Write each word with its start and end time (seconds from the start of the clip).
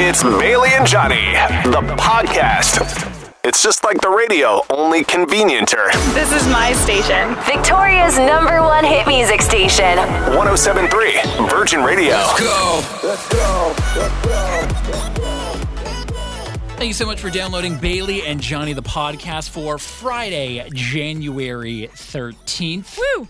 It's 0.00 0.22
Bailey 0.22 0.68
and 0.74 0.86
Johnny, 0.86 1.32
the 1.64 1.82
podcast. 1.98 2.78
It's 3.42 3.60
just 3.64 3.82
like 3.82 4.00
the 4.00 4.08
radio, 4.08 4.62
only 4.70 5.02
convenienter. 5.02 5.90
This 6.14 6.32
is 6.32 6.46
my 6.46 6.72
station. 6.74 7.34
Victoria's 7.44 8.16
number 8.16 8.62
one 8.62 8.84
hit 8.84 9.08
music 9.08 9.42
station. 9.42 9.98
1073 10.36 11.48
Virgin 11.48 11.82
Radio. 11.82 12.10
Let's 12.14 12.38
go. 12.38 12.84
Let's 13.02 13.28
go. 13.28 13.74
Let's 13.96 15.18
go. 15.18 15.28
Thank 16.76 16.86
you 16.86 16.94
so 16.94 17.06
much 17.06 17.20
for 17.20 17.28
downloading 17.28 17.76
Bailey 17.76 18.24
and 18.24 18.40
Johnny 18.40 18.74
the 18.74 18.82
podcast 18.82 19.50
for 19.50 19.78
Friday, 19.78 20.64
January 20.72 21.90
13th. 21.92 23.00
Woo! 23.16 23.26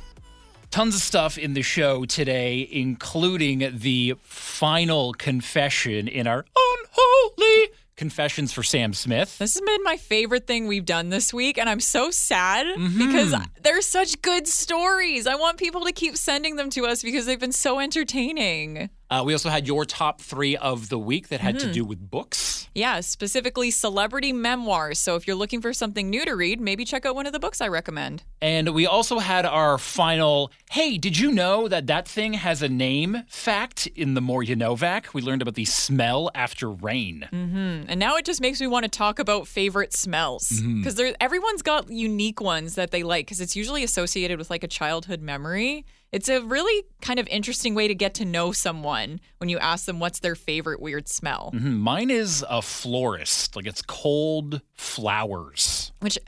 Tons 0.71 0.95
of 0.95 1.01
stuff 1.01 1.39
in 1.39 1.55
the 1.55 1.63
show 1.63 2.05
today, 2.05 2.69
including 2.71 3.71
the 3.79 4.15
final 4.23 5.13
confession 5.15 6.07
in 6.09 6.27
our 6.27 6.45
unholy 6.57 7.69
confessions 7.97 8.53
for 8.53 8.63
Sam 8.63 8.93
Smith. 8.93 9.39
This 9.39 9.55
has 9.55 9.61
been 9.63 9.83
my 9.83 9.97
favorite 9.97 10.47
thing 10.47 10.67
we've 10.69 10.85
done 10.85 11.09
this 11.09 11.33
week, 11.35 11.59
and 11.59 11.69
I'm 11.71 11.81
so 11.81 12.11
sad 12.11 12.67
Mm-hmm. 12.67 12.99
because 13.07 13.35
they're 13.63 13.81
such 13.83 14.21
good 14.23 14.47
stories. 14.47 15.27
I 15.27 15.35
want 15.37 15.57
people 15.59 15.85
to 15.87 15.93
keep 15.93 16.17
sending 16.17 16.57
them 16.57 16.71
to 16.71 16.87
us 16.87 17.03
because 17.03 17.25
they've 17.27 17.41
been 17.41 17.51
so 17.51 17.81
entertaining. 17.81 18.91
Uh, 19.11 19.23
we 19.25 19.33
also 19.33 19.49
had 19.49 19.67
your 19.67 19.85
top 19.85 20.21
three 20.21 20.57
of 20.57 20.89
the 20.91 20.99
week 20.99 21.29
that 21.29 21.41
had 21.41 21.57
Mm-hmm. 21.57 21.67
to 21.69 21.73
do 21.73 21.85
with 21.85 22.11
books. 22.11 22.69
Yeah, 22.75 23.01
specifically 23.01 23.71
celebrity 23.71 24.33
memoirs. 24.33 24.99
So 24.99 25.17
if 25.17 25.27
you're 25.27 25.35
looking 25.35 25.63
for 25.63 25.73
something 25.73 26.11
new 26.11 26.25
to 26.27 26.37
read, 26.37 26.61
maybe 26.61 26.85
check 26.85 27.07
out 27.07 27.15
one 27.15 27.27
of 27.27 27.33
the 27.33 27.41
books 27.41 27.61
I 27.61 27.69
recommend. 27.69 28.23
And 28.43 28.75
we 28.75 28.87
also 28.87 29.19
had 29.19 29.47
our 29.47 29.79
final, 29.79 30.53
hey, 30.71 30.99
did 30.99 31.19
you 31.19 31.33
know 31.33 31.67
that 31.69 31.87
that 31.87 32.07
thing 32.07 32.35
has 32.35 32.63
a 32.63 32.69
name 32.69 33.25
fact 33.29 33.87
in 33.89 34.15
the 34.15 34.21
More 34.21 34.43
You 34.43 34.55
Novak? 34.55 35.15
We 35.15 35.23
learned 35.23 35.41
about 35.43 35.55
the 35.55 35.65
smell 35.65 36.31
after 36.35 36.71
rain. 36.71 37.27
And 37.33 37.99
now 37.99 38.17
it 38.17 38.25
just 38.27 38.41
makes 38.41 38.61
me 38.61 38.67
want 38.67 38.85
to 38.85 38.91
talk 38.91 39.19
about 39.19 39.49
favorite 39.49 39.95
smells 39.95 40.49
Mm-hmm. 40.51 40.83
because 40.83 41.01
everyone's 41.21 41.63
got 41.63 41.91
unique 41.91 42.41
ones 42.41 42.75
that 42.75 42.91
they 42.91 43.03
like 43.03 43.27
because 43.27 43.41
it's 43.41 43.57
usually 43.57 43.83
associated 43.83 44.39
with 44.39 44.51
like 44.51 44.63
a 44.63 44.69
childhood 44.69 45.21
memory. 45.23 45.85
It's 46.11 46.29
a 46.31 46.41
really 46.41 46.85
kind 47.03 47.19
of 47.21 47.29
interesting 47.29 47.75
way 47.75 47.87
to 47.87 47.95
get 47.95 48.15
to 48.15 48.25
know 48.25 48.51
someone 48.53 49.21
when 49.39 49.51
you 49.51 49.59
ask 49.59 49.85
them 49.85 50.01
what's 50.01 50.21
their 50.21 50.35
favorite 50.35 50.81
weird 50.81 51.07
smell. 51.09 51.51
Mhm. 51.55 51.79
Mine 51.81 52.11
is 52.11 52.45
a 52.49 52.63
florist. 52.63 53.55
Like 53.55 53.67
it's 53.67 53.83
cold 53.83 54.63
flowers. 54.75 55.93
which 56.01 56.19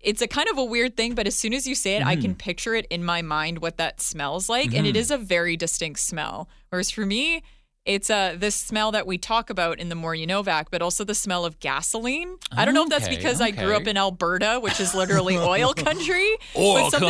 it's 0.00 0.22
a 0.22 0.28
kind 0.28 0.48
of 0.48 0.58
a 0.58 0.64
weird 0.64 0.96
thing, 0.96 1.14
but 1.14 1.26
as 1.26 1.34
soon 1.36 1.52
as 1.52 1.66
you 1.66 1.74
say 1.74 1.96
it, 1.96 2.02
I 2.04 2.14
Mm-hmm. 2.14 2.22
can 2.22 2.34
picture 2.36 2.74
it 2.74 2.86
in 2.88 3.02
my 3.04 3.20
mind 3.22 3.58
what 3.60 3.78
that 3.78 4.00
smells 4.00 4.48
like, 4.48 4.72
and 4.74 4.86
it 4.86 4.96
is 4.96 5.10
a 5.10 5.18
very 5.18 5.56
distinct 5.56 5.98
smell. 6.00 6.48
Whereas 6.70 6.90
for 6.90 7.04
me, 7.04 7.42
it's 7.84 8.08
uh, 8.10 8.36
this 8.38 8.54
smell 8.54 8.92
that 8.92 9.06
we 9.06 9.18
talk 9.18 9.50
about 9.50 9.80
in 9.80 9.88
the 9.88 9.94
More 9.96 10.14
You 10.14 10.26
Novak, 10.26 10.70
but 10.70 10.82
also 10.82 11.02
the 11.04 11.14
smell 11.16 11.44
of 11.44 11.58
gasoline. 11.58 12.36
I 12.52 12.64
don't 12.64 12.74
know 12.74 12.84
if 12.84 12.90
that's 12.90 13.06
Okay, 13.06 13.16
because 13.16 13.40
I 13.40 13.50
grew 13.50 13.74
up 13.74 13.86
in 13.88 13.96
Alberta, 13.96 14.60
which 14.62 14.78
is 14.78 14.94
literally 14.94 15.36
oil 15.54 15.74
country. 15.74 16.36
but 16.54 16.90
something- 16.90 17.08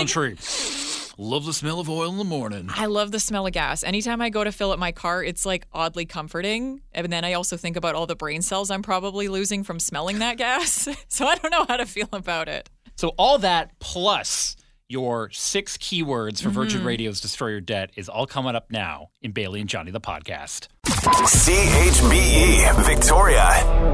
Love 1.21 1.45
the 1.45 1.53
smell 1.53 1.81
of 1.81 1.91
oil 1.91 2.13
in 2.13 2.17
the 2.17 2.23
morning. 2.23 2.71
I 2.73 2.87
love 2.87 3.11
the 3.11 3.19
smell 3.19 3.45
of 3.45 3.53
gas. 3.53 3.83
Anytime 3.83 4.23
I 4.23 4.31
go 4.31 4.45
to 4.45 4.53
fill 4.53 4.71
up 4.71 4.79
my 4.79 4.93
car, 4.93 5.25
it's 5.25 5.45
like 5.45 5.67
oddly 5.73 6.07
comforting. 6.07 6.81
And 6.93 7.13
then 7.13 7.25
I 7.25 7.33
also 7.33 7.57
think 7.57 7.77
about 7.77 7.97
all 7.97 8.07
the 8.07 8.15
brain 8.15 8.41
cells 8.41 8.71
I'm 8.71 8.83
probably 8.83 9.27
losing 9.27 9.65
from 9.65 9.81
smelling 9.81 10.21
that 10.21 10.37
gas. 10.39 10.87
so 11.09 11.27
I 11.27 11.35
don't 11.35 11.51
know 11.51 11.65
how 11.69 11.77
to 11.77 11.87
feel 11.87 12.09
about 12.13 12.49
it. 12.49 12.71
So 12.95 13.15
all 13.19 13.39
that 13.39 13.77
plus 13.81 14.55
your 14.89 15.29
six 15.33 15.77
keywords 15.77 16.41
for 16.43 16.49
Mm-hmm. 16.49 16.59
Virgin 16.59 16.85
Radio's 16.85 17.21
Destroy 17.21 17.49
Your 17.49 17.61
Debt 17.61 17.91
is 17.97 18.09
all 18.09 18.27
coming 18.27 18.55
up 18.57 18.71
now 18.71 19.11
in 19.21 19.33
Bailey 19.33 19.61
and 19.61 19.69
Johnny 19.69 19.91
the 19.91 20.01
podcast. 20.01 20.69
CHBE, 20.87 22.15
E, 22.15 22.83
Victoria. 22.85 23.45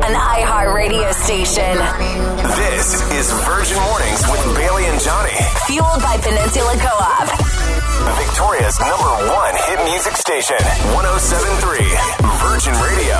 An 0.04 0.14
iHeart 0.14 0.72
radio 0.72 1.10
station. 1.12 1.76
This 2.56 2.94
is 3.12 3.30
Virgin 3.42 3.77
Mornings 3.83 4.22
with 4.30 4.56
Bailey 4.56 4.84
and 4.86 5.00
Johnny. 5.00 5.34
Fueled 5.66 6.00
by 6.00 6.16
Peninsula 6.22 6.74
Co-op. 6.78 7.28
Victoria's 8.18 8.78
number 8.78 9.33
one 9.34 9.54
hit 9.66 9.84
music 9.90 10.14
station. 10.14 10.56
1073 10.94 11.83
Virgin 12.38 12.74
Radio. 12.83 13.18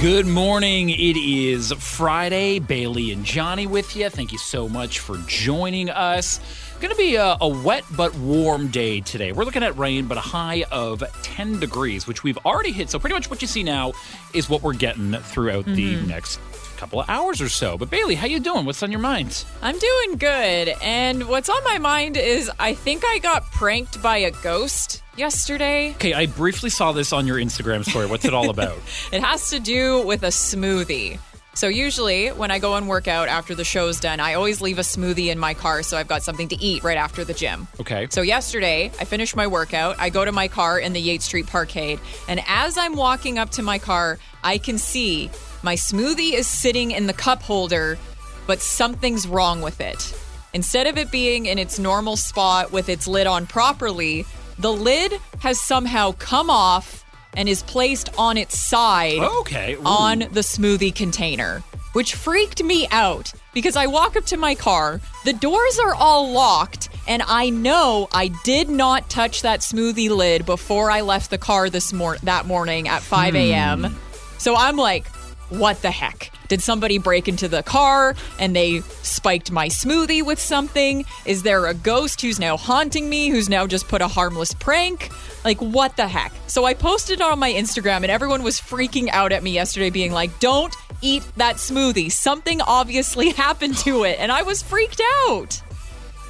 Good 0.00 0.26
morning. 0.26 0.90
It 0.90 1.16
is 1.18 1.72
Friday. 1.72 2.60
Bailey 2.60 3.12
and 3.12 3.24
Johnny 3.24 3.66
with 3.66 3.94
you. 3.96 4.08
Thank 4.08 4.32
you 4.32 4.38
so 4.38 4.68
much 4.68 5.00
for 5.00 5.18
joining 5.26 5.90
us. 5.90 6.38
Going 6.80 6.94
to 6.94 6.96
be 6.96 7.16
a, 7.16 7.36
a 7.40 7.48
wet 7.48 7.82
but 7.96 8.14
warm 8.14 8.68
day 8.68 9.00
today. 9.00 9.32
We're 9.32 9.44
looking 9.44 9.64
at 9.64 9.76
rain, 9.76 10.06
but 10.06 10.16
a 10.16 10.20
high 10.20 10.64
of 10.70 11.02
10 11.22 11.58
degrees, 11.58 12.06
which 12.06 12.22
we've 12.22 12.38
already 12.46 12.70
hit. 12.70 12.88
So 12.88 13.00
pretty 13.00 13.14
much 13.14 13.28
what 13.28 13.42
you 13.42 13.48
see 13.48 13.64
now 13.64 13.94
is 14.32 14.48
what 14.48 14.62
we're 14.62 14.74
getting 14.74 15.12
throughout 15.14 15.64
the 15.64 15.96
mm-hmm. 15.96 16.06
next 16.06 16.38
couple 16.76 17.00
of 17.00 17.10
hours 17.10 17.40
or 17.40 17.48
so. 17.48 17.76
But 17.76 17.90
Bailey, 17.90 18.14
how 18.14 18.28
you 18.28 18.38
doing? 18.38 18.64
What's 18.64 18.80
on 18.84 18.92
your 18.92 19.00
mind? 19.00 19.44
I'm 19.60 19.76
doing 19.76 20.18
good. 20.18 20.72
And 20.80 21.28
what's 21.28 21.48
on 21.48 21.64
my 21.64 21.78
mind 21.78 22.16
is 22.16 22.48
I 22.60 22.74
think 22.74 23.02
I 23.04 23.18
got 23.18 23.50
pranked 23.50 24.00
by 24.00 24.18
a 24.18 24.30
ghost 24.30 25.02
yesterday. 25.16 25.90
Okay, 25.96 26.14
I 26.14 26.26
briefly 26.26 26.70
saw 26.70 26.92
this 26.92 27.12
on 27.12 27.26
your 27.26 27.38
Instagram 27.38 27.84
story. 27.84 28.06
What's 28.06 28.24
it 28.24 28.34
all 28.34 28.50
about? 28.50 28.78
It 29.12 29.22
has 29.22 29.50
to 29.50 29.58
do 29.58 30.06
with 30.06 30.22
a 30.22 30.28
smoothie. 30.28 31.18
So 31.58 31.66
usually 31.66 32.28
when 32.28 32.52
I 32.52 32.60
go 32.60 32.76
and 32.76 32.86
work 32.86 33.08
out 33.08 33.26
after 33.26 33.52
the 33.52 33.64
show's 33.64 33.98
done, 33.98 34.20
I 34.20 34.34
always 34.34 34.60
leave 34.60 34.78
a 34.78 34.82
smoothie 34.82 35.26
in 35.26 35.40
my 35.40 35.54
car 35.54 35.82
so 35.82 35.96
I've 35.96 36.06
got 36.06 36.22
something 36.22 36.46
to 36.50 36.56
eat 36.62 36.84
right 36.84 36.96
after 36.96 37.24
the 37.24 37.34
gym. 37.34 37.66
Okay. 37.80 38.06
So 38.10 38.22
yesterday, 38.22 38.92
I 39.00 39.04
finished 39.04 39.34
my 39.34 39.48
workout. 39.48 39.96
I 39.98 40.08
go 40.10 40.24
to 40.24 40.30
my 40.30 40.46
car 40.46 40.78
in 40.78 40.92
the 40.92 41.00
Yates 41.00 41.24
Street 41.24 41.46
Parkade, 41.46 41.98
and 42.28 42.40
as 42.46 42.78
I'm 42.78 42.94
walking 42.94 43.40
up 43.40 43.50
to 43.50 43.62
my 43.62 43.80
car, 43.80 44.20
I 44.44 44.58
can 44.58 44.78
see 44.78 45.32
my 45.64 45.74
smoothie 45.74 46.34
is 46.34 46.46
sitting 46.46 46.92
in 46.92 47.08
the 47.08 47.12
cup 47.12 47.42
holder, 47.42 47.98
but 48.46 48.60
something's 48.60 49.26
wrong 49.26 49.60
with 49.60 49.80
it. 49.80 50.16
Instead 50.54 50.86
of 50.86 50.96
it 50.96 51.10
being 51.10 51.46
in 51.46 51.58
its 51.58 51.80
normal 51.80 52.14
spot 52.14 52.70
with 52.70 52.88
its 52.88 53.08
lid 53.08 53.26
on 53.26 53.48
properly, 53.48 54.24
the 54.60 54.72
lid 54.72 55.12
has 55.40 55.60
somehow 55.60 56.12
come 56.12 56.50
off 56.50 57.04
and 57.36 57.48
is 57.48 57.62
placed 57.62 58.10
on 58.18 58.36
its 58.36 58.58
side 58.58 59.18
Okay. 59.18 59.74
Ooh. 59.74 59.82
on 59.84 60.18
the 60.20 60.40
smoothie 60.40 60.94
container, 60.94 61.62
which 61.92 62.14
freaked 62.14 62.62
me 62.62 62.86
out 62.90 63.32
because 63.54 63.76
I 63.76 63.86
walk 63.86 64.16
up 64.16 64.24
to 64.26 64.36
my 64.36 64.54
car, 64.54 65.00
the 65.24 65.32
doors 65.32 65.78
are 65.78 65.94
all 65.94 66.30
locked, 66.30 66.88
and 67.06 67.22
I 67.26 67.50
know 67.50 68.08
I 68.12 68.28
did 68.44 68.68
not 68.68 69.10
touch 69.10 69.42
that 69.42 69.60
smoothie 69.60 70.10
lid 70.10 70.46
before 70.46 70.90
I 70.90 71.00
left 71.00 71.30
the 71.30 71.38
car 71.38 71.68
this 71.70 71.92
mor- 71.92 72.18
that 72.22 72.46
morning 72.46 72.88
at 72.88 73.02
5 73.02 73.30
hmm. 73.30 73.36
a.m. 73.36 73.96
So 74.38 74.54
I'm 74.56 74.76
like, 74.76 75.06
what 75.48 75.82
the 75.82 75.90
heck? 75.90 76.30
Did 76.48 76.62
somebody 76.62 76.98
break 76.98 77.28
into 77.28 77.48
the 77.48 77.62
car 77.62 78.14
and 78.38 78.56
they 78.56 78.80
spiked 79.02 79.52
my 79.52 79.68
smoothie 79.68 80.24
with 80.24 80.38
something? 80.38 81.04
Is 81.24 81.42
there 81.42 81.66
a 81.66 81.74
ghost 81.74 82.20
who's 82.20 82.40
now 82.40 82.56
haunting 82.56 83.08
me, 83.08 83.28
who's 83.28 83.48
now 83.48 83.66
just 83.66 83.88
put 83.88 84.00
a 84.00 84.08
harmless 84.08 84.54
prank? 84.54 85.10
Like, 85.44 85.60
what 85.60 85.96
the 85.96 86.08
heck? 86.08 86.32
So 86.46 86.64
I 86.64 86.74
posted 86.74 87.20
on 87.20 87.38
my 87.38 87.52
Instagram 87.52 87.98
and 87.98 88.10
everyone 88.10 88.42
was 88.42 88.60
freaking 88.60 89.08
out 89.10 89.32
at 89.32 89.42
me 89.42 89.52
yesterday, 89.52 89.90
being 89.90 90.12
like, 90.12 90.40
don't 90.40 90.74
eat 91.02 91.22
that 91.36 91.56
smoothie. 91.56 92.10
Something 92.10 92.60
obviously 92.62 93.30
happened 93.44 93.76
to 93.78 94.04
it. 94.04 94.18
And 94.18 94.32
I 94.32 94.42
was 94.42 94.62
freaked 94.62 95.02
out. 95.26 95.62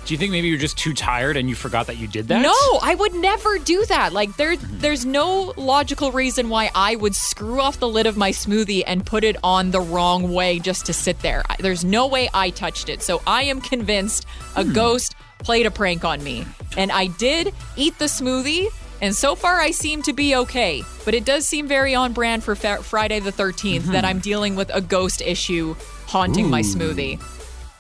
Do 0.09 0.15
you 0.15 0.19
think 0.19 0.33
maybe 0.33 0.49
you're 0.49 0.57
just 0.57 0.79
too 0.79 0.95
tired 0.95 1.37
and 1.37 1.51
you 1.51 1.55
forgot 1.55 1.89
that 1.89 1.99
you 1.99 2.09
did 2.09 2.29
that? 2.29 2.41
No, 2.41 2.79
I 2.81 2.95
would 2.95 3.13
never 3.13 3.59
do 3.59 3.85
that. 3.91 4.15
Like 4.15 4.39
there 4.39 4.57
there's 4.57 5.05
no 5.05 5.53
logical 5.59 6.13
reason 6.13 6.49
why 6.49 6.71
I 6.75 6.97
would 6.97 7.15
screw 7.15 7.61
off 7.61 7.79
the 7.79 7.91
lid 7.91 8.07
of 8.07 8.17
my 8.17 8.31
smoothie 8.31 8.83
and 8.87 9.05
put 9.05 9.23
it 9.23 9.37
on 9.45 9.71
the 9.71 9.83
wrong 9.83 10.33
way 10.33 10.61
just 10.61 10.87
to 10.87 10.95
sit 10.95 11.21
there. 11.21 11.45
There's 11.59 11.85
no 11.85 12.07
way 12.07 12.31
I 12.33 12.49
touched 12.49 12.89
it. 12.89 13.03
So 13.03 13.21
I 13.27 13.43
am 13.43 13.61
convinced 13.61 14.25
a 14.57 14.65
hmm. 14.65 14.73
ghost 14.73 15.15
played 15.41 15.67
a 15.67 15.71
prank 15.71 16.07
on 16.07 16.25
me. 16.25 16.47
And 16.79 16.91
I 16.91 17.09
did 17.09 17.53
eat 17.77 17.99
the 17.99 18.07
smoothie 18.07 18.69
and 19.03 19.15
so 19.15 19.35
far 19.35 19.61
I 19.61 19.73
seem 19.73 20.01
to 20.05 20.15
be 20.15 20.35
okay. 20.37 20.85
But 21.05 21.13
it 21.13 21.27
does 21.27 21.47
seem 21.47 21.69
very 21.69 21.95
on 21.95 22.15
brand 22.15 22.43
for 22.43 22.55
fa- 22.55 22.83
Friday 22.83 23.21
the 23.21 23.31
13th 23.31 23.83
that 23.83 24.05
mm-hmm. 24.05 24.07
I'm 24.07 24.21
dealing 24.21 24.57
with 24.57 24.71
a 24.73 24.81
ghost 24.81 25.21
issue 25.21 25.77
haunting 26.07 26.49
my 26.49 26.63
smoothie. 26.63 27.21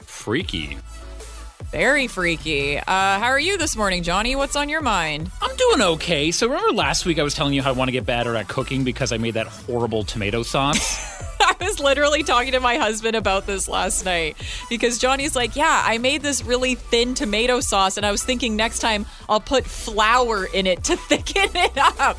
Freaky. 0.02 0.76
Very 1.70 2.06
freaky. 2.06 2.78
Uh, 2.78 2.82
how 2.86 3.26
are 3.26 3.38
you 3.38 3.58
this 3.58 3.76
morning, 3.76 4.02
Johnny? 4.02 4.34
What's 4.34 4.56
on 4.56 4.70
your 4.70 4.80
mind? 4.80 5.30
I'm 5.42 5.54
doing 5.54 5.82
okay. 5.82 6.30
So 6.30 6.46
remember 6.48 6.72
last 6.72 7.04
week 7.04 7.18
I 7.18 7.22
was 7.22 7.34
telling 7.34 7.52
you 7.52 7.60
how 7.60 7.68
I 7.68 7.72
want 7.72 7.88
to 7.88 7.92
get 7.92 8.06
better 8.06 8.34
at 8.36 8.48
cooking 8.48 8.84
because 8.84 9.12
I 9.12 9.18
made 9.18 9.34
that 9.34 9.48
horrible 9.48 10.02
tomato 10.02 10.42
sauce? 10.42 11.18
I 11.40 11.54
was 11.60 11.78
literally 11.78 12.22
talking 12.22 12.52
to 12.52 12.60
my 12.60 12.76
husband 12.76 13.16
about 13.16 13.46
this 13.46 13.68
last 13.68 14.04
night 14.06 14.36
because 14.70 14.98
Johnny's 14.98 15.36
like, 15.36 15.56
Yeah, 15.56 15.82
I 15.84 15.98
made 15.98 16.22
this 16.22 16.42
really 16.42 16.74
thin 16.74 17.14
tomato 17.14 17.60
sauce, 17.60 17.96
and 17.98 18.06
I 18.06 18.10
was 18.12 18.24
thinking 18.24 18.56
next 18.56 18.78
time 18.78 19.04
I'll 19.28 19.40
put 19.40 19.64
flour 19.66 20.46
in 20.46 20.66
it 20.66 20.84
to 20.84 20.96
thicken 21.08 21.50
it 21.54 21.76
up. 21.76 22.18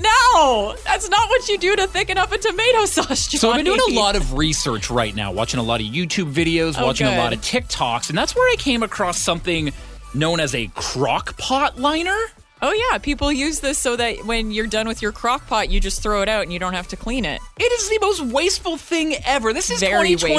No, 0.00 0.74
that's 0.84 1.08
not 1.08 1.28
what 1.28 1.48
you 1.48 1.58
do 1.58 1.76
to 1.76 1.86
thicken 1.86 2.18
up 2.18 2.32
a 2.32 2.38
tomato 2.38 2.84
sauce, 2.86 3.26
Johnny. 3.28 3.38
so 3.38 3.50
I've 3.50 3.56
been 3.56 3.64
doing 3.66 3.80
a 3.96 3.98
lot 4.00 4.16
of 4.16 4.34
research 4.34 4.90
right 4.90 5.14
now, 5.14 5.32
watching 5.32 5.60
a 5.60 5.62
lot 5.62 5.80
of 5.80 5.86
YouTube 5.86 6.32
videos, 6.32 6.74
Oh, 6.78 6.86
watching 6.86 7.06
a 7.06 7.16
lot 7.16 7.32
of 7.32 7.40
TikToks, 7.40 8.08
and 8.08 8.16
that's 8.18 8.34
where 8.36 8.48
I 8.52 8.56
came 8.56 8.82
across 8.82 9.18
something 9.18 9.72
known 10.14 10.40
as 10.40 10.54
a 10.54 10.68
crock 10.74 11.36
pot 11.38 11.78
liner. 11.78 12.16
Oh 12.60 12.72
yeah, 12.90 12.98
people 12.98 13.30
use 13.30 13.60
this 13.60 13.78
so 13.78 13.94
that 13.94 14.24
when 14.26 14.50
you're 14.50 14.66
done 14.66 14.88
with 14.88 15.00
your 15.00 15.12
crock 15.12 15.46
pot, 15.46 15.70
you 15.70 15.78
just 15.78 16.02
throw 16.02 16.22
it 16.22 16.28
out 16.28 16.42
and 16.42 16.52
you 16.52 16.58
don't 16.58 16.72
have 16.72 16.88
to 16.88 16.96
clean 16.96 17.24
it. 17.24 17.40
It 17.56 17.72
is 17.72 17.88
the 17.88 17.98
most 18.00 18.20
wasteful 18.22 18.76
thing 18.76 19.14
ever. 19.24 19.52
This 19.52 19.70
is 19.70 19.78
Very 19.78 20.16
2023. 20.16 20.34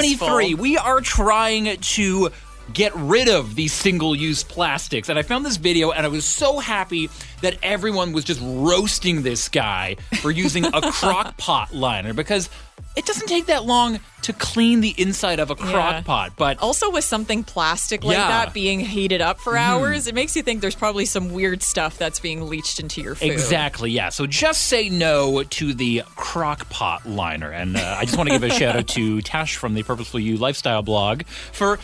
wasteful. 0.56 0.62
We 0.62 0.78
are 0.78 1.00
trying 1.00 1.78
to 1.78 2.30
get 2.74 2.95
rid 2.95 3.27
of 3.30 3.56
these 3.56 3.74
single-use 3.74 4.44
plastics. 4.44 5.10
And 5.10 5.18
I 5.19 5.21
found 5.21 5.45
this 5.45 5.57
video 5.57 5.92
and 5.92 6.06
I 6.06 6.10
was 6.10 6.25
so 6.25 6.60
happy 6.60 7.10
that 7.42 7.57
everyone 7.63 8.12
was 8.13 8.24
just 8.24 8.42
roasting 8.44 9.21
this 9.24 9.50
guy 9.50 9.95
for 10.21 10.31
using 10.31 10.66
a 10.66 10.81
crock 10.92 11.38
pot 11.38 11.74
liner 11.74 12.13
because 12.13 12.50
it 12.95 13.06
doesn't 13.06 13.27
take 13.27 13.45
that 13.45 13.66
long 13.66 14.00
to 14.24 14.33
clean 14.33 14.81
the 14.81 14.94
inside 14.98 15.39
of 15.39 15.50
a 15.51 15.56
crock 15.56 15.94
Yeah. 15.94 16.01
pot. 16.01 16.33
But 16.36 16.60
Also, 16.60 16.89
with 16.92 17.04
something 17.06 17.44
plastic 17.44 18.04
like 18.04 18.18
Yeah. 18.18 18.27
That 18.27 18.54
being 18.54 18.80
heated 18.81 19.22
up 19.22 19.39
for 19.39 19.56
hours, 19.57 20.07
it 20.07 20.15
makes 20.15 20.36
you 20.36 20.42
think 20.44 20.60
there's 20.62 20.75
probably 20.75 21.06
some 21.06 21.31
weird 21.33 21.63
stuff 21.63 21.98
that's 21.98 22.19
being 22.19 22.48
leached 22.50 22.80
into 22.80 23.01
your 23.01 23.15
food. 23.15 23.31
Exactly, 23.31 23.92
yeah. 23.92 24.10
So 24.10 24.25
just 24.27 24.62
say 24.68 24.89
no 24.89 25.44
to 25.44 25.74
the 25.74 26.04
crock 26.15 26.68
pot 26.69 27.06
liner. 27.07 27.51
And 27.51 27.77
uh, 27.77 27.95
I 28.00 28.06
just 28.06 28.18
want 28.18 28.30
to 28.30 28.38
give 28.38 28.44
a 28.44 28.50
shout 28.54 28.75
out 28.75 28.88
to 28.89 29.22
Tash 29.22 29.56
from 29.56 29.74
the 29.75 29.83
Purposeful 29.83 30.19
You 30.19 30.36
lifestyle 30.38 30.81
blog 30.81 31.24
for 31.54 31.80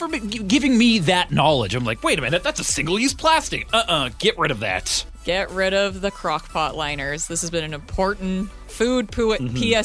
for 0.00 0.08
me- 0.08 0.18
giving 0.18 0.76
me 0.78 0.98
that 1.00 1.30
knowledge. 1.30 1.74
I'm 1.74 1.84
like, 1.84 2.02
wait 2.02 2.18
a 2.18 2.22
minute, 2.22 2.42
that's 2.42 2.58
a 2.58 2.64
single 2.64 2.98
use 2.98 3.12
plastic. 3.14 3.68
Uh 3.72 3.84
uh 3.86 4.10
get 4.18 4.38
rid 4.38 4.50
of 4.50 4.60
that. 4.60 5.04
Get 5.24 5.50
rid 5.50 5.74
of 5.74 6.00
the 6.00 6.10
crock 6.10 6.48
pot 6.48 6.74
liners. 6.74 7.26
This 7.28 7.42
has 7.42 7.50
been 7.50 7.62
an 7.64 7.74
important 7.74 8.48
food 8.66 9.12
pu- 9.12 9.36
Mm-hmm. 9.36 9.82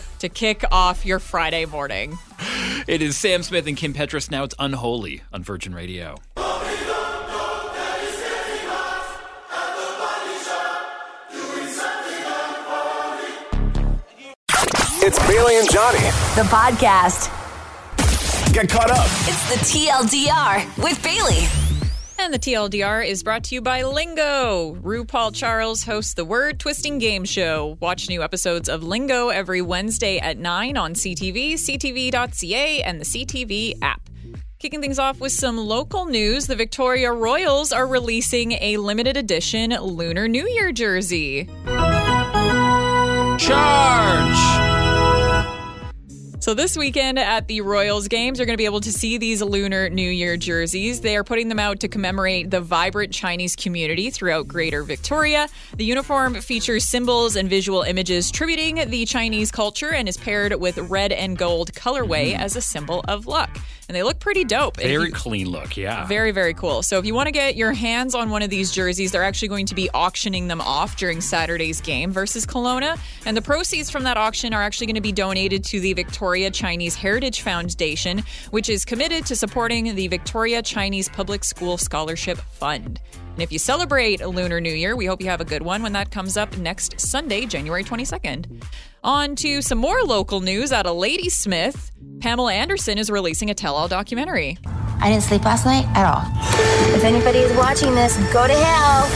PSA 0.00 0.04
to 0.18 0.28
kick 0.28 0.64
off 0.72 1.06
your 1.06 1.20
Friday 1.20 1.64
morning. 1.66 2.18
It 2.88 3.00
is 3.00 3.16
Sam 3.16 3.44
Smith 3.44 3.68
and 3.68 3.76
Kim 3.76 3.94
Petras. 3.94 4.28
Now 4.32 4.42
it's 4.42 4.56
Unholy 4.58 5.22
on 5.32 5.44
Virgin 5.44 5.72
Radio. 5.72 6.16
It's 15.04 15.18
Bailey 15.26 15.58
and 15.58 15.68
Johnny. 15.70 15.98
The 16.36 16.46
podcast. 16.48 17.41
Get 18.52 18.68
caught 18.68 18.90
up. 18.90 19.06
It's 19.06 19.48
the 19.48 19.64
TLDR 19.64 20.84
with 20.84 21.02
Bailey. 21.02 21.46
And 22.18 22.34
the 22.34 22.38
TLDR 22.38 23.06
is 23.06 23.22
brought 23.22 23.44
to 23.44 23.54
you 23.54 23.62
by 23.62 23.82
Lingo. 23.82 24.74
RuPaul 24.82 25.34
Charles 25.34 25.84
hosts 25.84 26.12
the 26.12 26.26
word 26.26 26.60
twisting 26.60 26.98
game 26.98 27.24
show. 27.24 27.78
Watch 27.80 28.10
new 28.10 28.22
episodes 28.22 28.68
of 28.68 28.84
Lingo 28.84 29.30
every 29.30 29.62
Wednesday 29.62 30.18
at 30.18 30.36
9 30.36 30.76
on 30.76 30.92
CTV, 30.92 31.54
CTV.ca, 31.54 32.82
and 32.82 33.00
the 33.00 33.06
CTV 33.06 33.78
app. 33.80 34.10
Kicking 34.58 34.82
things 34.82 34.98
off 34.98 35.18
with 35.18 35.32
some 35.32 35.56
local 35.56 36.04
news, 36.04 36.46
the 36.46 36.54
Victoria 36.54 37.10
Royals 37.10 37.72
are 37.72 37.86
releasing 37.86 38.52
a 38.52 38.76
limited 38.76 39.16
edition 39.16 39.70
Lunar 39.70 40.28
New 40.28 40.46
Year 40.46 40.72
jersey. 40.72 41.48
Charge! 43.38 44.61
So 46.42 46.54
this 46.54 46.76
weekend 46.76 47.20
at 47.20 47.46
the 47.46 47.60
Royals 47.60 48.08
games, 48.08 48.40
you're 48.40 48.46
going 48.46 48.54
to 48.54 48.60
be 48.60 48.64
able 48.64 48.80
to 48.80 48.90
see 48.90 49.16
these 49.16 49.40
Lunar 49.40 49.88
New 49.88 50.10
Year 50.10 50.36
jerseys. 50.36 51.00
They 51.00 51.16
are 51.16 51.22
putting 51.22 51.48
them 51.48 51.60
out 51.60 51.78
to 51.78 51.88
commemorate 51.88 52.50
the 52.50 52.60
vibrant 52.60 53.12
Chinese 53.12 53.54
community 53.54 54.10
throughout 54.10 54.48
Greater 54.48 54.82
Victoria. 54.82 55.46
The 55.76 55.84
uniform 55.84 56.34
features 56.40 56.82
symbols 56.82 57.36
and 57.36 57.48
visual 57.48 57.82
images 57.82 58.32
tributing 58.32 58.90
the 58.90 59.04
Chinese 59.04 59.52
culture 59.52 59.92
and 59.92 60.08
is 60.08 60.16
paired 60.16 60.52
with 60.56 60.78
red 60.78 61.12
and 61.12 61.38
gold 61.38 61.74
colorway 61.74 62.36
as 62.36 62.56
a 62.56 62.60
symbol 62.60 63.04
of 63.06 63.28
luck. 63.28 63.56
And 63.88 63.96
they 63.96 64.02
look 64.02 64.20
pretty 64.20 64.44
dope. 64.44 64.76
Very 64.76 65.06
you- 65.06 65.12
clean 65.12 65.50
look, 65.50 65.76
yeah. 65.76 66.06
very, 66.06 66.30
very 66.30 66.54
cool. 66.54 66.82
So 66.82 66.98
if 66.98 67.04
you 67.04 67.14
want 67.14 67.26
to 67.26 67.32
get 67.32 67.56
your 67.56 67.72
hands 67.72 68.14
on 68.14 68.30
one 68.30 68.42
of 68.42 68.50
these 68.50 68.70
jerseys, 68.70 69.12
they're 69.12 69.24
actually 69.24 69.48
going 69.48 69.66
to 69.66 69.74
be 69.74 69.90
auctioning 69.90 70.48
them 70.48 70.60
off 70.60 70.96
during 70.96 71.20
Saturday's 71.20 71.80
game 71.80 72.12
versus 72.12 72.46
Kelowna. 72.46 72.98
And 73.26 73.36
the 73.36 73.42
proceeds 73.42 73.90
from 73.90 74.04
that 74.04 74.16
auction 74.16 74.54
are 74.54 74.62
actually 74.62 74.86
going 74.86 74.94
to 74.96 75.00
be 75.02 75.12
donated 75.12 75.64
to 75.64 75.80
the 75.80 75.92
Victoria 75.92 76.50
Chinese 76.50 76.94
Heritage 76.94 77.42
Foundation, 77.42 78.22
which 78.50 78.68
is 78.68 78.84
committed 78.84 79.26
to 79.26 79.36
supporting 79.36 79.94
the 79.94 80.08
Victoria 80.08 80.62
Chinese 80.62 81.08
Public 81.08 81.44
School 81.44 81.76
Scholarship 81.76 82.38
Fund. 82.38 83.00
And 83.34 83.42
if 83.42 83.50
you 83.50 83.58
celebrate 83.58 84.20
Lunar 84.20 84.60
New 84.60 84.74
Year, 84.74 84.94
we 84.94 85.06
hope 85.06 85.22
you 85.22 85.28
have 85.30 85.40
a 85.40 85.44
good 85.44 85.62
one 85.62 85.82
when 85.82 85.92
that 85.94 86.10
comes 86.10 86.36
up 86.36 86.56
next 86.58 87.00
Sunday, 87.00 87.46
January 87.46 87.82
22nd. 87.82 88.62
On 89.04 89.34
to 89.36 89.62
some 89.62 89.78
more 89.78 90.02
local 90.02 90.40
news 90.40 90.70
out 90.70 90.86
of 90.86 90.96
Ladysmith. 90.96 91.91
Pamela 92.20 92.52
Anderson 92.52 92.98
is 92.98 93.10
releasing 93.10 93.50
a 93.50 93.54
tell 93.54 93.74
all 93.74 93.88
documentary. 93.88 94.56
I 95.00 95.10
didn't 95.10 95.24
sleep 95.24 95.44
last 95.44 95.64
night 95.64 95.86
at 95.96 96.06
all. 96.06 96.24
If 96.94 97.04
anybody's 97.04 97.52
watching 97.56 97.94
this, 97.94 98.16
go 98.32 98.46
to 98.46 98.54
hell. 98.54 99.08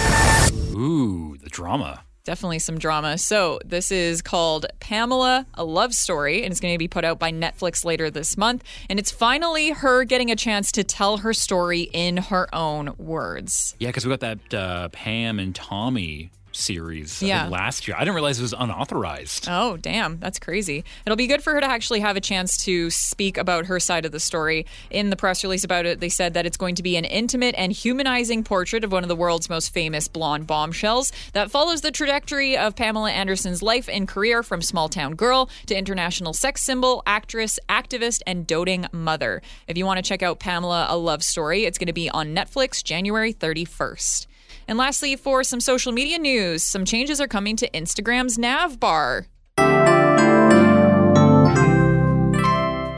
Ooh, 0.77 1.37
the 1.39 1.49
drama. 1.49 2.03
Definitely 2.25 2.59
some 2.59 2.77
drama. 2.77 3.19
So, 3.19 3.61
this 3.65 3.93
is 3.93 4.21
called 4.21 4.67
Pamela, 4.81 5.47
a 5.55 5.63
love 5.63 5.95
story, 5.95 6.43
and 6.43 6.51
it's 6.51 6.59
going 6.59 6.75
to 6.75 6.79
be 6.79 6.89
put 6.89 7.05
out 7.05 7.21
by 7.21 7.31
Netflix 7.31 7.85
later 7.85 8.11
this 8.11 8.37
month. 8.37 8.65
And 8.91 8.99
it's 8.99 9.13
finally 9.13 9.71
her 9.71 10.03
getting 10.03 10.33
a 10.33 10.37
chance 10.37 10.73
to 10.73 10.83
tell 10.83 11.19
her 11.19 11.33
story 11.33 11.83
in 11.83 12.17
her 12.17 12.53
own 12.53 12.95
words. 12.99 13.77
Yeah, 13.79 13.91
because 13.91 14.05
we 14.05 14.11
got 14.17 14.21
that 14.21 14.55
uh, 14.55 14.89
Pam 14.89 15.39
and 15.39 15.55
Tommy 15.55 16.31
series 16.57 17.23
Yeah. 17.23 17.49
last 17.49 17.87
year. 17.87 17.97
I 17.97 18.01
didn't 18.01 18.15
realize 18.15 18.39
it 18.39 18.43
was 18.43 18.55
unauthorized. 18.59 19.47
Oh, 19.51 19.77
damn. 19.77 20.19
That's 20.19 20.39
crazy. 20.39 20.85
It'll 21.05 21.17
be 21.17 21.27
good 21.27 21.43
for 21.43 21.53
her 21.53 21.61
to 21.61 21.67
actually 21.71 22.01
have 22.01 22.17
a 22.17 22.21
chance 22.21 22.57
to 22.65 22.91
speak 22.91 23.37
about 23.37 23.67
her 23.67 23.79
side 23.81 24.05
of 24.05 24.13
the 24.13 24.21
story. 24.21 24.67
In 24.91 25.11
the 25.11 25.17
press 25.17 25.43
release 25.45 25.65
about 25.65 25.87
it, 25.87 26.01
they 26.01 26.09
said 26.09 26.35
that 26.35 26.47
it's 26.47 26.57
going 26.57 26.75
to 26.77 26.83
be 26.83 26.97
an 26.97 27.05
intimate 27.05 27.55
and 27.59 27.73
humanizing 27.73 28.45
portrait 28.45 28.85
of 28.85 28.93
one 28.93 29.03
of 29.05 29.09
the 29.09 29.17
world's 29.17 29.49
most 29.49 29.73
famous 29.73 30.09
blonde 30.09 30.47
bombshells 30.47 31.13
that 31.33 31.51
follows 31.51 31.81
the 31.83 31.91
trajectory 31.91 32.57
of 32.57 32.75
Pamela 32.77 33.11
Anderson's 33.11 33.63
life 33.63 33.89
and 33.89 34.09
career 34.09 34.43
from 34.43 34.63
small 34.63 34.89
town 34.89 35.15
girl 35.15 35.49
to 35.67 35.77
international 35.77 36.33
sex 36.33 36.63
symbol, 36.63 37.03
actress, 37.07 37.59
activist, 37.69 38.23
and 38.27 38.47
doting 38.47 38.87
mother. 38.93 39.43
If 39.69 39.77
you 39.77 39.85
want 39.87 39.99
to 39.99 40.03
check 40.03 40.23
out 40.23 40.39
Pamela, 40.39 40.87
a 40.89 40.97
love 40.97 41.23
story, 41.23 41.65
it's 41.65 41.79
going 41.79 41.87
to 41.89 41.93
be 41.93 42.09
on 42.11 42.35
Netflix 42.35 42.83
January 42.83 43.33
31st. 43.33 44.27
And 44.69 44.79
lastly, 44.79 45.15
for 45.15 45.45
some 45.45 45.61
social 45.61 45.93
media 45.93 46.19
news, 46.19 46.63
some 46.63 46.85
changes 46.85 47.21
are 47.21 47.29
coming 47.29 47.57
to 47.57 47.71
Instagram's 47.71 48.37
nav 48.37 48.81
bar. 48.81 49.27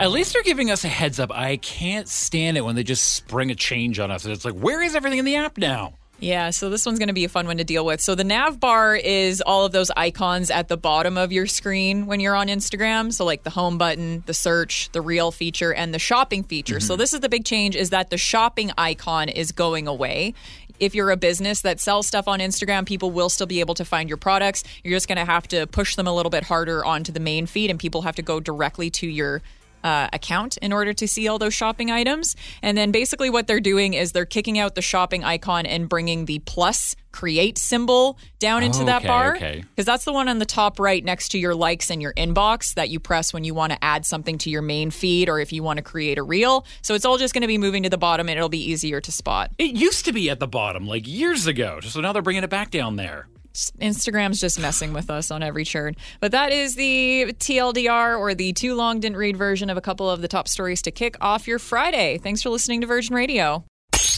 At 0.00 0.10
least 0.12 0.32
they're 0.32 0.42
giving 0.42 0.70
us 0.70 0.84
a 0.84 0.88
heads 0.88 1.18
up. 1.20 1.30
I 1.32 1.56
can't 1.56 2.08
stand 2.08 2.56
it 2.56 2.62
when 2.64 2.76
they 2.76 2.84
just 2.84 3.14
spring 3.14 3.50
a 3.50 3.54
change 3.54 3.98
on 3.98 4.10
us. 4.10 4.24
It's 4.24 4.44
like, 4.44 4.54
where 4.54 4.80
is 4.80 4.94
everything 4.94 5.18
in 5.18 5.24
the 5.24 5.36
app 5.36 5.58
now? 5.58 5.94
Yeah, 6.20 6.50
so 6.50 6.68
this 6.68 6.84
one's 6.84 6.98
going 6.98 7.08
to 7.08 7.14
be 7.14 7.24
a 7.24 7.28
fun 7.28 7.46
one 7.46 7.58
to 7.58 7.64
deal 7.64 7.84
with. 7.84 8.00
So 8.00 8.14
the 8.14 8.24
nav 8.24 8.58
bar 8.58 8.96
is 8.96 9.40
all 9.40 9.64
of 9.64 9.72
those 9.72 9.90
icons 9.96 10.50
at 10.50 10.66
the 10.66 10.76
bottom 10.76 11.16
of 11.16 11.30
your 11.30 11.46
screen 11.46 12.06
when 12.06 12.18
you're 12.18 12.34
on 12.34 12.48
Instagram. 12.48 13.12
So 13.12 13.24
like 13.24 13.44
the 13.44 13.50
home 13.50 13.78
button, 13.78 14.24
the 14.26 14.34
search, 14.34 14.90
the 14.92 15.00
reel 15.00 15.30
feature, 15.30 15.72
and 15.72 15.94
the 15.94 15.98
shopping 16.00 16.42
feature. 16.42 16.80
So 16.80 16.94
mm-hmm. 16.94 17.00
this 17.00 17.12
is 17.12 17.20
the 17.20 17.28
big 17.28 17.44
change 17.44 17.76
is 17.76 17.90
that 17.90 18.10
the 18.10 18.18
shopping 18.18 18.72
icon 18.76 19.28
is 19.28 19.52
going 19.52 19.86
away. 19.86 20.34
If 20.80 20.94
you're 20.94 21.10
a 21.10 21.16
business 21.16 21.60
that 21.62 21.80
sells 21.80 22.06
stuff 22.06 22.28
on 22.28 22.38
Instagram, 22.38 22.86
people 22.86 23.10
will 23.10 23.28
still 23.28 23.46
be 23.46 23.60
able 23.60 23.74
to 23.74 23.84
find 23.84 24.08
your 24.08 24.16
products. 24.16 24.62
You're 24.84 24.96
just 24.96 25.08
going 25.08 25.18
to 25.18 25.24
have 25.24 25.48
to 25.48 25.66
push 25.66 25.96
them 25.96 26.06
a 26.06 26.14
little 26.14 26.30
bit 26.30 26.44
harder 26.44 26.84
onto 26.84 27.10
the 27.12 27.20
main 27.20 27.46
feed, 27.46 27.70
and 27.70 27.78
people 27.78 28.02
have 28.02 28.16
to 28.16 28.22
go 28.22 28.38
directly 28.40 28.90
to 28.90 29.06
your 29.06 29.42
uh, 29.84 30.08
account 30.12 30.56
in 30.58 30.72
order 30.72 30.92
to 30.92 31.06
see 31.08 31.28
all 31.28 31.38
those 31.38 31.54
shopping 31.54 31.90
items. 31.90 32.36
And 32.62 32.76
then 32.76 32.90
basically 32.90 33.30
what 33.30 33.46
they're 33.46 33.60
doing 33.60 33.94
is 33.94 34.12
they're 34.12 34.24
kicking 34.26 34.58
out 34.58 34.74
the 34.74 34.82
shopping 34.82 35.24
icon 35.24 35.66
and 35.66 35.88
bringing 35.88 36.24
the 36.24 36.40
plus 36.40 36.96
create 37.10 37.56
symbol 37.58 38.18
down 38.38 38.62
into 38.62 38.84
that 38.84 38.98
Okay, 38.98 39.08
bar. 39.08 39.36
okay. 39.36 39.64
Because 39.70 39.86
that's 39.86 40.04
the 40.04 40.12
one 40.12 40.28
on 40.28 40.38
the 40.38 40.44
top 40.46 40.78
right 40.78 41.02
next 41.04 41.30
to 41.30 41.38
your 41.38 41.54
likes 41.54 41.90
and 41.90 42.00
your 42.02 42.12
inbox 42.14 42.74
that 42.74 42.90
you 42.90 43.00
press 43.00 43.32
when 43.32 43.44
you 43.44 43.54
want 43.54 43.72
to 43.72 43.82
add 43.82 44.04
something 44.04 44.36
to 44.38 44.50
your 44.50 44.62
main 44.62 44.90
feed 44.90 45.28
or 45.28 45.40
if 45.40 45.52
you 45.52 45.62
want 45.62 45.78
to 45.78 45.82
create 45.82 46.18
a 46.18 46.22
reel. 46.22 46.66
So 46.82 46.94
it's 46.94 47.04
all 47.04 47.16
just 47.18 47.32
going 47.34 47.42
to 47.42 47.48
be 47.48 47.58
moving 47.58 47.82
to 47.84 47.90
the 47.90 47.98
bottom 47.98 48.28
and 48.28 48.36
it'll 48.36 48.48
be 48.50 48.70
easier 48.70 49.00
to 49.00 49.10
spot. 49.10 49.50
It 49.58 49.74
used 49.74 50.04
to 50.04 50.12
be 50.12 50.28
at 50.30 50.38
the 50.38 50.46
bottom 50.46 50.86
like 50.86 51.08
years 51.08 51.46
ago. 51.46 51.80
So 51.80 52.00
now 52.00 52.12
they're 52.12 52.22
bringing 52.22 52.44
it 52.44 52.50
back 52.50 52.70
down 52.70 52.96
there. 52.96 53.26
Instagram's 53.54 54.40
just 54.40 54.58
messing 54.58 54.92
with 54.92 55.10
us 55.10 55.30
on 55.30 55.42
every 55.42 55.64
churn. 55.64 55.94
But 56.20 56.32
that 56.32 56.52
is 56.52 56.74
the 56.74 57.34
TLDR 57.38 58.18
or 58.18 58.34
the 58.34 58.52
too 58.52 58.74
long 58.74 59.00
didn't 59.00 59.16
read 59.16 59.36
version 59.36 59.70
of 59.70 59.76
a 59.76 59.80
couple 59.80 60.08
of 60.08 60.20
the 60.20 60.28
top 60.28 60.48
stories 60.48 60.82
to 60.82 60.90
kick 60.90 61.16
off 61.20 61.46
your 61.48 61.58
Friday. 61.58 62.18
Thanks 62.18 62.42
for 62.42 62.50
listening 62.50 62.80
to 62.82 62.86
Virgin 62.86 63.14
Radio. 63.14 63.64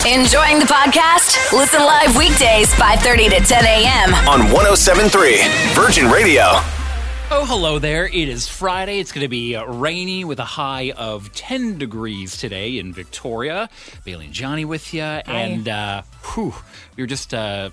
Enjoying 0.07 0.59
the 0.59 0.65
podcast? 0.65 1.53
Listen 1.53 1.81
live 1.83 2.17
weekdays 2.17 2.73
5:30 2.75 3.31
to 3.31 3.41
10 3.45 3.65
a.m. 3.65 4.15
On 4.29 4.51
1073 4.51 5.39
Virgin 5.75 6.11
Radio. 6.11 6.43
Oh, 7.33 7.45
hello 7.45 7.79
there. 7.79 8.07
It 8.07 8.29
is 8.29 8.49
Friday. 8.49 8.99
It's 8.99 9.13
going 9.13 9.25
to 9.25 9.29
be 9.29 9.55
uh, 9.55 9.65
rainy 9.65 10.25
with 10.25 10.41
a 10.41 10.45
high 10.45 10.91
of 10.97 11.33
10 11.33 11.79
degrees 11.79 12.37
today 12.37 12.77
in 12.79 12.93
Victoria. 12.93 13.69
Bailey 14.05 14.25
and 14.25 14.35
Johnny 14.35 14.65
with 14.65 14.93
you. 14.93 15.03
And 15.03 15.69
uh, 15.69 16.03
whew, 16.35 16.53
we 16.97 17.05
were 17.05 17.07
just 17.07 17.33
uh, 17.33 17.71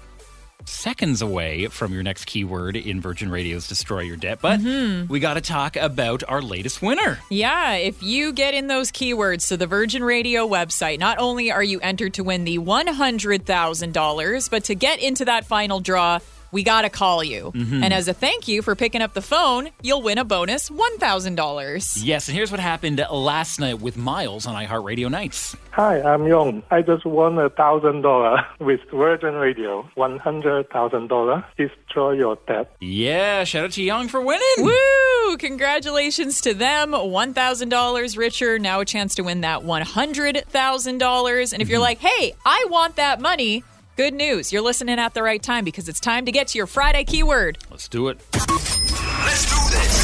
seconds 0.67 1.21
away 1.21 1.67
from 1.67 1.93
your 1.93 2.03
next 2.03 2.25
keyword 2.25 2.75
in 2.75 3.01
Virgin 3.01 3.29
Radio's 3.29 3.67
Destroy 3.67 4.01
Your 4.01 4.17
Debt. 4.17 4.39
But 4.41 4.59
mm-hmm. 4.59 5.07
we 5.11 5.19
got 5.19 5.35
to 5.35 5.41
talk 5.41 5.75
about 5.75 6.23
our 6.27 6.41
latest 6.41 6.81
winner. 6.81 7.19
Yeah, 7.29 7.73
if 7.73 8.01
you 8.03 8.33
get 8.33 8.53
in 8.53 8.67
those 8.67 8.91
keywords 8.91 9.47
to 9.49 9.57
the 9.57 9.67
Virgin 9.67 10.03
Radio 10.03 10.47
website, 10.47 10.99
not 10.99 11.17
only 11.19 11.51
are 11.51 11.63
you 11.63 11.79
entered 11.79 12.13
to 12.15 12.23
win 12.23 12.43
the 12.43 12.57
$100,000, 12.59 14.49
but 14.49 14.63
to 14.65 14.75
get 14.75 14.99
into 14.99 15.25
that 15.25 15.45
final 15.45 15.79
draw, 15.79 16.19
we 16.51 16.63
got 16.63 16.81
to 16.81 16.89
call 16.89 17.23
you. 17.23 17.51
Mm-hmm. 17.53 17.83
And 17.83 17.93
as 17.93 18.07
a 18.07 18.13
thank 18.13 18.47
you 18.47 18.61
for 18.61 18.75
picking 18.75 19.01
up 19.01 19.13
the 19.13 19.21
phone, 19.21 19.69
you'll 19.81 20.01
win 20.01 20.17
a 20.17 20.23
bonus 20.23 20.69
$1,000. 20.69 21.99
Yes, 22.03 22.27
and 22.27 22.35
here's 22.35 22.51
what 22.51 22.59
happened 22.59 23.03
last 23.11 23.59
night 23.59 23.79
with 23.79 23.97
Miles 23.97 24.45
on 24.45 24.55
iHeartRadio 24.55 25.09
Nights. 25.09 25.55
Hi, 25.71 26.01
I'm 26.01 26.25
Yong. 26.25 26.63
I 26.71 26.81
just 26.81 27.05
won 27.05 27.37
a 27.37 27.49
thousand 27.49 28.01
dollar 28.01 28.43
with 28.59 28.79
Virgin 28.91 29.35
Radio. 29.35 29.87
One 29.93 30.17
hundred 30.17 30.69
thousand 30.71 31.07
dollar. 31.07 31.45
Destroy 31.55 32.13
your 32.13 32.37
debt. 32.47 32.75
Yeah, 32.79 33.43
shout 33.43 33.65
out 33.65 33.71
to 33.73 33.83
Young 33.83 34.07
for 34.07 34.21
winning. 34.21 34.41
Woo! 34.57 35.37
Congratulations 35.37 36.41
to 36.41 36.53
them. 36.53 36.93
$1,000 36.93 38.17
richer. 38.17 38.57
Now 38.57 38.79
a 38.79 38.85
chance 38.85 39.15
to 39.15 39.23
win 39.23 39.41
that 39.41 39.61
$100,000. 39.61 41.53
And 41.53 41.61
if 41.61 41.69
you're 41.69 41.77
mm-hmm. 41.77 41.81
like, 41.81 41.99
hey, 41.99 42.33
I 42.45 42.65
want 42.69 42.95
that 42.95 43.21
money, 43.21 43.63
good 43.97 44.13
news. 44.13 44.53
You're 44.53 44.61
listening 44.61 44.99
at 44.99 45.15
the 45.15 45.23
right 45.23 45.41
time 45.41 45.65
because 45.65 45.89
it's 45.89 45.99
time 45.99 46.25
to 46.25 46.31
get 46.31 46.47
to 46.49 46.57
your 46.57 46.67
Friday 46.67 47.03
keyword. 47.03 47.57
Let's 47.69 47.89
do 47.89 48.07
it. 48.09 48.19
Let's 48.33 49.45
do 49.49 49.57
this. 49.75 49.97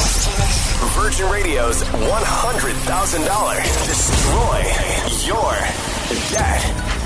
Virgin 0.95 1.29
Radio's 1.31 1.81
$100,000 1.83 3.63
Destroy 3.87 4.63
Your 5.27 5.53
Debt. 6.31 6.63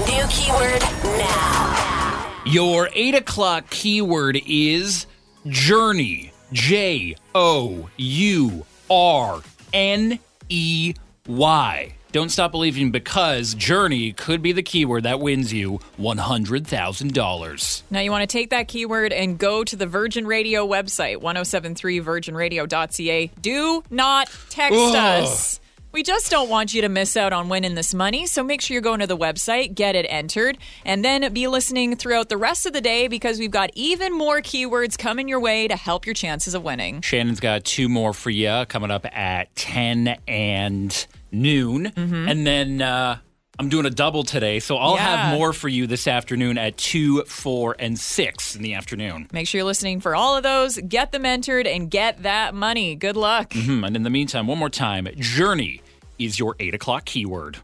New 0.07 0.25
keyword 0.29 0.81
now. 1.19 2.33
Your 2.45 2.89
eight 2.93 3.15
o'clock 3.15 3.69
keyword 3.69 4.41
is 4.47 5.05
journey. 5.47 6.31
J 6.53 7.15
O 7.35 7.89
U 7.97 8.65
R 8.89 9.41
N 9.73 10.19
E 10.47 10.93
Y. 11.27 11.96
Don't 12.11 12.29
stop 12.29 12.51
believing 12.51 12.91
because 12.91 13.53
journey 13.53 14.13
could 14.13 14.41
be 14.41 14.53
the 14.53 14.63
keyword 14.63 15.03
that 15.03 15.19
wins 15.19 15.51
you 15.51 15.79
$100,000. 15.99 17.81
Now, 17.91 17.99
you 17.99 18.11
want 18.11 18.21
to 18.21 18.27
take 18.27 18.49
that 18.51 18.67
keyword 18.67 19.11
and 19.11 19.37
go 19.37 19.63
to 19.63 19.75
the 19.75 19.87
Virgin 19.87 20.25
Radio 20.25 20.65
website, 20.65 21.17
1073virginradio.ca. 21.17 23.31
Do 23.41 23.83
not 23.89 24.29
text 24.49 24.79
Ugh. 24.79 24.95
us. 24.95 25.59
We 25.93 26.03
just 26.03 26.29
don't 26.29 26.49
want 26.49 26.73
you 26.73 26.81
to 26.83 26.89
miss 26.89 27.17
out 27.17 27.33
on 27.33 27.49
winning 27.49 27.75
this 27.75 27.93
money. 27.93 28.27
So 28.27 28.43
make 28.43 28.61
sure 28.61 28.75
you're 28.75 28.81
going 28.81 28.99
to 28.99 29.07
the 29.07 29.17
website, 29.17 29.73
get 29.73 29.95
it 29.95 30.05
entered, 30.09 30.57
and 30.85 31.03
then 31.03 31.33
be 31.33 31.47
listening 31.47 31.95
throughout 31.95 32.29
the 32.29 32.37
rest 32.37 32.65
of 32.65 32.73
the 32.73 32.81
day 32.81 33.07
because 33.07 33.39
we've 33.39 33.49
got 33.49 33.71
even 33.73 34.13
more 34.13 34.41
keywords 34.41 34.97
coming 34.97 35.27
your 35.27 35.39
way 35.39 35.67
to 35.67 35.75
help 35.75 36.05
your 36.05 36.13
chances 36.13 36.53
of 36.53 36.63
winning. 36.63 37.01
Shannon's 37.01 37.39
got 37.39 37.63
two 37.63 37.89
more 37.89 38.13
for 38.13 38.29
you 38.29 38.65
coming 38.67 38.91
up 38.91 39.05
at 39.11 39.55
10 39.55 40.19
and 40.27 41.07
noon. 41.31 41.87
And 41.95 42.45
then 42.45 42.81
uh, 42.81 43.17
I'm 43.59 43.69
doing 43.69 43.85
a 43.85 43.89
double 43.89 44.23
today, 44.23 44.59
so 44.59 44.77
I'll 44.77 44.95
Yeah. 44.95 45.27
have 45.27 45.37
more 45.37 45.51
for 45.53 45.67
you 45.67 45.87
this 45.87 46.07
afternoon 46.07 46.57
at 46.57 46.77
2, 46.77 47.23
4, 47.23 47.75
and 47.79 47.97
6 47.99 48.55
in 48.55 48.61
the 48.61 48.73
afternoon. 48.75 49.27
Make 49.31 49.47
sure 49.47 49.59
you're 49.59 49.65
listening 49.65 49.99
for 49.99 50.15
all 50.15 50.37
of 50.37 50.43
those, 50.43 50.77
get 50.77 51.11
them 51.11 51.25
entered, 51.25 51.65
and 51.67 51.89
get 51.89 52.23
that 52.23 52.53
money. 52.53 52.95
Good 52.95 53.17
luck. 53.17 53.53
Hmm, 53.53 53.83
and 53.83 53.95
in 53.95 54.03
the 54.03 54.09
meantime, 54.09 54.47
one 54.47 54.57
more 54.59 54.69
time 54.69 55.07
journey 55.17 55.81
is 56.19 56.37
your 56.39 56.55
8 56.59 56.73
o'clock 56.75 57.05
keyword. 57.05 57.57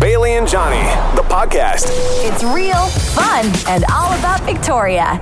Bailey 0.00 0.32
and 0.32 0.46
Johnny, 0.46 0.82
the 1.16 1.22
podcast. 1.22 1.86
It's 2.26 2.42
real, 2.44 2.86
fun, 3.14 3.46
and 3.68 3.84
all 3.92 4.12
about 4.18 4.40
Victoria. 4.42 5.18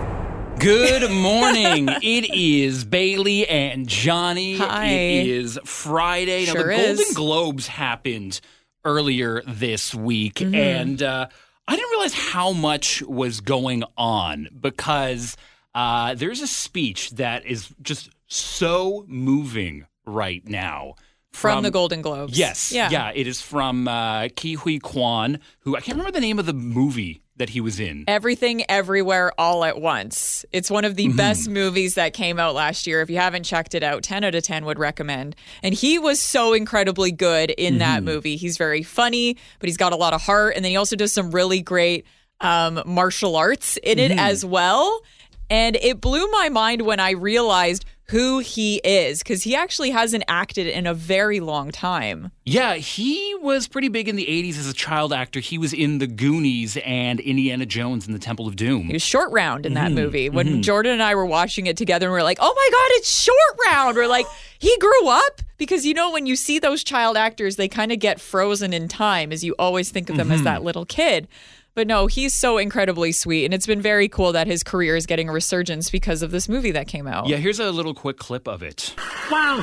Good 0.62 1.10
morning. 1.10 1.88
it 1.88 2.32
is 2.34 2.84
Bailey 2.84 3.48
and 3.48 3.88
Johnny. 3.88 4.56
Hi. 4.56 4.86
It 4.86 5.26
is 5.26 5.58
Friday. 5.64 6.46
now, 6.46 6.52
Sure 6.52 6.76
the 6.76 6.76
Golden. 6.94 7.14
Globes 7.14 7.66
happened 7.66 8.40
earlier 8.84 9.42
this 9.46 9.92
week, 9.94 10.34
Mm-hmm. 10.36 10.54
and 10.54 11.02
uh, 11.02 11.26
I 11.66 11.76
didn't 11.76 11.90
realize 11.90 12.14
how 12.14 12.52
much 12.52 13.02
was 13.02 13.40
going 13.40 13.82
on 13.96 14.48
because 14.58 15.36
uh, 15.74 16.14
there's 16.14 16.40
a 16.40 16.46
speech 16.46 17.10
that 17.12 17.44
is 17.44 17.74
just 17.82 18.10
so 18.28 19.04
moving 19.08 19.86
right 20.06 20.46
now. 20.48 20.94
From, 21.32 21.62
the 21.62 21.70
Golden 21.70 22.02
Globes. 22.02 22.38
Yes. 22.38 22.72
Yeah. 22.72 23.10
It 23.14 23.26
is 23.26 23.40
from 23.40 23.88
uh, 23.88 24.28
Ke 24.28 24.54
Huy 24.58 24.78
Quan, 24.78 25.40
who 25.60 25.74
I 25.76 25.80
can't 25.80 25.96
remember 25.96 26.12
the 26.12 26.20
name 26.20 26.38
of 26.38 26.44
the 26.46 26.52
movie 26.52 27.21
that 27.36 27.50
he 27.50 27.60
was 27.60 27.80
in. 27.80 28.04
Everything 28.08 28.62
Everywhere 28.68 29.32
All 29.38 29.64
at 29.64 29.80
Once. 29.80 30.44
It's 30.52 30.70
one 30.70 30.84
of 30.84 30.96
the 30.96 31.06
Mm-hmm. 31.06 31.16
best 31.16 31.48
movies 31.48 31.94
that 31.94 32.12
came 32.12 32.38
out 32.38 32.54
last 32.54 32.86
year. 32.86 33.00
If 33.00 33.08
you 33.10 33.16
haven't 33.16 33.44
checked 33.44 33.74
it 33.74 33.82
out, 33.82 34.02
10 34.02 34.22
out 34.24 34.34
of 34.34 34.42
10 34.44 34.64
would 34.66 34.78
recommend. 34.78 35.34
And 35.62 35.74
he 35.74 35.98
was 35.98 36.20
so 36.20 36.52
incredibly 36.52 37.10
good 37.10 37.50
in 37.50 37.74
Mm-hmm. 37.74 37.78
that 37.80 38.02
movie. 38.02 38.36
He's 38.36 38.58
very 38.58 38.82
funny, 38.82 39.36
but 39.58 39.68
he's 39.68 39.76
got 39.78 39.92
a 39.92 39.96
lot 39.96 40.12
of 40.12 40.20
heart. 40.22 40.54
And 40.56 40.64
then 40.64 40.70
he 40.70 40.76
also 40.76 40.94
does 40.96 41.12
some 41.12 41.30
really 41.30 41.60
great 41.62 42.06
um, 42.40 42.82
martial 42.86 43.34
arts 43.36 43.78
in 43.78 43.98
Mm-hmm. 43.98 44.12
it 44.12 44.18
as 44.18 44.44
well. 44.44 45.00
And 45.48 45.76
it 45.76 46.00
blew 46.00 46.30
my 46.30 46.48
mind 46.48 46.82
when 46.82 47.00
I 47.00 47.10
realized 47.12 47.84
who 48.06 48.40
he 48.40 48.76
is 48.84 49.20
because 49.20 49.42
he 49.44 49.54
actually 49.56 49.90
hasn't 49.90 50.24
acted 50.28 50.66
in 50.66 50.86
a 50.86 50.92
very 50.92 51.40
long 51.40 51.70
time. 51.70 52.30
Yeah, 52.44 52.74
he 52.74 53.34
was 53.40 53.68
pretty 53.68 53.88
big 53.88 54.08
in 54.08 54.16
the 54.16 54.26
80s 54.26 54.58
as 54.58 54.68
a 54.68 54.74
child 54.74 55.12
actor. 55.12 55.40
He 55.40 55.56
was 55.56 55.72
in 55.72 55.98
The 55.98 56.06
Goonies 56.06 56.76
and 56.84 57.20
Indiana 57.20 57.64
Jones 57.64 58.04
and 58.06 58.14
the 58.14 58.18
Temple 58.18 58.46
of 58.46 58.56
Doom. 58.56 58.84
He 58.88 58.92
was 58.92 59.02
short 59.02 59.30
round 59.32 59.64
in 59.64 59.74
that 59.74 59.86
Mm-hmm. 59.86 59.94
movie. 59.94 60.28
When 60.30 60.62
Jordan 60.62 60.92
and 60.92 61.02
I 61.02 61.14
were 61.14 61.24
watching 61.24 61.66
it 61.66 61.76
together 61.76 62.06
and 62.06 62.12
we 62.12 62.18
are 62.20 62.24
like, 62.24 62.38
oh 62.40 62.52
my 62.54 62.68
God, 62.70 62.96
it's 62.98 63.22
short 63.22 63.58
round. 63.66 63.96
We're 63.96 64.06
like, 64.08 64.26
he 64.58 64.76
grew 64.78 65.08
up 65.08 65.40
because 65.56 65.86
you 65.86 65.94
know, 65.94 66.10
when 66.10 66.26
you 66.26 66.36
see 66.36 66.58
those 66.58 66.84
child 66.84 67.16
actors, 67.16 67.56
they 67.56 67.68
kind 67.68 67.92
of 67.92 67.98
get 67.98 68.20
frozen 68.20 68.72
in 68.72 68.88
time 68.88 69.32
as 69.32 69.42
you 69.44 69.54
always 69.58 69.90
think 69.90 70.10
of 70.10 70.16
them 70.16 70.26
Mm-hmm. 70.26 70.34
as 70.34 70.42
that 70.42 70.62
little 70.62 70.84
kid. 70.84 71.28
But 71.74 71.86
no, 71.86 72.06
he's 72.06 72.34
so 72.34 72.58
incredibly 72.58 73.12
sweet. 73.12 73.46
And 73.46 73.54
it's 73.54 73.66
been 73.66 73.80
very 73.80 74.06
cool 74.08 74.32
that 74.32 74.46
his 74.46 74.62
career 74.62 74.94
is 74.94 75.06
getting 75.06 75.30
a 75.30 75.32
resurgence 75.32 75.90
because 75.90 76.22
of 76.22 76.30
this 76.30 76.46
movie 76.48 76.72
that 76.72 76.86
came 76.86 77.06
out. 77.06 77.28
Yeah, 77.28 77.38
here's 77.38 77.60
a 77.60 77.70
little 77.70 77.94
quick 77.94 78.18
clip 78.18 78.46
of 78.46 78.62
it. 78.62 78.94
Wow. 79.30 79.62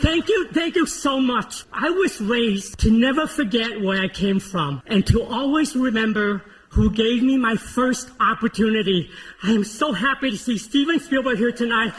Thank 0.00 0.28
you. 0.28 0.48
Thank 0.52 0.76
you 0.76 0.86
so 0.86 1.20
much. 1.20 1.64
I 1.72 1.90
was 1.90 2.20
raised 2.20 2.78
to 2.80 2.92
never 2.92 3.26
forget 3.26 3.80
where 3.80 4.00
I 4.00 4.06
came 4.06 4.38
from 4.38 4.82
and 4.86 5.04
to 5.08 5.24
always 5.24 5.74
remember 5.74 6.44
who 6.68 6.92
gave 6.92 7.24
me 7.24 7.36
my 7.36 7.56
first 7.56 8.08
opportunity. 8.20 9.10
I 9.42 9.50
am 9.50 9.64
so 9.64 9.92
happy 9.92 10.30
to 10.30 10.38
see 10.38 10.58
Steven 10.58 11.00
Spielberg 11.00 11.38
here 11.38 11.50
tonight. 11.50 11.92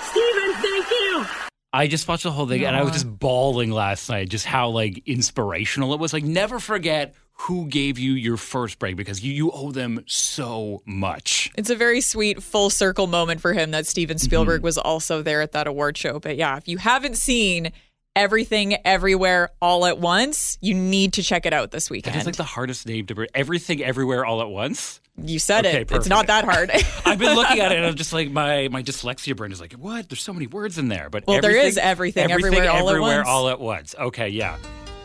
Steven, 0.00 0.54
thank 0.54 0.90
you. 0.90 1.26
I 1.72 1.86
just 1.88 2.06
watched 2.08 2.22
the 2.22 2.30
whole 2.32 2.46
thing 2.46 2.64
and 2.64 2.74
I 2.74 2.82
was 2.82 2.92
just 2.92 3.18
bawling 3.18 3.70
last 3.70 4.08
night, 4.08 4.28
just 4.28 4.46
how 4.46 4.70
like 4.70 5.02
inspirational 5.06 5.92
it 5.92 6.00
was. 6.00 6.12
Like, 6.12 6.24
never 6.24 6.58
forget 6.58 7.14
who 7.34 7.66
gave 7.66 7.98
you 7.98 8.12
your 8.12 8.36
first 8.36 8.78
break 8.78 8.96
because 8.96 9.22
you, 9.22 9.32
you 9.32 9.50
owe 9.50 9.72
them 9.72 10.02
so 10.06 10.82
much. 10.86 11.50
It's 11.56 11.70
a 11.70 11.76
very 11.76 12.00
sweet 12.00 12.42
full 12.42 12.70
circle 12.70 13.06
moment 13.06 13.40
for 13.40 13.52
him 13.52 13.72
that 13.72 13.86
Steven 13.86 14.16
mm-hmm. 14.16 14.24
Spielberg 14.24 14.62
was 14.62 14.78
also 14.78 15.20
there 15.22 15.42
at 15.42 15.52
that 15.52 15.66
award 15.66 15.98
show. 15.98 16.20
But 16.20 16.36
yeah, 16.36 16.56
if 16.56 16.68
you 16.68 16.78
haven't 16.78 17.16
seen 17.16 17.72
Everything 18.16 18.76
Everywhere 18.86 19.50
All 19.60 19.84
at 19.84 19.98
Once, 19.98 20.56
you 20.60 20.72
need 20.74 21.14
to 21.14 21.22
check 21.24 21.46
it 21.46 21.52
out 21.52 21.72
this 21.72 21.90
weekend. 21.90 22.14
It's 22.14 22.26
like 22.26 22.36
the 22.36 22.44
hardest 22.44 22.86
name 22.86 23.06
to 23.06 23.14
bring. 23.16 23.28
Everything, 23.34 23.82
everywhere, 23.82 24.24
all 24.24 24.40
at 24.40 24.48
once. 24.48 25.00
you 25.20 25.40
said 25.40 25.66
Okay, 25.66 25.80
it. 25.80 25.90
It's 25.90 26.08
not 26.08 26.28
that 26.28 26.44
hard. 26.44 26.70
I've 27.04 27.18
been 27.18 27.34
looking 27.34 27.58
at 27.58 27.72
it 27.72 27.78
and 27.78 27.86
I'm 27.86 27.96
just 27.96 28.12
like, 28.12 28.30
my, 28.30 28.68
my 28.68 28.84
dyslexia 28.84 29.36
brain 29.36 29.50
is 29.50 29.60
like, 29.60 29.72
what? 29.72 30.08
There's 30.08 30.22
so 30.22 30.32
many 30.32 30.46
words 30.46 30.78
in 30.78 30.86
there. 30.86 31.10
But 31.10 31.26
Well, 31.26 31.40
there 31.40 31.56
is 31.56 31.76
everything, 31.76 32.30
everywhere, 32.30 32.70
all 32.70 32.88
at 32.88 32.94
everywhere, 32.94 33.24
all 33.24 33.48
at 33.48 33.58
once. 33.58 33.96
Okay, 33.98 34.28
yeah. 34.28 34.56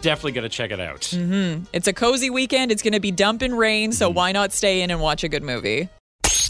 Definitely 0.01 0.31
going 0.33 0.43
to 0.43 0.49
check 0.49 0.71
it 0.71 0.79
out. 0.79 1.01
Mm-hmm. 1.01 1.65
it's 1.73 1.87
a 1.87 1.93
cozy 1.93 2.29
weekend. 2.29 2.71
It's 2.71 2.81
going 2.81 2.93
to 2.93 2.99
be 2.99 3.11
dumping 3.11 3.53
rain, 3.53 3.91
so 3.91 4.07
mm-hmm. 4.07 4.15
why 4.15 4.31
not 4.31 4.53
stay 4.53 4.81
in 4.81 4.91
and 4.91 5.01
watch 5.01 5.23
a 5.23 5.29
good 5.29 5.43
movie? 5.43 5.89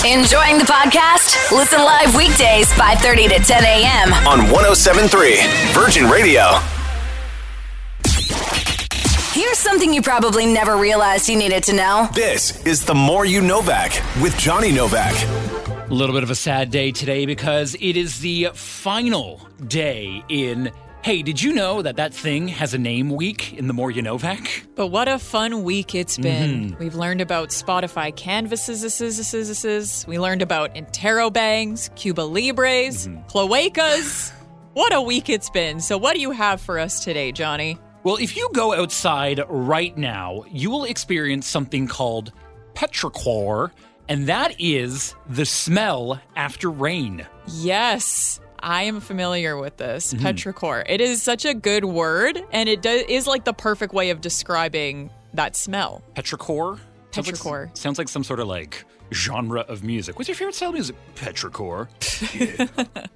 Enjoying 0.06 0.58
the 0.58 0.66
podcast? 0.66 1.52
Listen 1.52 1.80
live 1.80 2.16
weekdays 2.16 2.72
5:30 2.74 3.30
to 3.30 3.44
10 3.44 3.64
a.m. 3.64 4.14
On 4.28 4.50
1073 4.50 5.36
Virgin 5.74 6.10
Radio. 6.10 6.60
Here's 9.34 9.58
something 9.58 9.94
you 9.94 10.02
probably 10.02 10.46
never 10.46 10.78
realized 10.78 11.28
you 11.28 11.38
needed 11.38 11.64
to 11.64 11.74
know. 11.74 12.08
This 12.14 12.66
is 12.66 12.86
the 12.86 12.96
More 12.96 13.26
You 13.26 13.42
Novak 13.42 13.92
with 14.22 14.38
Johnny 14.38 14.72
Novak. 14.72 15.14
A 15.90 15.94
little 15.94 16.14
bit 16.14 16.24
of 16.24 16.30
a 16.30 16.36
sad 16.36 16.72
day 16.72 16.92
today 16.92 17.26
because 17.26 17.76
it 17.76 17.98
is 17.98 18.20
the 18.20 18.50
final 18.54 19.48
day 19.68 20.24
in. 20.30 20.72
Hey, 21.02 21.22
did 21.22 21.42
you 21.42 21.54
know 21.54 21.82
that 21.82 21.96
that 21.96 22.14
thing 22.14 22.50
has 22.50 22.74
a 22.74 22.78
name 22.78 23.10
week 23.10 23.54
in 23.54 23.68
the 23.68 23.74
More 23.74 23.90
You 23.90 24.02
Novak? 24.02 24.66
But 24.76 24.88
what 24.88 25.08
a 25.08 25.18
fun 25.18 25.64
week 25.64 25.96
it's 25.96 26.18
mm-hmm. 26.18 26.24
been. 26.24 26.76
We've 26.78 26.94
learned 26.94 27.22
about 27.22 27.50
Spotify 27.50 28.14
canvases. 28.14 30.06
We 30.06 30.20
learned 30.20 30.42
about 30.42 30.76
Interrobangs, 30.76 31.96
Cuba 31.96 32.22
Libres, 32.22 33.08
mm-hmm. 33.08 33.24
Cloacas. 33.28 34.34
What 34.74 34.94
a 34.94 35.02
week 35.02 35.30
it's 35.30 35.50
been. 35.50 35.80
So, 35.80 35.98
what 35.98 36.16
do 36.16 36.20
you 36.20 36.32
have 36.32 36.60
for 36.60 36.78
us 36.78 37.02
today, 37.02 37.32
Johnny? 37.32 37.78
Well, 38.04 38.18
if 38.18 38.36
you 38.36 38.50
go 38.54 38.74
outside 38.74 39.42
right 39.48 39.98
now, 39.98 40.44
you 40.52 40.70
will 40.70 40.84
experience 40.84 41.48
something 41.48 41.88
called 41.88 42.34
petrichor. 42.74 43.72
and 44.10 44.28
that 44.28 44.60
is 44.60 45.16
the 45.30 45.46
smell 45.46 46.20
after 46.36 46.70
rain. 46.70 47.26
Yes. 47.48 48.42
I 48.62 48.84
am 48.84 49.00
familiar 49.00 49.58
with 49.58 49.78
this 49.78 50.14
Mm-hmm. 50.14 50.26
petrichor. 50.26 50.84
It 50.88 51.02
is 51.02 51.22
such 51.22 51.46
a 51.46 51.54
good 51.54 51.86
word, 51.86 52.42
and 52.52 52.68
it 52.70 52.82
do- 52.82 52.90
is 52.90 53.28
like 53.28 53.44
the 53.46 53.54
perfect 53.54 53.94
way 53.94 54.10
of 54.10 54.22
describing 54.22 55.10
that 55.34 55.56
smell. 55.56 56.02
Petrichor? 56.16 56.80
Sounds 57.12 57.28
like- 57.28 57.36
Petrichor. 57.36 57.78
sounds 57.78 57.98
like 57.98 58.10
some 58.10 58.24
sort 58.24 58.40
of 58.40 58.48
like 58.48 58.86
genre 59.12 59.62
of 59.62 59.84
music. 59.84 60.18
What's 60.18 60.28
your 60.30 60.36
favorite 60.36 60.56
style 60.56 60.70
of 60.70 60.76
music? 60.76 60.96
Petrichor. 61.16 61.88
Yeah. 62.36 62.86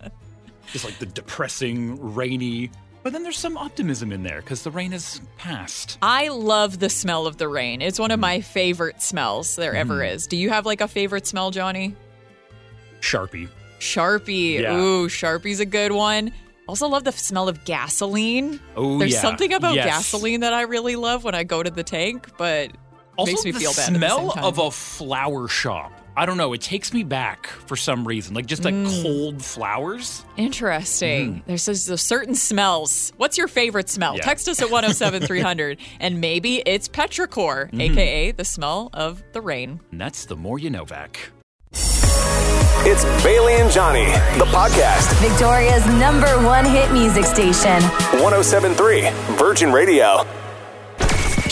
Just 0.72 0.86
like 0.86 0.98
the 0.98 1.06
depressing, 1.06 2.14
rainy. 2.16 2.72
But 3.04 3.12
then 3.14 3.22
there's 3.24 3.38
some 3.38 3.58
optimism 3.58 4.12
in 4.14 4.24
there 4.24 4.40
because 4.42 4.64
the 4.64 4.72
rain 4.72 4.94
is 4.94 5.20
past. 5.38 5.98
I 6.02 6.30
love 6.30 6.80
the 6.80 6.90
smell 6.90 7.28
of 7.28 7.38
the 7.38 7.48
rain. 7.50 7.82
It's 7.82 8.00
one 8.00 8.12
of 8.12 8.20
my 8.20 8.40
favorite 8.42 9.02
smells 9.02 9.56
there 9.58 9.76
ever 9.76 9.96
Mm-hmm. 9.96 10.16
is. 10.16 10.26
Do 10.28 10.38
you 10.38 10.50
have 10.50 10.66
like 10.66 10.80
a 10.82 10.88
favorite 10.88 11.28
smell, 11.28 11.52
Johnny? 11.52 11.96
Sharpie. 13.02 13.50
Sharpie. 13.84 14.60
Yeah. 14.62 14.76
Ooh, 14.76 15.08
Sharpie's 15.10 15.60
a 15.60 15.66
good 15.66 15.92
one. 15.92 16.32
Also 16.68 16.88
love 16.88 17.04
the 17.04 17.12
smell 17.12 17.50
of 17.50 17.64
gasoline. 17.66 18.60
Oh, 18.76 18.98
There's 18.98 19.14
yeah. 19.14 19.22
something 19.22 19.54
about 19.54 19.76
Yes. 19.76 19.86
gasoline 19.86 20.40
that 20.40 20.54
I 20.54 20.62
really 20.62 20.96
love 20.96 21.24
when 21.24 21.36
I 21.36 21.44
go 21.44 21.62
to 21.62 21.70
the 21.70 21.84
tank, 21.84 22.30
but 22.38 22.72
Also, 23.18 23.32
makes 23.34 23.44
me 23.46 23.52
the 23.52 23.60
feel 23.60 23.74
bad. 23.74 23.96
smell 23.96 24.32
of 24.42 24.58
a 24.60 24.72
flower 24.72 25.48
shop. 25.50 25.92
I 26.16 26.26
don't 26.28 26.38
know. 26.38 26.54
It 26.54 26.62
takes 26.62 26.94
me 26.94 27.04
back 27.04 27.48
for 27.48 27.76
some 27.76 28.08
reason. 28.08 28.34
Like 28.36 28.46
just 28.46 28.64
like 28.64 28.74
Mm. 28.76 29.02
cold 29.04 29.44
flowers. 29.44 30.24
Interesting. 30.38 31.42
There's, 31.48 31.66
there's, 31.66 31.86
there's 31.88 32.02
certain 32.02 32.36
smells. 32.36 33.12
What's 33.18 33.38
your 33.38 33.48
favorite 33.48 33.90
smell? 33.90 34.14
Mm. 34.14 34.18
Yeah. 34.20 34.24
Text 34.26 34.48
us 34.48 34.62
at 34.62 34.70
107 34.70 35.24
300. 35.24 35.80
and 36.00 36.22
maybe 36.22 36.58
it's 36.66 36.88
petrichor, 36.88 37.66
Mm-hmm. 37.72 37.82
aka 37.82 38.32
the 38.32 38.46
smell 38.46 38.90
of 38.94 39.22
the 39.34 39.42
rain. 39.42 39.80
And 39.92 40.00
that's 40.00 40.26
the 40.26 40.36
more 40.38 40.60
you 40.60 40.70
know, 40.70 40.86
Vac. 40.86 41.32
It's 42.86 43.04
Bailey 43.24 43.54
and 43.56 43.72
Johnny, 43.72 44.06
the 44.38 44.46
podcast. 44.46 45.14
Victoria's 45.22 45.86
number 45.88 46.28
one 46.46 46.66
hit 46.66 46.92
music 46.92 47.26
station. 47.26 47.82
1073 48.22 49.10
Virgin 49.38 49.72
Radio. 49.72 50.43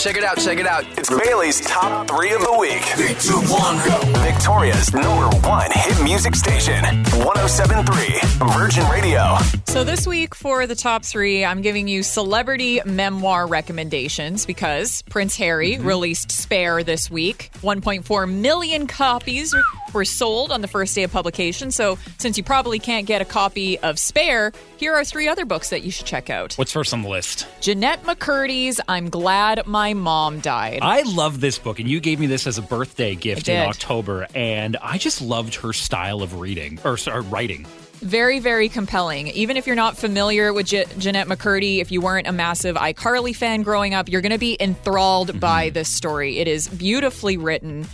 Check 0.02 0.16
it 0.16 0.24
out, 0.24 0.36
check 0.38 0.58
it 0.58 0.66
out. 0.66 0.84
It's 0.98 1.08
Bailey's 1.08 1.60
top 1.60 2.08
three 2.08 2.32
of 2.32 2.40
the 2.42 2.56
week. 2.58 2.82
Three, 2.82 3.14
two, 3.20 3.38
one, 3.48 3.76
go. 3.86 4.20
Victoria's 4.22 4.92
number 4.92 5.28
one 5.46 5.70
hit 5.72 6.02
music 6.02 6.34
station. 6.34 6.82
1073 6.82 8.18
Virgin 8.58 8.84
Radio. 8.90 9.36
So, 9.68 9.84
this 9.84 10.04
week 10.04 10.34
for 10.34 10.66
the 10.66 10.74
top 10.74 11.04
three, 11.04 11.44
I'm 11.44 11.62
giving 11.62 11.86
you 11.86 12.02
celebrity 12.02 12.80
memoir 12.84 13.46
recommendations 13.46 14.44
because 14.44 15.02
Prince 15.02 15.36
Harry 15.36 15.74
Mm-hmm. 15.74 15.86
released 15.86 16.32
Spare 16.32 16.82
this 16.82 17.08
week. 17.08 17.50
1.4 17.62 18.28
million 18.30 18.88
copies 18.88 19.54
were 19.94 20.04
sold 20.04 20.50
on 20.50 20.62
the 20.62 20.68
first 20.68 20.94
day 20.96 21.04
of 21.04 21.12
publication. 21.12 21.70
So, 21.70 21.96
since 22.18 22.36
you 22.36 22.42
probably 22.42 22.80
can't 22.80 23.06
get 23.06 23.22
a 23.22 23.24
copy 23.24 23.78
of 23.78 24.00
Spare, 24.00 24.52
here 24.78 24.94
are 24.94 25.04
three 25.04 25.28
other 25.28 25.44
books 25.44 25.70
that 25.70 25.84
you 25.84 25.92
should 25.92 26.06
check 26.06 26.28
out 26.28 26.54
What's 26.54 26.72
first 26.72 26.92
on 26.92 27.02
the 27.02 27.08
list? 27.08 27.46
Jennette 27.60 28.02
McCurdy's 28.02 28.80
I'm 28.88 29.08
Glad 29.10 29.64
My 29.66 29.91
Mom 29.94 30.40
Died. 30.40 30.80
I 30.82 31.02
love 31.02 31.40
this 31.40 31.58
book, 31.58 31.78
and 31.78 31.88
you 31.88 32.00
gave 32.00 32.20
me 32.20 32.26
this 32.26 32.46
as 32.46 32.58
a 32.58 32.62
birthday 32.62 33.14
gift 33.14 33.48
in. 33.48 33.68
October, 33.68 34.26
and 34.34 34.76
I 34.76 34.98
just 34.98 35.22
loved 35.22 35.54
her 35.56 35.72
style 35.72 36.22
of 36.22 36.40
reading 36.40 36.78
or 36.84 36.96
sorry, 36.96 37.22
writing. 37.22 37.66
Very, 38.02 38.40
very 38.40 38.68
compelling. 38.68 39.28
Even 39.28 39.56
if 39.56 39.66
you're 39.66 39.76
not 39.76 39.96
familiar 39.96 40.52
with 40.52 40.66
Je- 40.66 40.86
Jennette 40.98 41.28
McCurdy, 41.28 41.80
if 41.80 41.92
you 41.92 42.00
weren't 42.00 42.26
a 42.26 42.32
massive 42.32 42.74
iCarly 42.74 43.34
fan 43.34 43.62
growing 43.62 43.94
up, 43.94 44.08
you're 44.08 44.20
going 44.20 44.32
to 44.32 44.38
be 44.38 44.56
enthralled 44.58 45.28
mm-hmm. 45.28 45.38
by 45.38 45.70
this 45.70 45.88
story. 45.88 46.38
It 46.38 46.48
is 46.48 46.66
beautifully 46.66 47.36
written. 47.36 47.86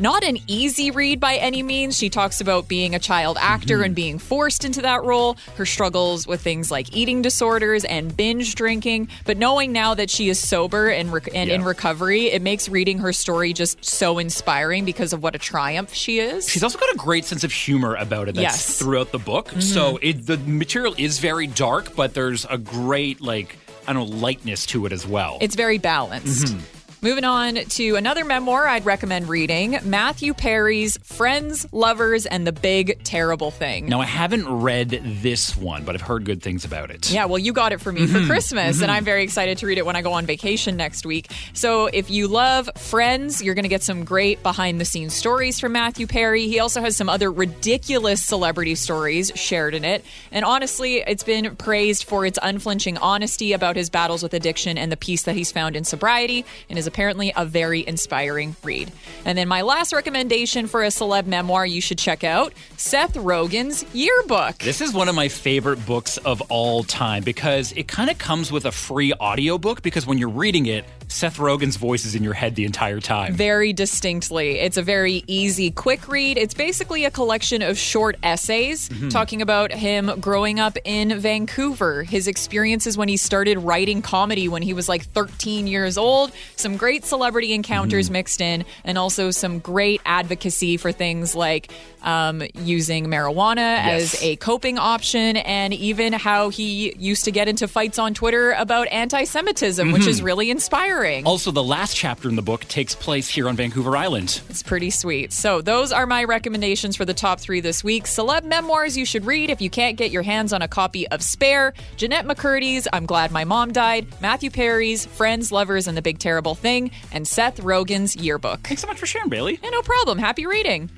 Not 0.00 0.24
an 0.24 0.38
easy 0.48 0.90
read 0.90 1.20
by 1.20 1.36
any 1.36 1.62
means. 1.62 1.96
She 1.96 2.10
talks 2.10 2.40
about 2.40 2.66
being 2.66 2.94
a 2.94 2.98
child 2.98 3.38
actor 3.40 3.82
and 3.82 3.94
being 3.94 4.18
forced 4.18 4.64
into 4.64 4.82
that 4.82 5.04
role, 5.04 5.36
her 5.56 5.64
struggles 5.64 6.26
with 6.26 6.40
things 6.40 6.70
like 6.70 6.94
eating 6.96 7.22
disorders 7.22 7.84
and 7.84 8.14
binge 8.16 8.56
drinking. 8.56 9.08
But 9.24 9.36
knowing 9.36 9.70
now 9.72 9.94
that 9.94 10.10
she 10.10 10.28
is 10.28 10.38
sober 10.40 10.88
and, 10.88 11.12
rec- 11.12 11.34
and 11.34 11.48
in 11.48 11.62
recovery, 11.62 12.26
it 12.26 12.42
makes 12.42 12.68
reading 12.68 12.98
her 12.98 13.12
story 13.12 13.52
just 13.52 13.84
so 13.84 14.18
inspiring 14.18 14.84
because 14.84 15.12
of 15.12 15.22
what 15.22 15.36
a 15.36 15.38
triumph 15.38 15.94
she 15.94 16.18
is. 16.18 16.48
She's 16.48 16.64
also 16.64 16.78
got 16.78 16.92
a 16.92 16.96
great 16.98 17.24
sense 17.24 17.44
of 17.44 17.52
humor 17.52 17.94
about 17.94 18.28
it 18.28 18.34
that's 18.34 18.42
Yes. 18.42 18.64
Mm-hmm. 18.76 18.84
throughout 18.84 19.12
the 19.12 19.18
book. 19.18 19.52
So 19.60 19.98
it, 20.02 20.26
the 20.26 20.38
material 20.38 20.94
is 20.98 21.20
very 21.20 21.46
dark, 21.46 21.94
but 21.94 22.14
there's 22.14 22.44
a 22.46 22.58
great 22.58 23.20
like 23.20 23.56
I 23.86 23.92
don't 23.92 24.10
know 24.10 24.16
lightness 24.16 24.66
to 24.66 24.86
it 24.86 24.92
as 24.92 25.06
well. 25.06 25.38
It's 25.40 25.54
very 25.54 25.78
balanced. 25.78 26.46
Mm-hmm. 26.46 26.73
Moving 27.04 27.24
on 27.24 27.56
to 27.56 27.96
another 27.96 28.24
memoir 28.24 28.66
I'd 28.66 28.86
recommend 28.86 29.28
reading 29.28 29.76
Matthew 29.82 30.32
Perry's 30.32 30.96
Friends, 31.02 31.70
Lovers, 31.70 32.24
and 32.24 32.46
the 32.46 32.52
Big 32.52 33.04
Terrible 33.04 33.50
Thing. 33.50 33.90
now 33.90 34.00
I 34.00 34.06
haven't 34.06 34.48
read 34.48 35.02
this 35.20 35.54
one, 35.54 35.84
but 35.84 35.94
I've 35.94 36.00
heard 36.00 36.24
good 36.24 36.42
things 36.42 36.64
about 36.64 36.90
it. 36.90 37.12
Yeah, 37.12 37.26
well, 37.26 37.36
you 37.38 37.52
got 37.52 37.72
it 37.74 37.82
for 37.82 37.92
me 37.92 38.06
Mm-hmm. 38.06 38.20
for 38.22 38.26
Christmas, 38.26 38.80
and 38.80 38.90
I'm 38.90 39.04
very 39.04 39.22
excited 39.22 39.58
to 39.58 39.66
read 39.66 39.76
it 39.76 39.84
when 39.84 39.96
I 39.96 40.00
go 40.00 40.14
on 40.14 40.24
vacation 40.24 40.78
next 40.78 41.04
week. 41.04 41.30
So, 41.52 41.88
if 41.88 42.08
you 42.08 42.26
love 42.26 42.70
Friends, 42.78 43.42
you're 43.42 43.54
going 43.54 43.64
to 43.64 43.68
get 43.68 43.82
some 43.82 44.04
great 44.06 44.42
behind 44.42 44.80
the 44.80 44.86
scenes 44.86 45.12
stories 45.12 45.60
from 45.60 45.72
Matthew 45.72 46.06
Perry. 46.06 46.48
He 46.48 46.58
also 46.58 46.80
has 46.80 46.96
some 46.96 47.10
other 47.10 47.30
ridiculous 47.30 48.22
celebrity 48.22 48.76
stories 48.76 49.30
shared 49.34 49.74
in 49.74 49.84
it. 49.84 50.06
And 50.32 50.42
honestly, 50.46 51.04
it's 51.06 51.22
been 51.22 51.54
praised 51.56 52.04
for 52.04 52.24
its 52.24 52.38
unflinching 52.42 52.96
honesty 52.96 53.52
about 53.52 53.76
his 53.76 53.90
battles 53.90 54.22
with 54.22 54.32
addiction 54.32 54.78
and 54.78 54.90
the 54.90 54.96
peace 54.96 55.24
that 55.24 55.34
he's 55.36 55.52
found 55.52 55.76
in 55.76 55.84
sobriety, 55.84 56.46
and 56.70 56.78
is 56.78 56.86
apparently 56.94 57.32
a 57.34 57.44
very 57.44 57.84
inspiring 57.84 58.54
read. 58.62 58.92
And 59.24 59.36
then, 59.36 59.48
my 59.48 59.62
last 59.62 59.92
recommendation 59.92 60.68
for 60.68 60.84
a 60.84 60.88
celeb 60.88 61.26
memoir 61.26 61.66
you 61.66 61.80
should 61.80 61.98
check 61.98 62.22
out 62.22 62.52
Seth 62.76 63.14
Rogen's 63.14 63.84
yearbook. 63.92 64.58
This 64.58 64.80
is 64.80 64.92
one 64.92 65.08
of 65.08 65.16
my 65.16 65.26
favorite 65.26 65.84
books 65.86 66.18
of 66.18 66.40
all 66.42 66.84
time 66.84 67.24
because 67.24 67.72
it 67.72 67.88
kind 67.88 68.10
of 68.10 68.18
comes 68.18 68.52
with 68.52 68.64
a 68.64 68.70
free 68.70 69.12
audiobook 69.14 69.82
because 69.82 70.06
when 70.06 70.18
you're 70.18 70.28
reading 70.28 70.66
it, 70.66 70.84
Seth 71.08 71.36
Rogen's 71.38 71.76
voice 71.76 72.04
is 72.04 72.14
in 72.14 72.24
your 72.24 72.34
head 72.34 72.54
the 72.56 72.64
entire 72.64 73.00
time. 73.00 73.34
very 73.34 73.72
distinctly. 73.72 74.58
It's 74.58 74.76
a 74.76 74.82
very 74.82 75.22
easy, 75.26 75.70
quick 75.70 76.08
read. 76.08 76.36
It's 76.38 76.54
basically 76.54 77.04
a 77.04 77.10
collection 77.10 77.62
of 77.62 77.78
short 77.78 78.16
essays 78.22 78.88
Mm-hmm. 78.88 79.08
talking 79.08 79.40
about 79.42 79.72
him 79.72 80.10
growing 80.20 80.58
up 80.60 80.76
in 80.84 81.18
Vancouver, 81.18 82.02
his 82.02 82.26
experiences 82.28 82.96
when 82.98 83.08
he 83.08 83.16
started 83.16 83.58
writing 83.58 84.02
comedy 84.02 84.48
when 84.48 84.62
he 84.62 84.72
was 84.74 84.88
like 84.88 85.04
13 85.04 85.66
years 85.66 85.96
old, 85.96 86.32
some 86.56 86.76
great 86.76 87.04
celebrity 87.04 87.52
encounters 87.54 88.06
Mm-hmm. 88.06 88.12
mixed 88.12 88.40
in, 88.40 88.64
and 88.84 88.98
also 88.98 89.30
some 89.30 89.58
great 89.60 90.00
advocacy 90.04 90.76
for 90.76 90.92
things 90.92 91.34
like 91.34 91.70
um, 92.04 92.42
using 92.54 93.06
marijuana 93.06 93.56
Yes. 93.56 94.14
as 94.14 94.22
a 94.22 94.36
coping 94.36 94.78
option, 94.78 95.36
and 95.38 95.74
even 95.74 96.12
how 96.12 96.50
he 96.50 96.94
used 96.96 97.24
to 97.24 97.30
get 97.32 97.48
into 97.48 97.66
fights 97.66 97.98
on 97.98 98.14
Twitter 98.14 98.52
about 98.52 98.86
anti 98.88 99.24
Semitism, 99.24 99.90
which 99.92 100.02
Mm-hmm. 100.02 100.10
is 100.10 100.22
really 100.22 100.50
inspiring. 100.50 101.26
Also, 101.26 101.50
the 101.50 101.62
last 101.64 101.96
chapter 101.96 102.28
in 102.28 102.36
the 102.36 102.42
book 102.42 102.64
takes 102.68 102.94
place 102.94 103.28
here 103.28 103.48
on 103.48 103.56
Vancouver 103.56 103.96
Island. 103.96 104.40
It's 104.50 104.62
pretty 104.62 104.90
sweet. 104.90 105.32
So, 105.32 105.60
those 105.62 105.92
are 105.92 106.06
my 106.06 106.24
recommendations 106.24 106.94
for 106.96 107.04
the 107.04 107.14
top 107.14 107.40
three 107.40 107.60
this 107.60 107.82
week. 107.82 108.04
Celeb 108.04 108.44
memoirs 108.44 108.96
you 108.96 109.04
should 109.06 109.24
read 109.24 109.50
if 109.50 109.60
you 109.60 109.70
can't 109.70 109.96
get 109.96 110.10
your 110.10 110.22
hands 110.22 110.52
on 110.52 110.62
a 110.62 110.68
copy 110.68 111.08
of 111.08 111.22
Spare, 111.22 111.72
Jennette 111.96 112.26
McCurdy's 112.26 112.86
I'm 112.92 113.06
Glad 113.06 113.30
My 113.32 113.44
Mom 113.44 113.72
Died, 113.72 114.06
Matthew 114.20 114.50
Perry's 114.50 115.06
Friends, 115.06 115.50
Lovers, 115.50 115.86
and 115.88 115.96
the 115.96 116.02
Big 116.02 116.18
Terrible 116.18 116.54
Thing, 116.54 116.90
and 117.12 117.26
Seth 117.26 117.58
Rogen's 117.60 118.14
Yearbook. 118.16 118.60
Thanks 118.66 118.82
so 118.82 118.88
much 118.88 118.98
for 118.98 119.06
sharing, 119.06 119.28
Bailey. 119.30 119.58
Yeah, 119.62 119.70
no 119.70 119.82
problem. 119.82 120.18
Happy 120.18 120.46
reading. 120.46 120.90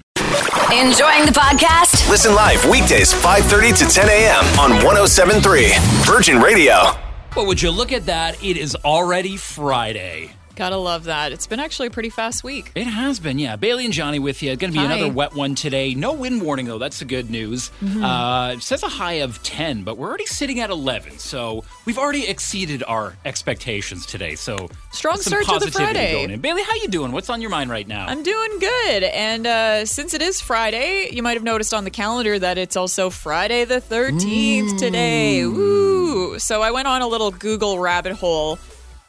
Enjoying 0.73 1.27
the 1.27 1.33
podcast? 1.33 2.09
Listen 2.11 2.35
live 2.35 2.65
weekdays 2.69 3.13
5:30 3.13 3.79
to 3.79 3.85
10 3.87 4.09
a.m. 4.09 4.45
on 4.59 4.71
1073 4.85 5.73
Virgin 6.05 6.41
Radio. 6.41 6.93
But 7.35 7.47
would 7.47 7.61
you 7.61 7.71
look 7.71 7.93
at 7.93 8.07
that? 8.07 8.43
It 8.43 8.57
is 8.57 8.75
already 8.77 9.37
Friday. 9.37 10.36
Gotta 10.57 10.79
love 10.79 11.05
that. 11.05 11.33
It's 11.33 11.47
been 11.47 11.61
actually 11.61 11.89
a 11.89 11.91
pretty 11.91 12.09
fast 12.09 12.43
week. 12.43 12.73
It 12.75 12.87
has 12.87 13.21
been, 13.21 13.39
yeah. 13.39 13.57
Bailey 13.57 13.85
and 13.85 13.93
Johnny 13.93 14.19
with 14.19 14.43
you. 14.43 14.53
It's 14.53 14.59
Going 14.59 14.73
to 14.73 14.79
be 14.79 14.85
Hi. 14.85 14.95
another 14.95 15.13
wet 15.13 15.35
one 15.35 15.55
today. 15.55 15.95
No 15.95 16.15
wind 16.15 16.41
warning, 16.41 16.65
though. 16.65 16.79
That's 16.79 16.99
the 16.99 17.05
good 17.05 17.29
news. 17.31 17.71
Mm-hmm. 17.83 18.03
Uh, 18.03 18.53
it 18.53 18.63
says 18.63 18.83
a 18.83 18.89
high 18.89 19.21
of 19.21 19.43
10, 19.43 19.83
but 19.83 19.99
we're 19.99 20.09
already 20.09 20.25
sitting 20.25 20.61
at 20.61 20.71
11. 20.71 21.19
So 21.19 21.63
we've 21.85 21.99
already 21.99 22.27
exceeded 22.27 22.83
our 22.89 23.15
expectations 23.27 24.07
today. 24.07 24.35
So 24.35 24.71
Strong 24.93 25.19
start 25.19 25.45
to 25.45 25.59
the 25.59 25.71
Friday. 25.71 26.13
Going 26.13 26.31
in. 26.31 26.41
Bailey, 26.41 26.63
how 26.63 26.75
you 26.77 26.89
doing? 26.89 27.13
What's 27.13 27.29
on 27.29 27.43
your 27.43 27.51
mind 27.51 27.69
right 27.69 27.87
now? 27.87 28.07
I'm 28.07 28.23
doing 28.23 28.59
good. 28.59 29.03
And 29.03 29.47
uh, 29.47 29.85
since 29.85 30.15
it 30.15 30.23
is 30.23 30.41
Friday, 30.41 31.11
you 31.13 31.23
might 31.23 31.35
have 31.35 31.45
noticed 31.45 31.75
on 31.75 31.85
the 31.85 31.91
calendar 31.91 32.39
that 32.39 32.57
it's 32.57 32.77
also 32.77 33.11
Friday 33.11 33.67
the 33.67 33.83
13th 33.83 34.79
today. 34.79 35.45
Woo! 35.45 36.39
So 36.39 36.63
I 36.63 36.71
went 36.71 36.89
on 36.89 37.03
a 37.03 37.07
little 37.07 37.31
Google 37.31 37.79
rabbit 37.79 38.15
hole 38.15 38.59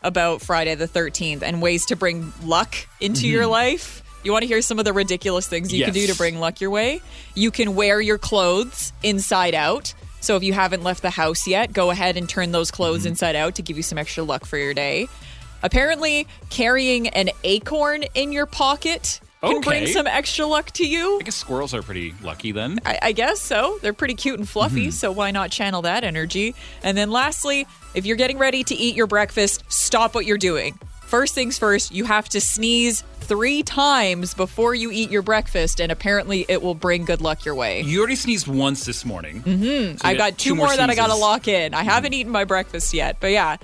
about 0.07 0.41
Friday 0.41 0.73
the 0.75 0.87
13th 0.87 1.43
and 1.43 1.61
ways 1.61 1.85
to 1.87 1.95
bring 1.95 2.33
luck 2.43 2.75
into 2.99 3.27
your 3.27 3.43
mm-hmm. 3.43 3.51
life. 3.51 4.03
You 4.23 4.31
want 4.31 4.43
to 4.43 4.47
hear 4.47 4.61
some 4.61 4.79
of 4.79 4.85
the 4.85 4.93
ridiculous 4.93 5.47
things 5.47 5.71
you 5.71 5.85
can 5.85 5.93
do 5.93 6.07
to 6.07 6.15
bring 6.15 6.39
luck 6.39 6.59
your 6.59 6.71
way? 6.71 7.01
You 7.35 7.51
can 7.51 7.75
wear 7.75 8.01
your 8.01 8.17
clothes 8.17 8.93
inside 9.03 9.53
out. 9.53 9.93
So 10.21 10.35
if 10.35 10.43
you 10.43 10.53
haven't 10.53 10.83
left 10.83 11.01
the 11.01 11.09
house 11.09 11.45
yet, 11.45 11.71
go 11.71 11.91
ahead 11.91 12.17
and 12.17 12.27
turn 12.27 12.51
those 12.51 12.71
clothes 12.71 13.01
mm-hmm. 13.01 13.09
inside 13.09 13.35
out 13.35 13.55
to 13.55 13.61
give 13.61 13.77
you 13.77 13.83
some 13.83 13.97
extra 13.97 14.23
luck 14.23 14.45
for 14.45 14.57
your 14.57 14.73
day. 14.73 15.07
Apparently, 15.61 16.27
carrying 16.49 17.07
an 17.09 17.29
acorn 17.43 18.03
in 18.13 18.31
your 18.31 18.45
pocket 18.45 19.19
can 19.41 19.61
bring 19.61 19.87
some 19.87 20.07
extra 20.07 20.45
luck 20.45 20.71
to 20.71 20.87
you. 20.87 21.19
I 21.19 21.23
guess 21.23 21.35
squirrels 21.35 21.73
are 21.73 21.81
pretty 21.81 22.13
lucky 22.21 22.51
then. 22.51 22.79
I, 22.85 22.99
I 23.01 23.11
guess 23.11 23.39
so. 23.41 23.77
They're 23.81 23.93
pretty 23.93 24.15
cute 24.15 24.39
and 24.39 24.47
fluffy, 24.47 24.91
so 24.91 25.11
why 25.11 25.31
not 25.31 25.51
channel 25.51 25.83
that 25.83 26.03
energy? 26.03 26.55
And 26.83 26.97
then 26.97 27.11
lastly, 27.11 27.67
if 27.93 28.05
you're 28.05 28.17
getting 28.17 28.37
ready 28.37 28.63
to 28.63 28.75
eat 28.75 28.95
your 28.95 29.07
breakfast, 29.07 29.63
stop 29.67 30.15
what 30.15 30.25
you're 30.25 30.37
doing. 30.37 30.79
First 31.01 31.35
things 31.35 31.57
first, 31.57 31.93
you 31.93 32.03
have 32.03 32.27
to 32.29 32.41
sneeze 32.41 33.03
three 33.21 33.63
times 33.63 34.33
before 34.33 34.75
you 34.75 34.91
eat 34.91 35.09
your 35.09 35.21
breakfast, 35.21 35.79
and 35.79 35.91
apparently 35.91 36.45
it 36.49 36.61
will 36.61 36.75
bring 36.75 37.05
good 37.05 37.21
luck 37.21 37.45
your 37.45 37.55
way. 37.55 37.81
You 37.81 37.99
already 37.99 38.15
sneezed 38.15 38.47
once 38.47 38.85
this 38.85 39.05
morning. 39.05 39.41
Mm-hmm. 39.41 40.05
I 40.05 40.15
got 40.15 40.37
two, 40.37 40.55
more, 40.55 40.75
that 40.75 40.89
I 40.89 40.95
got 40.95 41.07
to 41.07 41.15
lock 41.15 41.47
in. 41.47 41.73
I 41.73 41.83
haven't 41.83 42.13
eaten 42.13 42.31
my 42.31 42.43
breakfast 42.43 42.93
yet, 42.93 43.17
but 43.19 43.31
yeah, 43.31 43.57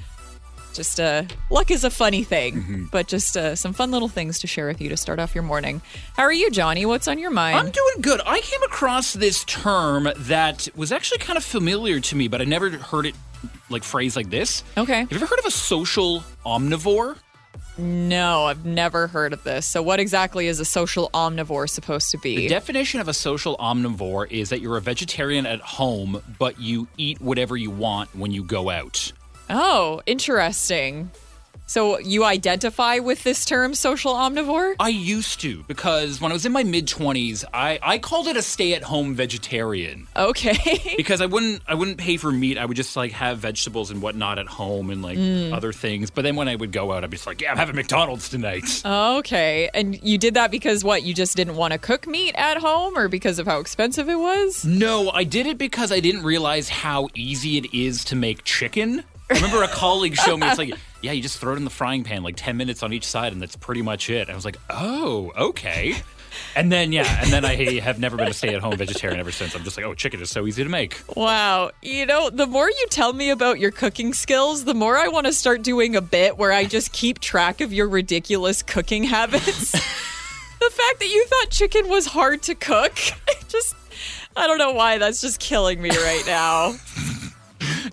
just 0.74 1.00
uh, 1.00 1.24
luck 1.50 1.72
is 1.72 1.84
a 1.84 1.90
funny 1.90 2.24
thing, 2.24 2.90
but 2.92 3.08
just 3.08 3.38
uh, 3.38 3.56
some 3.56 3.74
fun 3.74 3.92
little 3.92 4.08
things 4.08 4.40
to 4.40 4.48
share 4.48 4.68
with 4.68 4.82
you 4.82 4.90
to 4.90 4.98
start 4.98 5.20
off 5.20 5.36
your 5.36 5.44
morning. 5.44 5.82
How 6.16 6.24
are 6.24 6.34
you, 6.34 6.50
Johnny? 6.52 6.86
What's 6.86 7.08
on 7.08 7.20
your 7.20 7.32
mind? 7.32 7.58
I'm 7.58 7.72
doing 7.72 8.02
good. 8.02 8.22
I 8.26 8.42
came 8.42 8.64
across 8.64 9.14
this 9.14 9.44
term 9.46 10.10
that 10.18 10.68
was 10.76 10.92
actually 10.92 11.20
kind 11.20 11.38
of 11.38 11.44
familiar 11.44 12.00
to 12.00 12.16
me, 12.16 12.28
but 12.28 12.42
I 12.42 12.46
never 12.46 12.70
heard 12.70 13.06
it 13.06 13.16
like 13.70 13.84
phrased 13.84 14.16
like 14.16 14.30
this. 14.30 14.64
okay. 14.78 15.00
Have 15.00 15.12
you 15.12 15.18
ever 15.18 15.26
heard 15.26 15.40
of 15.40 15.46
a 15.46 15.52
social 15.52 16.24
omnivore? 16.46 17.18
No, 17.78 18.46
I've 18.46 18.66
never 18.66 19.08
heard 19.08 19.34
of 19.34 19.44
this. 19.44 19.66
So, 19.66 19.82
what 19.82 20.00
exactly 20.00 20.46
is 20.48 20.60
a 20.60 20.66
social 20.66 21.10
omnivore 21.14 21.68
supposed 21.68 22.12
to 22.12 22.18
be? 22.20 22.36
The 22.36 22.48
definition 22.48 23.00
of 23.00 23.08
a 23.08 23.14
social 23.14 23.58
omnivore 23.58 24.30
is 24.32 24.50
that 24.50 24.62
you're 24.62 24.78
a 24.78 24.82
vegetarian 24.82 25.48
at 25.48 25.60
home, 25.60 26.22
but 26.38 26.60
you 26.60 26.88
eat 26.98 27.20
whatever 27.20 27.58
you 27.58 27.72
want 27.72 28.16
when 28.16 28.32
you 28.32 28.44
go 28.44 28.70
out. 28.70 29.12
Oh, 29.50 30.02
interesting. 30.06 31.12
So, 31.66 31.98
you 31.98 32.26
identify 32.26 33.00
with 33.00 33.24
this 33.24 33.46
term, 33.46 33.74
social 33.74 34.14
omnivore? 34.14 34.76
I 34.80 34.90
used 34.90 35.40
to 35.42 35.64
because 35.64 36.20
when 36.20 36.32
I 36.32 36.34
was 36.34 36.46
in 36.46 36.52
my 36.52 36.64
mid 36.64 36.88
20s, 36.88 37.46
I, 37.54 37.80
I 37.82 37.98
called 37.98 38.28
it 38.28 38.36
a 38.36 38.42
stay 38.42 38.74
at 38.74 38.84
home 38.84 39.16
vegetarian 39.16 40.08
Okay. 40.16 40.94
because 40.98 41.22
I 41.22 41.26
wouldn't 41.26 41.62
I 41.68 41.74
wouldn't 41.74 41.98
pay 41.98 42.18
for 42.18 42.32
meat. 42.32 42.58
I 42.58 42.66
would 42.66 42.78
just 42.78 42.96
like 42.96 43.14
have 43.14 43.40
vegetables 43.40 43.92
and 43.92 44.02
whatnot 44.02 44.40
at 44.40 44.48
home 44.48 44.90
and 44.90 45.02
like 45.02 45.18
mm. 45.18 45.54
other 45.54 45.72
things. 45.72 46.10
But 46.10 46.24
then 46.24 46.36
when 46.36 46.48
I 46.48 46.56
would 46.56 46.74
go 46.74 46.92
out, 46.92 47.04
I'd 47.04 47.10
be 47.10 47.18
just 47.18 47.28
like, 47.28 47.42
yeah, 47.42 47.52
I'm 47.52 47.58
having 47.58 47.76
McDonald's 47.76 48.30
tonight. 48.30 48.82
okay. 48.86 49.70
And 49.74 50.00
you 50.04 50.18
did 50.18 50.34
that 50.34 50.52
because 50.52 50.84
what? 50.84 51.04
You 51.04 51.14
just 51.14 51.36
didn't 51.38 51.56
want 51.56 51.72
to 51.72 51.80
cook 51.80 52.06
meat 52.08 52.36
at 52.36 52.58
home 52.58 52.98
or 52.98 53.08
because 53.08 53.40
of 53.40 53.48
how 53.48 53.60
expensive 53.60 54.10
it 54.10 54.20
was? 54.20 54.66
No, 54.66 55.10
I 55.12 55.24
did 55.24 55.48
it 55.48 55.58
because 55.58 55.92
I 55.92 56.02
didn't 56.02 56.24
realize 56.24 56.68
how 56.68 57.08
easy 57.16 57.58
it 57.58 57.74
is 57.74 58.04
to 58.06 58.16
make 58.16 58.44
chicken. 58.44 59.06
I 59.34 59.38
remember 59.38 59.64
a 59.64 59.68
colleague 59.68 60.16
showed 60.16 60.38
me 60.38 60.48
it's 60.48 60.60
like, 60.60 60.74
yeah, 61.02 61.12
you 61.12 61.22
just 61.22 61.40
throw 61.40 61.54
it 61.54 61.58
in 61.58 61.64
the 61.64 61.72
frying 61.72 62.04
pan, 62.04 62.22
like 62.22 62.36
10 62.38 62.56
minutes 62.56 62.84
on 62.84 62.94
each 62.94 63.06
side, 63.06 63.34
and 63.34 63.42
that's 63.42 63.56
pretty 63.56 63.82
much 63.82 64.10
it. 64.12 64.22
And 64.22 64.32
I 64.32 64.36
was 64.36 64.46
like, 64.46 64.58
oh, 64.70 65.32
okay. 65.36 65.96
And 66.56 66.72
then, 66.72 66.92
yeah, 66.92 67.22
and 67.22 67.32
then 67.32 67.44
I 67.44 67.80
have 67.80 68.00
never 68.00 68.16
been 68.16 68.28
a 68.28 68.34
stay 68.34 68.54
at 68.54 68.62
home 68.62 68.78
vegetarian 68.78 69.20
ever 69.20 69.32
since. 69.32 69.56
I'm 69.56 69.64
just 69.64 69.76
like, 69.76 69.88
oh, 69.88 69.96
chicken 69.96 70.22
is 70.22 70.30
so 70.30 70.46
easy 70.46 70.64
to 70.64 70.70
make. 70.70 71.02
Wow. 71.16 71.72
You 71.82 72.06
know, 72.06 72.30
the 72.30 72.46
more 72.46 72.70
you 72.70 72.88
tell 72.90 73.12
me 73.12 73.32
about 73.32 73.60
your 73.60 73.72
cooking 73.72 74.14
skills, 74.14 74.66
the 74.66 74.76
more 74.76 74.98
I 74.98 75.08
want 75.08 75.26
to 75.26 75.34
start 75.34 75.64
doing 75.64 75.96
a 75.96 76.02
bit 76.02 76.38
where 76.38 76.52
I 76.52 76.66
just 76.66 76.94
keep 76.94 77.20
track 77.20 77.60
of 77.60 77.74
your 77.74 77.88
ridiculous 77.88 78.62
cooking 78.62 79.04
habits. 79.04 79.72
the 79.72 80.70
fact 80.70 81.00
that 81.00 81.10
you 81.10 81.26
thought 81.26 81.50
chicken 81.50 81.90
was 81.90 82.06
hard 82.06 82.44
to 82.44 82.56
cook, 82.56 82.94
just, 83.48 83.76
I 84.36 84.46
don't 84.46 84.60
know 84.60 84.74
why, 84.74 85.00
that's 85.00 85.22
just 85.22 85.40
killing 85.40 85.82
me 85.82 85.90
right 85.90 86.24
now. 86.28 86.76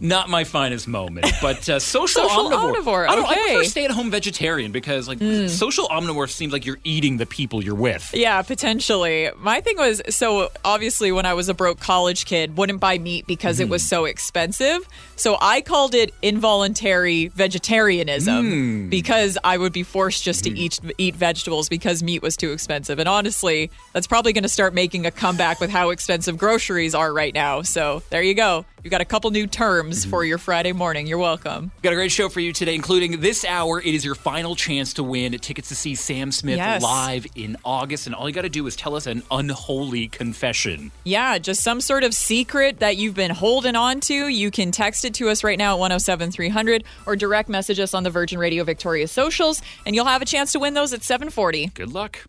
Not 0.01 0.29
my 0.29 0.45
finest 0.45 0.87
moment, 0.89 1.27
but 1.43 1.69
uh, 1.69 1.79
social, 1.79 2.23
Social 2.23 2.51
omnivore. 2.51 2.75
omnivore, 2.75 3.09
I, 3.09 3.17
don't, 3.17 3.27
I 3.27 3.35
prefer 3.35 3.65
stay 3.65 3.85
at 3.85 3.91
home 3.91 4.11
vegetarian 4.11 4.73
because, 4.73 5.09
like, 5.09 5.19
hmm. 5.19 5.47
social 5.49 5.89
omnivore 5.89 6.31
seems 6.31 6.53
like 6.53 6.67
you're 6.67 6.79
eating 6.85 7.17
the 7.17 7.27
people 7.27 7.65
you're 7.65 7.75
with. 7.75 8.11
Yeah, 8.15 8.43
potentially. 8.43 9.31
My 9.39 9.61
thing 9.61 9.77
was 9.77 10.03
so 10.11 10.51
obviously 10.65 11.13
when 11.13 11.27
I 11.27 11.35
was 11.35 11.49
a 11.49 11.55
broke 11.55 11.81
college 11.81 12.25
kid, 12.27 12.57
wouldn't 12.57 12.81
buy 12.81 12.99
meat 12.99 13.27
because 13.27 13.61
it 13.61 13.69
was 13.69 13.83
hmm. 13.83 13.89
so 13.89 14.05
expensive. 14.05 14.87
So 15.17 15.37
I 15.41 15.61
called 15.61 15.95
it 15.95 16.15
involuntary 16.23 17.29
vegetarianism 17.29 18.51
hmm. 18.51 18.89
because 18.89 19.37
I 19.43 19.59
would 19.59 19.73
be 19.73 19.83
forced 19.83 20.25
just 20.25 20.45
to 20.45 20.51
eat 20.51 20.81
eat 20.99 21.17
vegetables 21.17 21.69
because 21.69 22.03
meat 22.03 22.23
was 22.23 22.37
too 22.37 22.53
expensive. 22.53 22.99
And 22.99 23.09
honestly, 23.09 23.71
that's 23.93 24.07
probably 24.07 24.33
going 24.33 24.43
to 24.43 24.49
start 24.49 24.75
making 24.75 25.07
a 25.07 25.11
comeback 25.11 25.61
with 25.61 25.71
how 25.71 25.91
expensive 25.91 26.39
groceries 26.39 26.95
are 26.95 27.13
right 27.13 27.35
now. 27.35 27.63
So 27.63 28.03
there 28.11 28.23
you 28.23 28.35
go. 28.35 28.65
You 28.83 28.91
got 28.91 29.03
a 29.03 29.05
couple 29.05 29.31
new 29.31 29.47
terms 29.47 29.80
Mm-hmm. 29.89 30.11
for 30.11 30.25
your 30.25 30.39
Friday 30.39 30.73
morning. 30.73 31.07
You're 31.07 31.19
welcome. 31.19 31.71
Got 31.83 31.93
a 31.93 31.97
great 31.97 32.13
show 32.13 32.29
for 32.29 32.41
you 32.41 32.53
today, 32.53 32.75
including 32.75 33.21
this 33.21 33.45
hour. 33.45 33.81
It 33.81 33.95
is 33.95 34.05
your 34.05 34.15
final 34.15 34.55
chance 34.55 34.95
to 34.95 35.03
win 35.03 35.33
tickets 35.39 35.69
to 35.69 35.75
see 35.75 35.95
Sam 35.95 36.31
Smith 36.33 36.57
Yes. 36.59 36.83
live 36.83 37.27
in 37.35 37.57
August. 37.65 38.07
And 38.07 38.15
all 38.15 38.29
you 38.29 38.35
got 38.35 38.43
to 38.43 38.49
do 38.49 38.67
is 38.67 38.77
tell 38.77 38.95
us 38.95 39.07
an 39.07 39.23
unholy 39.31 40.09
confession. 40.09 40.91
Yeah, 41.05 41.39
just 41.39 41.63
some 41.63 41.81
sort 41.81 42.05
of 42.05 42.13
secret 42.15 42.81
that 42.81 42.97
you've 42.97 43.15
been 43.15 43.31
holding 43.31 43.77
on 43.77 44.01
to. 44.01 44.29
You 44.29 44.51
can 44.51 44.71
text 44.73 45.05
it 45.05 45.15
to 45.15 45.29
us 45.29 45.43
right 45.45 45.59
now 45.59 45.75
at 45.75 45.79
107300 45.81 46.85
or 47.07 47.17
direct 47.17 47.49
message 47.49 47.79
us 47.81 47.95
on 47.95 48.03
the 48.03 48.11
Virgin 48.11 48.39
Radio 48.39 48.65
Victoria 48.65 49.09
socials, 49.09 49.63
and 49.87 49.95
you'll 49.95 50.05
have 50.07 50.23
a 50.23 50.27
chance 50.27 50.53
to 50.53 50.59
win 50.59 50.75
those 50.75 50.93
at 50.93 51.03
740. 51.03 51.69
Good 51.69 51.93
luck. 51.93 52.25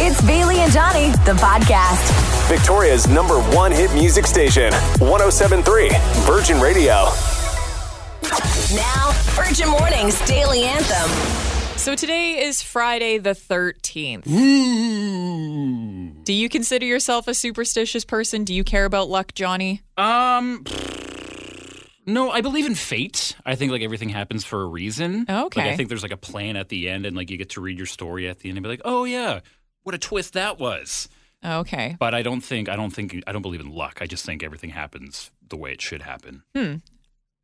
It's 0.00 0.22
Bailey 0.22 0.58
and 0.58 0.72
Johnny, 0.72 1.08
the 1.24 1.32
podcast. 1.32 2.48
Victoria's 2.48 3.08
number 3.08 3.40
one 3.54 3.72
hit 3.72 3.92
music 3.94 4.26
station, 4.26 4.72
1073 5.00 5.88
Virgin 6.24 6.60
Radio. 6.60 7.08
Now, 8.76 9.10
Virgin 9.34 9.68
Mornings 9.68 10.24
Daily 10.26 10.62
Anthem. 10.62 11.10
So 11.76 11.96
today 11.96 12.44
is 12.44 12.62
Friday 12.62 13.18
the 13.18 13.30
13th. 13.30 14.24
Do 16.24 16.32
you 16.32 16.48
consider 16.48 16.86
yourself 16.86 17.26
a 17.26 17.34
superstitious 17.34 18.04
person? 18.04 18.44
Do 18.44 18.54
you 18.54 18.62
care 18.62 18.84
about 18.84 19.08
luck, 19.08 19.34
Johnny? 19.34 19.82
Um. 19.96 20.64
No, 22.06 22.30
I 22.30 22.40
believe 22.40 22.64
in 22.64 22.74
fate. 22.74 23.36
I 23.44 23.54
think 23.54 23.70
like 23.70 23.82
everything 23.82 24.08
happens 24.08 24.42
for 24.42 24.62
a 24.62 24.66
reason. 24.66 25.26
Okay. 25.28 25.60
Like 25.60 25.70
I 25.72 25.76
think 25.76 25.90
there's 25.90 26.02
like 26.02 26.10
a 26.12 26.16
plan 26.16 26.56
at 26.56 26.70
the 26.70 26.88
end, 26.88 27.04
and 27.04 27.14
like 27.14 27.28
you 27.30 27.36
get 27.36 27.50
to 27.50 27.60
read 27.60 27.76
your 27.76 27.86
story 27.86 28.28
at 28.28 28.38
the 28.38 28.48
end 28.48 28.56
and 28.56 28.62
be 28.62 28.68
like, 28.70 28.80
oh 28.86 29.04
yeah, 29.04 29.40
what 29.88 29.94
a 29.94 29.98
twist 29.98 30.34
that 30.34 30.58
was. 30.58 31.08
Okay. 31.42 31.96
But 31.98 32.14
I 32.14 32.20
don't 32.20 32.42
think 32.42 32.68
I 32.68 32.76
don't 32.76 32.90
think 32.90 33.22
I 33.26 33.32
don't 33.32 33.40
believe 33.40 33.60
in 33.60 33.70
luck. 33.72 34.00
I 34.02 34.06
just 34.06 34.26
think 34.26 34.42
everything 34.42 34.68
happens 34.68 35.30
the 35.48 35.56
way 35.56 35.72
it 35.72 35.80
should 35.80 36.02
happen. 36.02 36.42
Hmm. 36.54 36.74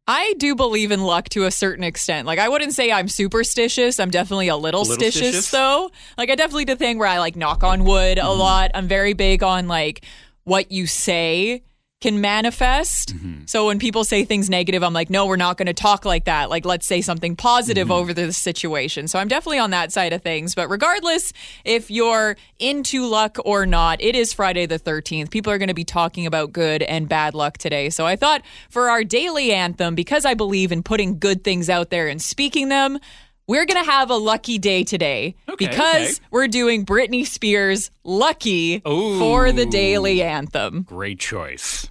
I 0.06 0.34
do 0.36 0.54
believe 0.54 0.92
in 0.92 1.00
luck 1.02 1.30
to 1.30 1.46
a 1.46 1.50
certain 1.50 1.82
extent. 1.84 2.26
Like 2.26 2.38
I 2.38 2.50
wouldn't 2.50 2.74
say 2.74 2.92
I'm 2.92 3.08
superstitious. 3.08 3.98
I'm 3.98 4.10
definitely 4.10 4.48
a 4.48 4.56
little, 4.58 4.82
A 4.82 4.84
little 4.84 4.96
stitious 5.08 5.30
stitious? 5.30 5.50
though. 5.52 5.90
Like 6.18 6.28
I 6.28 6.34
definitely 6.34 6.66
do 6.66 6.74
the 6.74 6.78
thing 6.78 6.98
where 6.98 7.08
I 7.08 7.18
like 7.18 7.34
knock 7.34 7.64
on 7.64 7.84
wood 7.84 8.18
a 8.18 8.28
lot. 8.30 8.72
I'm 8.74 8.88
very 8.88 9.14
big 9.14 9.42
on 9.42 9.66
like 9.66 10.04
what 10.42 10.70
you 10.70 10.86
say 10.86 11.62
can 12.04 12.20
manifest. 12.20 13.16
Mm-hmm. 13.16 13.44
So 13.46 13.66
when 13.66 13.78
people 13.78 14.04
say 14.04 14.24
things 14.26 14.50
negative, 14.50 14.82
I'm 14.84 14.92
like, 14.92 15.08
no, 15.08 15.24
we're 15.24 15.36
not 15.36 15.56
going 15.56 15.68
to 15.68 15.72
talk 15.72 16.04
like 16.04 16.26
that. 16.26 16.50
Like 16.50 16.66
let's 16.66 16.86
say 16.86 17.00
something 17.00 17.34
positive 17.34 17.88
Mm-hmm. 17.88 17.92
over 17.92 18.12
the 18.14 18.30
situation. 18.32 19.08
So 19.08 19.18
I'm 19.18 19.26
definitely 19.26 19.58
on 19.58 19.70
that 19.70 19.90
side 19.90 20.12
of 20.12 20.20
things. 20.22 20.54
But 20.54 20.68
regardless 20.68 21.32
if 21.64 21.90
you're 21.90 22.36
into 22.58 23.06
luck 23.06 23.38
or 23.44 23.64
not, 23.64 24.02
it 24.02 24.14
is 24.14 24.34
Friday 24.34 24.66
the 24.66 24.78
13th. 24.78 25.30
People 25.30 25.50
are 25.50 25.56
going 25.58 25.68
to 25.68 25.74
be 25.74 25.84
talking 25.84 26.26
about 26.26 26.52
good 26.52 26.82
and 26.82 27.08
bad 27.08 27.34
luck 27.34 27.56
today. 27.56 27.88
So 27.88 28.06
I 28.06 28.16
thought 28.16 28.42
for 28.68 28.90
our 28.90 29.02
daily 29.02 29.52
anthem, 29.52 29.94
because 29.94 30.26
I 30.26 30.34
believe 30.34 30.72
in 30.72 30.82
putting 30.82 31.18
good 31.18 31.42
things 31.42 31.70
out 31.70 31.88
there 31.88 32.06
and 32.08 32.20
speaking 32.20 32.68
them, 32.68 32.98
we're 33.46 33.66
going 33.66 33.82
to 33.82 33.90
have 33.90 34.10
a 34.10 34.16
lucky 34.16 34.58
day 34.58 34.84
today 34.84 35.34
Okay, 35.48 35.66
because 35.66 36.18
okay. 36.18 36.26
we're 36.30 36.48
doing 36.48 36.86
Britney 36.86 37.26
Spears' 37.26 37.90
Lucky 38.02 38.82
Ooh. 38.86 39.18
for 39.18 39.52
the 39.52 39.66
daily 39.66 40.22
anthem. 40.22 40.82
Great 40.82 41.18
choice. 41.18 41.90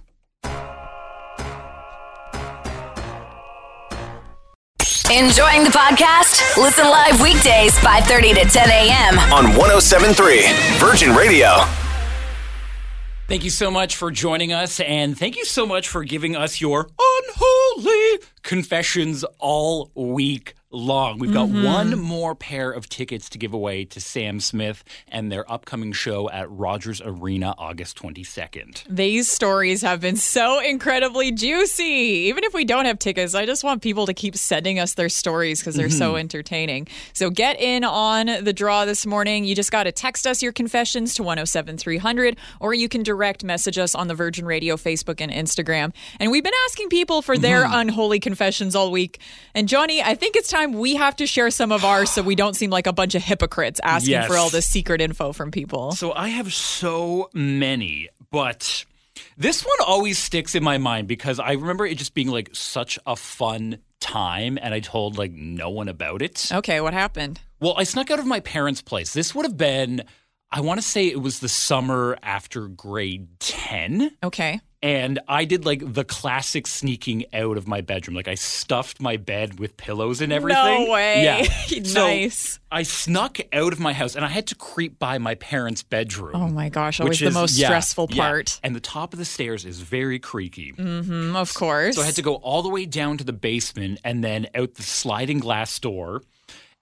Enjoying 5.14 5.62
the 5.62 5.70
podcast? 5.70 6.56
Listen 6.60 6.86
live 6.86 7.20
weekdays 7.22 7.78
5:30 7.78 8.34
to 8.34 8.48
10 8.50 8.68
a.m. 8.68 9.18
On 9.32 9.44
1073 9.56 10.42
Virgin 10.78 11.14
Radio. 11.14 11.50
Thank 13.28 13.44
you 13.44 13.50
so 13.50 13.70
much 13.70 13.94
for 13.94 14.10
joining 14.10 14.52
us, 14.52 14.80
and 14.80 15.16
thank 15.16 15.36
you 15.36 15.44
so 15.44 15.66
much 15.66 15.86
for 15.88 16.02
giving 16.02 16.34
us 16.34 16.60
your 16.60 16.88
unholy 16.98 18.26
confessions 18.42 19.24
all 19.38 19.92
week 19.94 20.54
long. 20.74 21.18
We've 21.18 21.32
got 21.32 21.48
mm-hmm. 21.48 21.64
one 21.64 21.98
more 21.98 22.34
pair 22.34 22.70
of 22.70 22.88
tickets 22.88 23.28
to 23.30 23.38
give 23.38 23.54
away 23.54 23.84
to 23.86 24.00
Sam 24.00 24.40
Smith 24.40 24.84
and 25.08 25.30
their 25.30 25.50
upcoming 25.50 25.92
show 25.92 26.28
at 26.30 26.50
Rogers 26.50 27.00
Arena 27.04 27.54
August 27.56 27.96
22nd. 27.98 28.84
These 28.88 29.30
stories 29.30 29.82
have 29.82 30.00
been 30.00 30.16
so 30.16 30.60
incredibly 30.60 31.32
juicy. 31.32 31.84
Even 31.84 32.44
if 32.44 32.52
we 32.52 32.64
don't 32.64 32.84
have 32.84 32.98
tickets, 32.98 33.34
I 33.34 33.46
just 33.46 33.64
want 33.64 33.82
people 33.82 34.06
to 34.06 34.14
keep 34.14 34.36
sending 34.36 34.78
us 34.78 34.94
their 34.94 35.08
stories 35.08 35.60
because 35.60 35.74
they're 35.74 35.90
so 35.90 36.10
mm-hmm. 36.10 36.20
entertaining. 36.20 36.88
So 37.12 37.30
get 37.30 37.60
in 37.60 37.84
on 37.84 38.26
the 38.44 38.52
draw 38.52 38.84
this 38.84 39.06
morning. 39.06 39.44
You 39.44 39.54
just 39.54 39.70
got 39.70 39.84
to 39.84 39.92
text 39.92 40.26
us 40.26 40.42
your 40.42 40.52
confessions 40.52 41.14
to 41.14 41.22
107300 41.22 42.36
or 42.60 42.74
you 42.74 42.88
can 42.88 43.02
direct 43.02 43.44
message 43.44 43.78
us 43.78 43.94
on 43.94 44.08
the 44.08 44.14
Virgin 44.14 44.44
Radio 44.44 44.76
Facebook 44.76 45.20
and 45.20 45.30
Instagram. 45.30 45.92
And 46.18 46.30
we've 46.30 46.44
been 46.44 46.52
asking 46.66 46.88
people 46.88 47.22
for 47.22 47.38
their 47.38 47.64
mm-hmm. 47.64 47.74
unholy 47.74 48.20
confessions 48.20 48.74
all 48.74 48.90
week. 48.90 49.20
And 49.54 49.68
Johnny, 49.68 50.02
I 50.02 50.14
think 50.14 50.36
it's 50.36 50.48
time 50.48 50.63
time 50.64 50.78
we 50.78 50.94
have 50.96 51.16
to 51.16 51.26
share 51.26 51.50
some 51.50 51.72
of 51.72 51.84
ours 51.84 52.10
so 52.10 52.22
we 52.22 52.34
don't 52.34 52.54
seem 52.54 52.70
like 52.70 52.86
a 52.86 52.92
bunch 52.92 53.14
of 53.14 53.22
hypocrites 53.22 53.80
asking 53.82 54.12
Yes. 54.12 54.26
for 54.26 54.36
all 54.36 54.50
this 54.50 54.66
secret 54.66 55.00
info 55.00 55.32
from 55.32 55.50
people. 55.50 55.92
So 55.92 56.12
I 56.12 56.28
have 56.28 56.52
so 56.52 57.30
many, 57.32 58.08
but 58.30 58.84
this 59.36 59.62
one 59.64 59.76
always 59.86 60.18
sticks 60.18 60.54
in 60.54 60.62
my 60.64 60.78
mind 60.78 61.08
because 61.08 61.38
I 61.38 61.52
remember 61.52 61.86
it 61.86 61.98
just 61.98 62.14
being 62.14 62.28
like 62.28 62.50
such 62.52 62.98
a 63.06 63.16
fun 63.16 63.78
time 64.00 64.58
and 64.60 64.74
I 64.74 64.80
told 64.80 65.18
like 65.18 65.32
no 65.32 65.70
one 65.70 65.88
about 65.88 66.22
it. 66.22 66.50
Okay, 66.52 66.80
what 66.80 66.92
happened? 66.94 67.40
Well, 67.60 67.74
I 67.76 67.84
snuck 67.84 68.10
out 68.10 68.18
of 68.18 68.26
my 68.26 68.40
parents' 68.40 68.82
place. 68.82 69.12
This 69.12 69.34
would 69.34 69.44
have 69.46 69.56
been 69.56 70.04
I 70.50 70.60
want 70.60 70.78
to 70.80 70.86
say 70.86 71.06
it 71.08 71.20
was 71.20 71.40
the 71.40 71.48
summer 71.48 72.16
after 72.22 72.68
grade 72.68 73.26
10. 73.40 74.12
Okay. 74.22 74.60
And 74.84 75.18
I 75.26 75.46
did 75.46 75.64
like 75.64 75.94
the 75.94 76.04
classic 76.04 76.66
sneaking 76.66 77.24
out 77.32 77.56
of 77.56 77.66
my 77.66 77.80
bedroom. 77.80 78.14
Like 78.14 78.28
I 78.28 78.34
stuffed 78.34 79.00
my 79.00 79.16
bed 79.16 79.58
with 79.58 79.78
pillows 79.78 80.20
and 80.20 80.30
everything. 80.30 80.84
No 80.84 80.92
way. 80.92 81.24
Yeah. 81.24 81.46
So. 81.84 82.28
I 82.70 82.82
snuck 82.82 83.38
out 83.52 83.72
of 83.72 83.80
my 83.80 83.92
house 83.92 84.14
and 84.14 84.24
I 84.24 84.28
had 84.28 84.48
to 84.48 84.54
creep 84.54 84.98
by 84.98 85.16
my 85.18 85.36
parents' 85.36 85.82
bedroom. 85.82 86.34
Oh 86.34 86.48
my 86.48 86.68
gosh, 86.68 87.00
always 87.00 87.18
the 87.18 87.28
is- 87.28 87.34
most 87.34 87.56
yeah, 87.56 87.68
stressful 87.68 88.08
yeah. 88.10 88.22
part. 88.22 88.60
And 88.62 88.76
the 88.76 88.80
top 88.80 89.12
of 89.14 89.18
the 89.18 89.24
stairs 89.24 89.64
is 89.64 89.80
very 89.80 90.18
creaky. 90.18 90.72
Mm, 90.72 91.34
of 91.34 91.54
course. 91.54 91.96
So 91.96 92.02
I 92.02 92.04
had 92.04 92.16
to 92.16 92.22
go 92.22 92.34
all 92.36 92.62
the 92.62 92.68
way 92.68 92.84
down 92.84 93.16
to 93.18 93.24
the 93.24 93.32
basement 93.32 94.00
and 94.04 94.22
then 94.22 94.48
out 94.54 94.74
the 94.74 94.82
sliding 94.82 95.38
glass 95.38 95.78
door. 95.78 96.22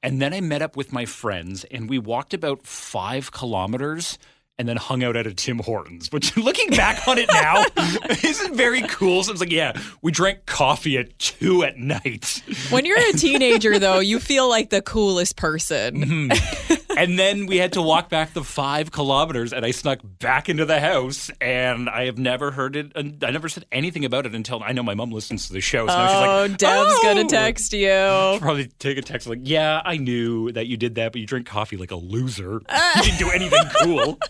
And 0.02 0.20
then 0.20 0.34
I 0.34 0.40
met 0.40 0.62
up 0.62 0.76
with 0.76 0.92
my 0.92 1.04
friends 1.04 1.64
and 1.70 1.88
we 1.88 1.98
walked 1.98 2.34
about 2.34 2.66
five 2.66 3.30
kilometers 3.30 4.18
and 4.58 4.68
then 4.68 4.76
hung 4.76 5.02
out 5.02 5.16
at 5.16 5.26
a 5.26 5.34
Tim 5.34 5.58
Hortons, 5.58 6.12
which 6.12 6.36
looking 6.36 6.70
back 6.70 7.06
on 7.08 7.18
it 7.18 7.28
now 7.32 7.64
isn't 8.22 8.54
very 8.54 8.82
cool. 8.82 9.22
So 9.22 9.30
I 9.30 9.32
was 9.32 9.40
like, 9.40 9.50
yeah, 9.50 9.72
we 10.02 10.12
drank 10.12 10.46
coffee 10.46 10.98
at 10.98 11.18
two 11.18 11.64
at 11.64 11.78
night. 11.78 12.42
When 12.70 12.84
you're 12.84 12.98
a 12.98 13.12
teenager, 13.16 13.78
though, 13.78 14.00
you 14.00 14.18
feel 14.18 14.48
like 14.48 14.70
the 14.70 14.82
coolest 14.82 15.36
person. 15.36 16.04
Mm-hmm. 16.04 16.74
And 16.96 17.18
then 17.18 17.46
we 17.46 17.56
had 17.58 17.72
to 17.74 17.82
walk 17.82 18.08
back 18.08 18.32
the 18.32 18.44
five 18.44 18.90
kilometers 18.92 19.52
and 19.52 19.64
I 19.64 19.70
snuck 19.70 20.00
back 20.02 20.48
into 20.48 20.64
the 20.64 20.80
house 20.80 21.30
and 21.40 21.88
I 21.88 22.06
have 22.06 22.18
never 22.18 22.50
heard 22.50 22.76
it. 22.76 22.92
I 22.96 23.02
never 23.30 23.48
said 23.48 23.64
anything 23.72 24.04
about 24.04 24.26
it 24.26 24.34
until 24.34 24.62
I 24.62 24.72
know 24.72 24.82
my 24.82 24.94
mom 24.94 25.10
listens 25.10 25.46
to 25.48 25.52
the 25.52 25.60
show. 25.60 25.86
So 25.86 25.94
now 25.94 26.06
she's 26.06 26.16
Oh, 26.16 26.46
like, 26.50 26.58
Deb's 26.58 26.90
"Oh!" 26.94 27.00
gonna 27.02 27.24
text 27.28 27.72
you. 27.72 27.88
Probably 28.40 28.66
take 28.78 28.98
a 28.98 29.02
text 29.02 29.26
like, 29.26 29.40
yeah, 29.42 29.80
I 29.84 29.96
knew 29.96 30.52
that 30.52 30.66
you 30.66 30.76
did 30.76 30.94
that, 30.96 31.12
but 31.12 31.20
you 31.20 31.26
drink 31.26 31.46
coffee 31.46 31.76
like 31.76 31.90
a 31.90 31.96
loser. 31.96 32.60
you 32.96 33.02
didn't 33.02 33.18
do 33.18 33.30
anything 33.30 33.64
cool. 33.82 34.18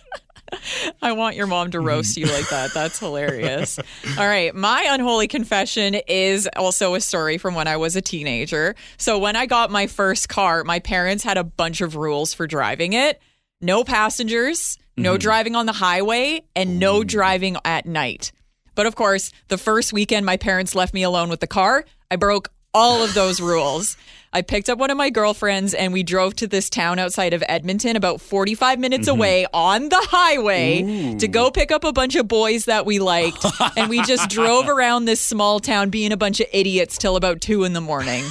I 1.02 1.12
want 1.12 1.36
your 1.36 1.46
mom 1.46 1.70
to 1.72 1.78
Mm-hmm. 1.78 1.86
roast 1.86 2.16
you 2.16 2.26
like 2.26 2.48
that. 2.50 2.72
That's 2.74 2.98
hilarious. 2.98 3.78
All 4.18 4.26
right. 4.26 4.54
My 4.54 4.86
unholy 4.90 5.26
confession 5.28 5.94
is 6.06 6.48
also 6.56 6.94
a 6.94 7.00
story 7.00 7.38
from 7.38 7.54
when 7.54 7.66
I 7.68 7.76
was 7.76 7.96
a 7.96 8.00
teenager. 8.00 8.74
So, 8.96 9.18
when 9.18 9.34
I 9.36 9.46
got 9.46 9.70
my 9.70 9.86
first 9.86 10.28
car, 10.28 10.64
my 10.64 10.78
parents 10.78 11.24
had 11.24 11.38
a 11.38 11.44
bunch 11.44 11.80
of 11.80 11.96
rules 11.96 12.34
for 12.34 12.46
driving 12.46 12.92
it 12.92 13.20
no 13.60 13.84
passengers, 13.84 14.76
no 14.96 15.16
driving 15.16 15.54
on 15.54 15.66
the 15.66 15.72
highway, 15.72 16.42
and 16.56 16.78
no 16.80 17.04
driving 17.04 17.56
at 17.64 17.86
night. 17.86 18.32
But 18.74 18.86
of 18.86 18.96
course, 18.96 19.30
the 19.48 19.56
first 19.58 19.92
weekend 19.92 20.26
my 20.26 20.36
parents 20.36 20.74
left 20.74 20.92
me 20.92 21.02
alone 21.04 21.28
with 21.28 21.38
the 21.40 21.46
car, 21.46 21.84
I 22.10 22.16
broke 22.16 22.48
all 22.74 23.04
of 23.04 23.14
those 23.14 23.40
rules. 23.40 23.96
I 24.34 24.40
picked 24.40 24.70
up 24.70 24.78
one 24.78 24.90
of 24.90 24.96
my 24.96 25.10
girlfriends 25.10 25.74
and 25.74 25.92
we 25.92 26.02
drove 26.02 26.34
to 26.36 26.46
this 26.46 26.70
town 26.70 26.98
outside 26.98 27.34
of 27.34 27.44
Edmonton, 27.48 27.96
about 27.96 28.20
45 28.20 28.78
minutes 28.78 29.06
mm-hmm. 29.06 29.18
away 29.18 29.46
on 29.52 29.90
the 29.90 30.00
highway 30.10 31.16
to 31.18 31.28
go 31.28 31.50
pick 31.50 31.70
up 31.70 31.84
a 31.84 31.92
bunch 31.92 32.16
of 32.16 32.28
boys 32.28 32.64
that 32.64 32.86
we 32.86 32.98
liked. 32.98 33.44
and 33.76 33.90
we 33.90 34.02
just 34.02 34.30
drove 34.30 34.68
around 34.70 35.04
this 35.04 35.20
small 35.20 35.60
town 35.60 35.90
being 35.90 36.12
a 36.12 36.16
bunch 36.16 36.40
of 36.40 36.46
idiots 36.52 36.96
till 36.96 37.16
about 37.16 37.42
two 37.42 37.64
in 37.64 37.74
the 37.74 37.80
morning. 37.82 38.24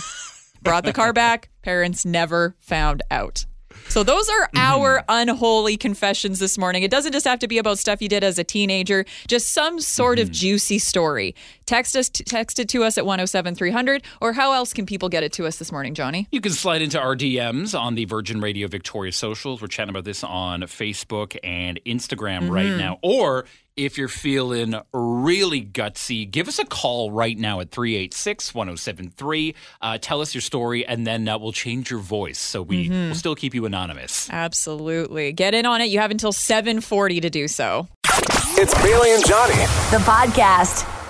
Brought 0.64 0.86
the 0.86 0.94
car 0.94 1.14
back. 1.14 1.50
Parents 1.62 2.04
never 2.04 2.56
found 2.60 3.04
out. 3.12 3.46
So 3.90 4.04
those 4.04 4.30
are 4.30 4.50
our 4.56 5.04
unholy 5.10 5.78
confessions 5.78 6.40
this 6.40 6.58
morning. 6.58 6.84
It 6.84 6.92
doesn't 6.92 7.12
just 7.12 7.26
have 7.28 7.40
to 7.40 7.48
be 7.48 7.58
about 7.58 7.78
stuff 7.80 8.02
you 8.02 8.08
did 8.10 8.24
as 8.24 8.40
a 8.40 8.44
teenager, 8.44 9.06
just 9.28 9.50
some 9.52 9.80
sort 9.80 10.20
of 10.20 10.32
juicy 10.32 10.80
story. 10.80 11.36
Text 11.66 11.96
us 11.96 12.10
text 12.10 12.60
it 12.60 12.68
to 12.70 12.84
us 12.84 12.98
at 12.98 13.06
107300 13.06 14.04
or 14.22 14.34
how 14.34 14.54
else 14.54 14.74
can 14.74 14.86
people 14.86 15.10
get 15.10 15.24
it 15.24 15.32
to 15.34 15.46
us 15.46 15.58
this 15.58 15.72
morning, 15.72 15.94
Johnny? 15.94 16.28
You 16.32 16.42
can 16.42 16.52
slide 16.52 16.82
into 16.82 17.00
our 17.00 17.16
DMs 17.16 17.78
on 17.80 17.96
the 17.96 18.06
Virgin 18.06 18.42
Radio 18.42 18.68
Victoria 18.68 19.12
socials. 19.12 19.62
We're 19.62 19.68
chatting 19.68 19.90
about 19.90 20.04
this 20.04 20.24
on 20.24 20.62
Facebook 20.64 21.38
and 21.44 21.80
Instagram 21.86 22.50
right 22.50 22.62
Mm-hmm. 22.68 22.78
now. 22.78 23.00
Or 23.02 23.46
if 23.76 23.98
you're 23.98 24.08
feeling 24.08 24.76
really 24.94 25.64
gutsy, 25.66 26.30
give 26.30 26.48
us 26.48 26.60
a 26.60 26.66
call 26.66 27.12
right 27.12 27.38
now 27.38 27.60
at 27.60 27.72
386 27.72 28.54
1073. 28.54 29.56
Uh, 29.82 29.98
tell 30.00 30.22
us 30.22 30.34
your 30.34 30.42
story, 30.42 30.86
and 30.86 31.06
then 31.08 31.28
uh, 31.28 31.38
we'll 31.38 31.52
change 31.52 31.90
your 31.90 32.00
voice 32.00 32.40
so 32.40 32.62
we 32.62 32.90
Mm-hmm. 32.90 33.08
will 33.10 33.16
still 33.16 33.36
keep 33.36 33.54
you 33.54 33.66
anonymous. 33.66 34.30
Absolutely. 34.32 35.32
Get 35.34 35.54
in 35.54 35.66
on 35.66 35.82
it. 35.82 35.86
You 35.86 36.00
have 36.00 36.12
until 36.12 36.32
740 36.32 37.22
to 37.22 37.30
do 37.30 37.48
so. 37.48 37.88
It's 38.58 38.74
Bailey 38.84 39.14
and 39.14 39.26
Johnny. 39.26 39.54
The 39.92 40.04
podcast. 40.04 41.01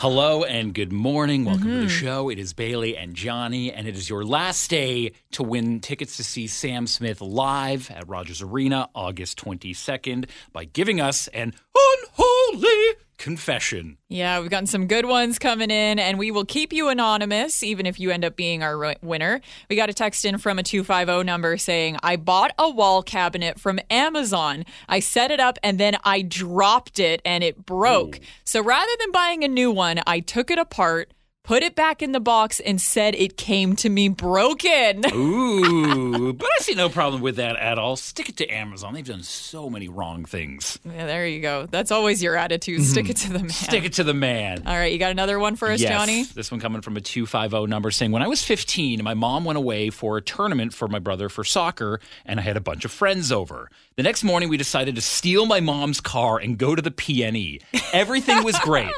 Hello 0.00 0.44
and 0.44 0.72
good 0.72 0.92
morning. 0.92 1.44
Welcome 1.44 1.66
Mm-hmm. 1.66 1.76
to 1.80 1.82
the 1.82 1.88
show. 1.90 2.30
It 2.30 2.38
is 2.38 2.54
Bailey 2.54 2.96
and 2.96 3.14
Johnny, 3.14 3.70
and 3.70 3.86
it 3.86 3.94
is 3.96 4.08
your 4.08 4.24
last 4.24 4.70
day 4.70 5.12
to 5.32 5.42
win 5.42 5.80
tickets 5.80 6.16
to 6.16 6.24
see 6.24 6.46
Sam 6.46 6.86
Smith 6.86 7.20
live 7.20 7.90
at 7.90 8.08
Rogers 8.08 8.40
Arena 8.40 8.88
August 8.94 9.38
22nd 9.44 10.26
by 10.54 10.64
giving 10.64 11.02
us 11.02 11.28
an 11.28 11.52
unholy 11.74 12.94
confession. 13.20 13.98
Yeah, 14.08 14.40
we've 14.40 14.50
gotten 14.50 14.66
some 14.66 14.86
good 14.86 15.04
ones 15.04 15.38
coming 15.38 15.70
in, 15.70 15.98
and 15.98 16.18
we 16.18 16.30
will 16.30 16.46
keep 16.46 16.72
you 16.72 16.88
anonymous, 16.88 17.62
even 17.62 17.84
if 17.84 18.00
you 18.00 18.10
end 18.10 18.24
up 18.24 18.34
being 18.34 18.62
our 18.62 18.96
winner. 19.02 19.42
We 19.68 19.76
got 19.76 19.90
a 19.90 19.92
text 19.92 20.24
in 20.24 20.38
from 20.38 20.58
a 20.58 20.62
250 20.62 21.22
number 21.24 21.58
saying, 21.58 21.98
I 22.02 22.16
bought 22.16 22.52
a 22.58 22.70
wall 22.70 23.02
cabinet 23.02 23.60
from 23.60 23.78
Amazon. 23.90 24.64
I 24.88 25.00
set 25.00 25.30
it 25.30 25.38
up 25.38 25.58
and 25.62 25.78
then 25.78 25.96
I 26.02 26.22
dropped 26.22 26.98
it 26.98 27.20
and 27.24 27.44
it 27.44 27.66
broke. 27.66 28.20
So 28.44 28.62
rather 28.62 28.92
than 28.98 29.12
buying 29.12 29.44
a 29.44 29.48
new 29.48 29.70
one, 29.70 30.00
I 30.06 30.20
took 30.20 30.50
it 30.50 30.58
apart. 30.58 31.12
Put 31.42 31.62
it 31.62 31.74
back 31.74 32.02
in 32.02 32.12
the 32.12 32.20
box 32.20 32.60
and 32.60 32.80
said 32.80 33.14
it 33.14 33.36
came 33.36 33.74
to 33.76 33.88
me 33.88 34.08
broken. 34.08 35.02
Ooh, 35.14 36.32
but 36.34 36.46
I 36.46 36.62
see 36.62 36.74
no 36.74 36.88
problem 36.88 37.22
with 37.22 37.36
that 37.36 37.56
at 37.56 37.78
all. 37.78 37.96
Stick 37.96 38.28
it 38.28 38.36
to 38.36 38.46
Amazon. 38.48 38.94
They've 38.94 39.04
done 39.04 39.22
so 39.22 39.70
many 39.70 39.88
wrong 39.88 40.24
things. 40.26 40.78
Yeah, 40.84 41.06
there 41.06 41.26
you 41.26 41.40
go. 41.40 41.66
That's 41.66 41.90
always 41.90 42.22
your 42.22 42.36
attitude. 42.36 42.84
Stick 42.84 43.08
it 43.08 43.16
to 43.18 43.32
the 43.32 43.38
man. 43.38 43.48
Stick 43.48 43.84
it 43.84 43.94
to 43.94 44.04
the 44.04 44.14
man. 44.14 44.64
All 44.66 44.76
right, 44.76 44.92
you 44.92 44.98
got 44.98 45.10
another 45.10 45.38
one 45.38 45.56
for 45.56 45.70
us, 45.70 45.80
yes. 45.80 45.90
Johnny? 45.90 46.24
This 46.24 46.50
one 46.50 46.60
coming 46.60 46.82
from 46.82 46.96
a 46.96 47.00
250 47.00 47.66
number 47.66 47.90
saying, 47.90 48.12
When 48.12 48.22
I 48.22 48.28
was 48.28 48.44
15, 48.44 49.02
my 49.02 49.14
mom 49.14 49.44
went 49.44 49.56
away 49.56 49.90
for 49.90 50.18
a 50.18 50.22
tournament 50.22 50.74
for 50.74 50.88
my 50.88 50.98
brother 50.98 51.28
for 51.28 51.42
soccer, 51.42 52.00
and 52.26 52.38
I 52.38 52.42
had 52.42 52.58
a 52.58 52.60
bunch 52.60 52.84
of 52.84 52.92
friends 52.92 53.32
over. 53.32 53.70
The 53.96 54.02
next 54.02 54.22
morning, 54.22 54.50
we 54.50 54.56
decided 54.56 54.94
to 54.94 55.00
steal 55.00 55.46
my 55.46 55.60
mom's 55.60 56.00
car 56.00 56.38
and 56.38 56.58
go 56.58 56.74
to 56.76 56.82
the 56.82 56.90
PNE. 56.90 57.62
Everything 57.92 58.44
was 58.44 58.58
great. 58.60 58.92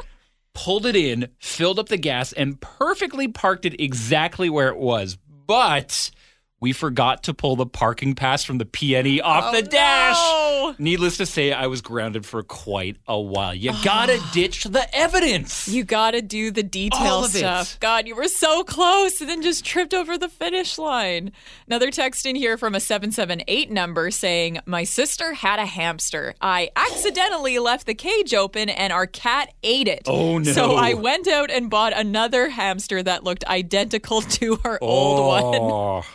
Pulled 0.53 0.85
it 0.85 0.95
in, 0.95 1.29
filled 1.39 1.79
up 1.79 1.89
the 1.89 1.97
gas, 1.97 2.31
and 2.33 2.59
perfectly 2.61 3.27
parked 3.27 3.65
it 3.65 3.79
exactly 3.79 4.49
where 4.49 4.69
it 4.69 4.77
was. 4.77 5.17
But 5.47 6.11
we 6.59 6.71
forgot 6.71 7.23
to 7.23 7.33
pull 7.33 7.55
the 7.55 7.65
parking 7.65 8.15
pass 8.15 8.43
from 8.43 8.57
the 8.57 8.65
PNE 8.65 9.21
off 9.21 9.45
oh, 9.47 9.51
the 9.55 9.63
dash. 9.63 10.15
no. 10.15 10.52
Needless 10.77 11.17
to 11.17 11.25
say, 11.25 11.51
I 11.51 11.67
was 11.67 11.81
grounded 11.81 12.25
for 12.25 12.41
quite 12.43 12.97
a 13.07 13.19
while. 13.19 13.53
You 13.53 13.71
gotta 13.83 14.19
ditch 14.33 14.63
the 14.63 14.85
evidence. 14.95 15.67
You 15.67 15.83
got 15.83 16.11
to 16.11 16.21
do 16.21 16.51
the 16.51 16.63
detail 16.63 16.99
All 17.15 17.25
of 17.25 17.35
it. 17.35 17.39
stuff. 17.39 17.79
God, 17.79 18.07
you 18.07 18.15
were 18.15 18.27
so 18.27 18.63
close 18.63 19.19
and 19.21 19.29
then 19.29 19.41
just 19.41 19.63
tripped 19.65 19.93
over 19.93 20.17
the 20.17 20.29
finish 20.29 20.77
line. 20.77 21.31
Another 21.67 21.91
text 21.91 22.25
in 22.25 22.35
here 22.35 22.57
from 22.57 22.75
a 22.75 22.79
778 22.79 23.71
number 23.71 24.11
saying, 24.11 24.59
My 24.65 24.83
sister 24.83 25.33
had 25.33 25.59
a 25.59 25.65
hamster. 25.65 26.35
I 26.41 26.69
accidentally 26.75 27.59
left 27.59 27.85
the 27.85 27.95
cage 27.95 28.33
open 28.33 28.69
and 28.69 28.91
our 28.93 29.07
cat 29.07 29.53
ate 29.63 29.87
it. 29.87 30.03
Oh, 30.07 30.37
no. 30.37 30.51
So 30.51 30.75
I 30.75 30.93
went 30.93 31.27
out 31.27 31.51
and 31.51 31.69
bought 31.69 31.93
another 31.97 32.49
hamster 32.49 33.01
that 33.03 33.23
looked 33.23 33.45
identical 33.45 34.21
to 34.39 34.55
her 34.63 34.77
old 34.81 35.27
one. 35.27 35.43
Oh. 35.43 36.05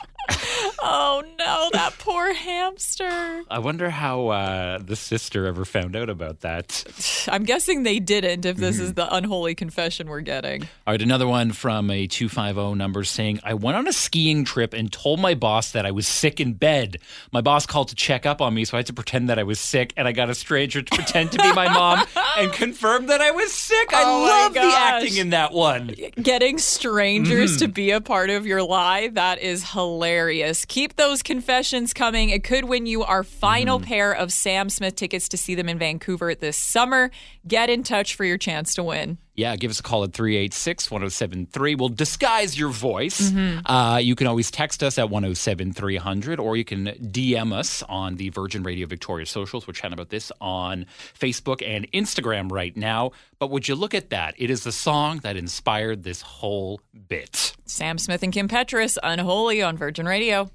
Oh 0.80 1.22
no, 1.38 1.68
that 1.72 1.94
poor 1.98 2.32
hamster. 2.32 3.42
I 3.50 3.58
wonder 3.58 3.90
how 3.90 4.28
uh, 4.28 4.78
the 4.78 4.96
sister 4.96 5.46
ever 5.46 5.64
found 5.64 5.96
out 5.96 6.08
about 6.08 6.40
that. 6.40 6.84
I'm 7.28 7.44
guessing 7.44 7.82
they 7.82 7.98
didn't 7.98 8.44
if 8.44 8.56
this 8.56 8.76
Mm-hmm. 8.76 8.84
is 8.84 8.94
the 8.94 9.12
unholy 9.14 9.54
confession 9.54 10.08
we're 10.08 10.20
getting. 10.20 10.62
All 10.86 10.92
right, 10.92 11.00
another 11.02 11.26
one 11.26 11.52
from 11.52 11.90
a 11.90 12.06
250 12.06 12.74
number 12.74 13.02
saying, 13.04 13.40
I 13.42 13.54
went 13.54 13.76
on 13.76 13.88
a 13.88 13.92
skiing 13.92 14.44
trip 14.44 14.74
and 14.74 14.92
told 14.92 15.20
my 15.20 15.34
boss 15.34 15.72
that 15.72 15.86
I 15.86 15.90
was 15.90 16.06
sick 16.06 16.38
in 16.40 16.52
bed. 16.52 16.98
My 17.32 17.40
boss 17.40 17.64
called 17.66 17.88
to 17.88 17.94
check 17.94 18.26
up 18.26 18.40
on 18.42 18.52
me, 18.54 18.64
so 18.64 18.76
I 18.76 18.80
had 18.80 18.86
to 18.86 18.92
pretend 18.92 19.30
that 19.30 19.38
I 19.38 19.42
was 19.44 19.58
sick, 19.58 19.92
and 19.96 20.06
I 20.06 20.12
got 20.12 20.28
a 20.30 20.34
stranger 20.34 20.82
to 20.82 20.94
pretend 20.94 21.32
to 21.32 21.38
be 21.38 21.52
my 21.54 21.72
mom 21.72 22.04
and 22.36 22.52
confirm 22.52 23.06
that 23.06 23.20
I 23.20 23.30
was 23.30 23.52
sick. 23.52 23.92
I 23.92 24.02
Oh 24.04 24.22
love 24.24 24.54
the 24.54 24.60
acting 24.60 25.16
in 25.16 25.30
that 25.30 25.52
one. 25.52 25.94
getting 26.22 26.58
strangers 26.58 27.38
Mm-hmm. 27.56 27.58
to 27.66 27.68
be 27.68 27.90
a 27.92 28.00
part 28.00 28.30
of 28.30 28.46
your 28.46 28.62
lie 28.62 29.08
that 29.08 29.40
is 29.40 29.70
hilarious 29.72 30.17
keep 30.64 30.96
those 30.96 31.22
confessions 31.22 31.92
coming. 31.94 32.30
It 32.30 32.44
could 32.44 32.64
win 32.64 32.86
you 32.86 33.04
our 33.04 33.22
final 33.22 33.78
Mm-hmm. 33.78 33.88
pair 33.88 34.12
of 34.12 34.32
sam 34.32 34.68
smith 34.68 34.94
tickets 34.96 35.28
to 35.28 35.36
see 35.36 35.54
them 35.54 35.68
in 35.68 35.78
vancouver 35.78 36.34
this 36.34 36.56
summer. 36.56 37.10
Get 37.46 37.70
in 37.70 37.82
touch 37.82 38.14
for 38.14 38.24
your 38.24 38.38
chance 38.38 38.74
to 38.74 38.82
win 38.82 39.18
Yeah, 39.38 39.54
give 39.54 39.70
us 39.70 39.78
a 39.78 39.84
call 39.84 40.02
at 40.02 40.12
386 40.12 40.90
1073. 40.90 41.76
We'll 41.76 41.90
disguise 41.90 42.58
your 42.58 42.70
voice. 42.70 43.30
Mm-hmm. 43.30 43.70
Uh, 43.70 43.98
you 43.98 44.16
can 44.16 44.26
always 44.26 44.50
text 44.50 44.82
us 44.82 44.98
at 44.98 45.10
107300 45.10 46.40
or 46.40 46.56
you 46.56 46.64
can 46.64 46.86
DM 46.86 47.52
us 47.52 47.84
on 47.84 48.16
the 48.16 48.30
Virgin 48.30 48.64
Radio 48.64 48.88
Victoria 48.88 49.26
socials. 49.26 49.68
We're 49.68 49.74
chatting 49.74 49.92
about 49.92 50.08
this 50.08 50.32
on 50.40 50.86
Facebook 51.16 51.62
and 51.64 51.88
Instagram 51.92 52.50
right 52.50 52.76
now. 52.76 53.12
But 53.38 53.52
would 53.52 53.68
you 53.68 53.76
look 53.76 53.94
at 53.94 54.10
that? 54.10 54.34
It 54.38 54.50
is 54.50 54.64
the 54.64 54.72
song 54.72 55.18
that 55.18 55.36
inspired 55.36 56.02
this 56.02 56.20
whole 56.20 56.80
bit. 57.06 57.54
Sam 57.64 57.96
Smith 57.98 58.24
and 58.24 58.32
Kim 58.32 58.48
Petras, 58.48 58.98
Unholy 59.04 59.62
on 59.62 59.76
Virgin 59.76 60.06
Radio. 60.06 60.50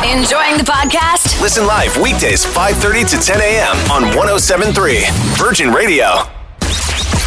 Enjoying 0.00 0.56
the 0.56 0.64
podcast? 0.64 1.38
Listen 1.42 1.66
live 1.66 1.94
weekdays 1.98 2.42
5:30 2.42 3.04
to 3.10 3.16
10 3.18 3.38
a.m. 3.38 3.76
on 3.92 4.16
1073 4.16 5.04
Virgin 5.36 5.74
Radio. 5.74 6.06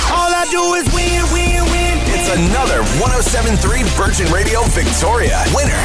All 0.09 0.33
I 0.33 0.47
do 0.49 0.73
is 0.73 0.91
win, 0.91 1.21
win, 1.31 1.61
win. 1.69 1.99
It's 2.09 2.33
another 2.33 2.81
1073 2.97 3.83
Virgin 3.93 4.33
Radio 4.33 4.63
Victoria 4.69 5.43
winner. 5.53 5.79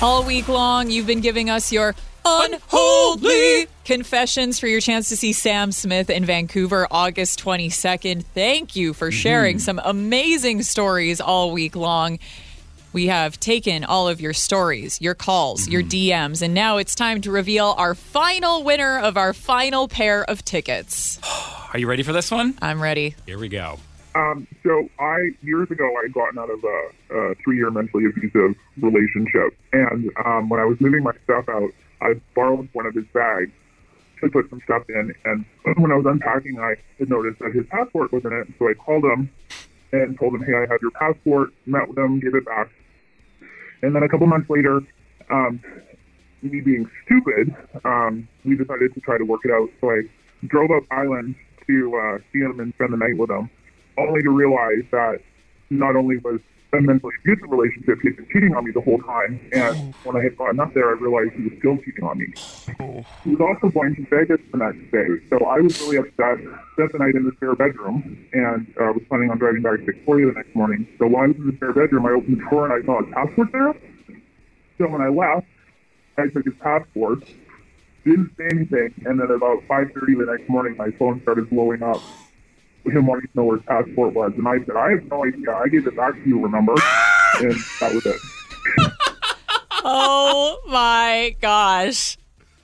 All 0.00 0.24
week 0.24 0.48
long, 0.48 0.90
you've 0.90 1.06
been 1.06 1.20
giving 1.20 1.50
us 1.50 1.70
your 1.70 1.94
unholy 2.24 3.66
confessions 3.84 4.58
for 4.58 4.68
your 4.68 4.80
chance 4.80 5.10
to 5.10 5.18
see 5.18 5.34
Sam 5.34 5.70
Smith 5.70 6.08
in 6.08 6.24
Vancouver 6.24 6.88
August 6.90 7.44
22nd. 7.44 8.24
Thank 8.32 8.74
you 8.74 8.94
for 8.94 9.10
sharing 9.10 9.56
mm-hmm. 9.56 9.64
some 9.64 9.82
amazing 9.84 10.62
stories 10.62 11.20
all 11.20 11.52
week 11.52 11.76
long. 11.76 12.18
We 12.94 13.08
have 13.08 13.40
taken 13.40 13.82
all 13.82 14.06
of 14.06 14.20
your 14.20 14.32
stories, 14.32 15.00
your 15.00 15.16
calls, 15.16 15.66
your 15.66 15.82
DMs, 15.82 16.42
and 16.42 16.54
now 16.54 16.76
it's 16.76 16.94
time 16.94 17.20
to 17.22 17.32
reveal 17.32 17.74
our 17.76 17.96
final 17.96 18.62
winner 18.62 19.00
of 19.00 19.16
our 19.16 19.34
final 19.34 19.88
pair 19.88 20.22
of 20.22 20.44
tickets. 20.44 21.18
Are 21.74 21.78
you 21.80 21.88
ready 21.88 22.04
for 22.04 22.12
this 22.12 22.30
one? 22.30 22.56
I'm 22.62 22.80
ready. 22.80 23.16
Here 23.26 23.36
we 23.36 23.48
go. 23.48 23.80
Um, 24.14 24.46
so 24.62 24.88
I 25.00 25.30
years 25.42 25.68
ago 25.72 25.92
I 25.98 26.02
had 26.04 26.12
gotten 26.12 26.38
out 26.38 26.50
of 26.50 26.62
a, 26.62 27.16
a 27.16 27.34
three-year 27.42 27.72
mentally 27.72 28.04
abusive 28.06 28.54
relationship, 28.80 29.58
and 29.72 30.08
um, 30.24 30.48
when 30.48 30.60
I 30.60 30.64
was 30.64 30.80
moving 30.80 31.02
my 31.02 31.14
stuff 31.24 31.48
out, 31.48 31.70
I 32.00 32.14
borrowed 32.36 32.68
one 32.74 32.86
of 32.86 32.94
his 32.94 33.06
bags 33.12 33.50
to 34.22 34.30
put 34.30 34.48
some 34.50 34.60
stuff 34.62 34.84
in. 34.88 35.12
And 35.24 35.44
when 35.78 35.90
I 35.90 35.96
was 35.96 36.06
unpacking, 36.06 36.60
I 36.60 36.76
had 37.00 37.10
noticed 37.10 37.40
that 37.40 37.52
his 37.52 37.66
passport 37.66 38.12
was 38.12 38.24
in 38.24 38.32
it. 38.32 38.46
So 38.60 38.68
I 38.68 38.74
called 38.74 39.04
him 39.04 39.30
and 39.90 40.16
told 40.16 40.36
him, 40.36 40.44
"Hey, 40.44 40.54
I 40.54 40.70
have 40.70 40.80
your 40.80 40.92
passport." 40.92 41.50
Met 41.66 41.88
with 41.88 41.98
him, 41.98 42.20
gave 42.20 42.36
it 42.36 42.44
back, 42.44 42.68
and 43.84 43.94
then 43.94 44.02
a 44.02 44.08
couple 44.08 44.26
months 44.26 44.48
later, 44.48 44.80
um, 45.30 45.60
me 46.42 46.60
being 46.60 46.88
stupid, 47.04 47.54
um, 47.84 48.28
we 48.44 48.56
decided 48.56 48.94
to 48.94 49.00
try 49.00 49.18
to 49.18 49.24
work 49.24 49.40
it 49.44 49.50
out. 49.50 49.68
So 49.80 49.90
I 49.90 50.02
drove 50.46 50.70
up 50.70 50.82
island 50.90 51.34
to 51.66 51.96
uh, 51.96 52.18
see 52.32 52.40
him 52.40 52.60
and 52.60 52.72
spend 52.74 52.92
the 52.92 52.96
night 52.96 53.16
with 53.16 53.30
him 53.30 53.50
only 53.96 54.22
to 54.22 54.30
realize 54.30 54.84
that 54.90 55.20
not 55.70 55.96
only 55.96 56.18
was 56.18 56.40
a 56.78 56.82
mentally 56.82 57.12
abusive 57.20 57.50
relationship, 57.50 57.98
he 58.02 58.08
had 58.08 58.16
been 58.16 58.26
cheating 58.32 58.54
on 58.54 58.64
me 58.64 58.72
the 58.72 58.80
whole 58.80 58.98
time. 58.98 59.40
And 59.52 59.94
when 60.04 60.16
I 60.16 60.22
had 60.22 60.36
gotten 60.36 60.60
up 60.60 60.74
there, 60.74 60.90
I 60.90 60.98
realized 60.98 61.34
he 61.34 61.44
was 61.44 61.58
still 61.58 61.76
cheating 61.78 62.04
on 62.04 62.18
me. 62.18 62.26
He 63.24 63.30
was 63.30 63.40
also 63.40 63.72
going 63.72 63.94
to 63.96 64.06
Vegas 64.10 64.40
the 64.50 64.58
next 64.58 64.90
day. 64.90 65.08
So 65.30 65.44
I 65.44 65.60
was 65.60 65.78
really 65.80 65.98
upset, 65.98 66.38
spent 66.74 66.92
the 66.92 66.98
night 66.98 67.14
in 67.14 67.24
the 67.24 67.32
spare 67.36 67.54
bedroom, 67.54 68.26
and 68.32 68.66
uh, 68.80 68.92
was 68.92 69.02
planning 69.08 69.30
on 69.30 69.38
driving 69.38 69.62
back 69.62 69.78
to 69.78 69.84
Victoria 69.84 70.26
the 70.26 70.32
next 70.32 70.54
morning. 70.54 70.86
So 70.98 71.06
while 71.06 71.24
I 71.24 71.26
was 71.28 71.36
in 71.36 71.46
the 71.46 71.56
spare 71.56 71.72
bedroom, 71.72 72.06
I 72.06 72.10
opened 72.10 72.38
the 72.38 72.44
drawer 72.48 72.70
and 72.70 72.82
I 72.82 72.86
saw 72.86 73.02
his 73.02 73.14
passport 73.14 73.52
there. 73.52 73.74
So 74.78 74.88
when 74.88 75.00
I 75.00 75.08
left, 75.08 75.46
I 76.18 76.28
took 76.28 76.44
his 76.44 76.54
passport, 76.60 77.24
didn't 78.04 78.30
say 78.36 78.48
anything, 78.50 78.94
and 79.06 79.20
then 79.20 79.30
about 79.30 79.62
5.30 79.68 79.94
the 79.94 80.26
next 80.30 80.48
morning, 80.48 80.76
my 80.76 80.90
phone 80.92 81.20
started 81.22 81.50
blowing 81.50 81.82
up 81.82 82.00
him 82.92 83.06
wanting 83.06 83.28
to 83.28 83.36
know 83.36 83.44
where 83.44 83.56
his 83.56 83.66
passport 83.66 84.12
was. 84.14 84.32
And 84.36 84.46
I 84.46 84.58
said, 84.66 84.76
I 84.76 84.90
have 84.92 85.04
no 85.04 85.24
idea. 85.24 85.54
I 85.54 85.68
gave 85.68 85.86
it 85.86 85.96
back 85.96 86.14
to 86.14 86.28
you, 86.28 86.40
remember? 86.42 86.72
and 87.40 87.52
that 87.80 87.92
was 87.94 88.04
it. 88.06 88.16
Oh 89.86 90.60
my 90.66 91.36
gosh. 91.42 92.16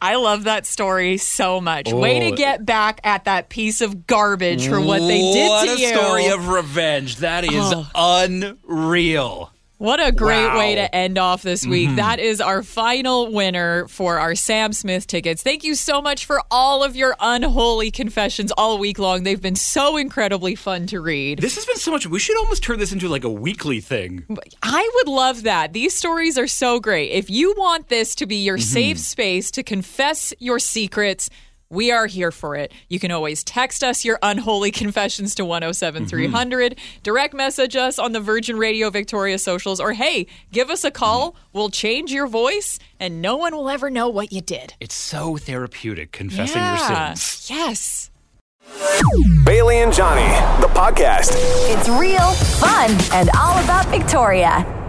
I 0.02 0.14
love 0.14 0.44
that 0.44 0.64
story 0.64 1.18
so 1.18 1.60
much. 1.60 1.92
Way 1.92 2.16
Oh. 2.26 2.30
to 2.30 2.36
get 2.36 2.64
back 2.64 3.00
at 3.04 3.24
that 3.26 3.50
piece 3.50 3.82
of 3.82 4.06
garbage 4.06 4.66
for 4.66 4.80
what 4.80 5.00
they 5.00 5.18
did 5.32 5.48
what 5.50 5.66
to 5.66 5.72
a 5.72 5.76
you. 5.78 5.88
story 5.88 6.26
of 6.28 6.48
revenge. 6.48 7.16
That 7.16 7.44
is 7.44 7.52
Oh. 7.54 7.86
unreal. 7.94 9.52
What 9.80 9.98
a 10.06 10.12
great 10.12 10.44
Wow. 10.46 10.58
way 10.58 10.74
to 10.74 10.94
end 10.94 11.16
off 11.16 11.40
this 11.42 11.64
week. 11.66 11.88
Mhm. 11.88 11.96
That 11.96 12.20
is 12.20 12.38
our 12.38 12.62
final 12.62 13.32
winner 13.32 13.88
for 13.88 14.18
our 14.18 14.34
Sam 14.34 14.74
Smith 14.74 15.06
tickets. 15.06 15.42
Thank 15.42 15.64
you 15.64 15.74
so 15.74 16.02
much 16.02 16.26
for 16.26 16.42
all 16.50 16.84
of 16.84 16.96
your 16.96 17.16
unholy 17.18 17.90
confessions 17.90 18.52
all 18.58 18.76
week 18.76 18.98
long. 18.98 19.22
They've 19.22 19.40
been 19.40 19.56
so 19.56 19.96
incredibly 19.96 20.54
fun 20.54 20.86
to 20.88 21.00
read. 21.00 21.38
This 21.38 21.54
has 21.54 21.64
been 21.64 21.78
so 21.78 21.92
much. 21.92 22.06
We 22.06 22.18
should 22.18 22.36
almost 22.36 22.62
turn 22.62 22.78
this 22.78 22.92
into 22.92 23.08
like 23.08 23.24
a 23.24 23.30
weekly 23.30 23.80
thing. 23.80 24.24
I 24.62 24.86
would 24.96 25.08
love 25.08 25.44
that. 25.44 25.72
These 25.72 25.96
stories 25.96 26.36
are 26.36 26.46
so 26.46 26.78
great. 26.78 27.10
If 27.12 27.30
you 27.30 27.54
want 27.56 27.88
this 27.88 28.14
to 28.16 28.26
be 28.26 28.36
your 28.36 28.58
Mm-hmm. 28.58 28.72
safe 28.74 28.98
space 28.98 29.50
to 29.52 29.62
confess 29.62 30.34
your 30.38 30.58
secrets, 30.58 31.30
we 31.70 31.92
are 31.92 32.06
here 32.06 32.32
for 32.32 32.56
it. 32.56 32.72
You 32.88 32.98
can 32.98 33.12
always 33.12 33.44
text 33.44 33.82
us 33.82 34.04
your 34.04 34.18
unholy 34.22 34.70
confessions 34.82 35.34
to 35.36 35.44
107 35.44 36.06
300, 36.06 36.72
mm-hmm. 36.72 37.00
direct 37.02 37.32
message 37.32 37.76
us 37.76 37.98
on 37.98 38.12
the 38.12 38.20
Virgin 38.20 38.58
Radio 38.58 38.90
Victoria 38.90 39.38
socials, 39.38 39.80
or 39.80 39.92
hey, 39.92 40.26
give 40.52 40.68
us 40.68 40.84
a 40.84 40.90
call. 40.90 41.32
Mm-hmm. 41.32 41.38
We'll 41.52 41.70
change 41.70 42.12
your 42.12 42.26
voice, 42.26 42.78
and 42.98 43.22
no 43.22 43.36
one 43.36 43.54
will 43.54 43.70
ever 43.70 43.88
know 43.88 44.08
what 44.08 44.32
you 44.32 44.40
did. 44.40 44.74
It's 44.80 44.94
so 44.94 45.36
therapeutic 45.36 46.12
confessing 46.12 46.56
yeah. 46.56 47.06
your 47.08 47.16
sins. 47.16 47.50
Yes. 47.50 48.10
Bailey 49.44 49.78
and 49.78 49.92
Johnny, 49.92 50.28
the 50.60 50.68
podcast. 50.68 51.32
It's 51.70 51.88
real, 51.88 52.32
fun, 52.60 52.90
and 53.12 53.30
all 53.36 53.62
about 53.62 53.86
Victoria. 53.86 54.79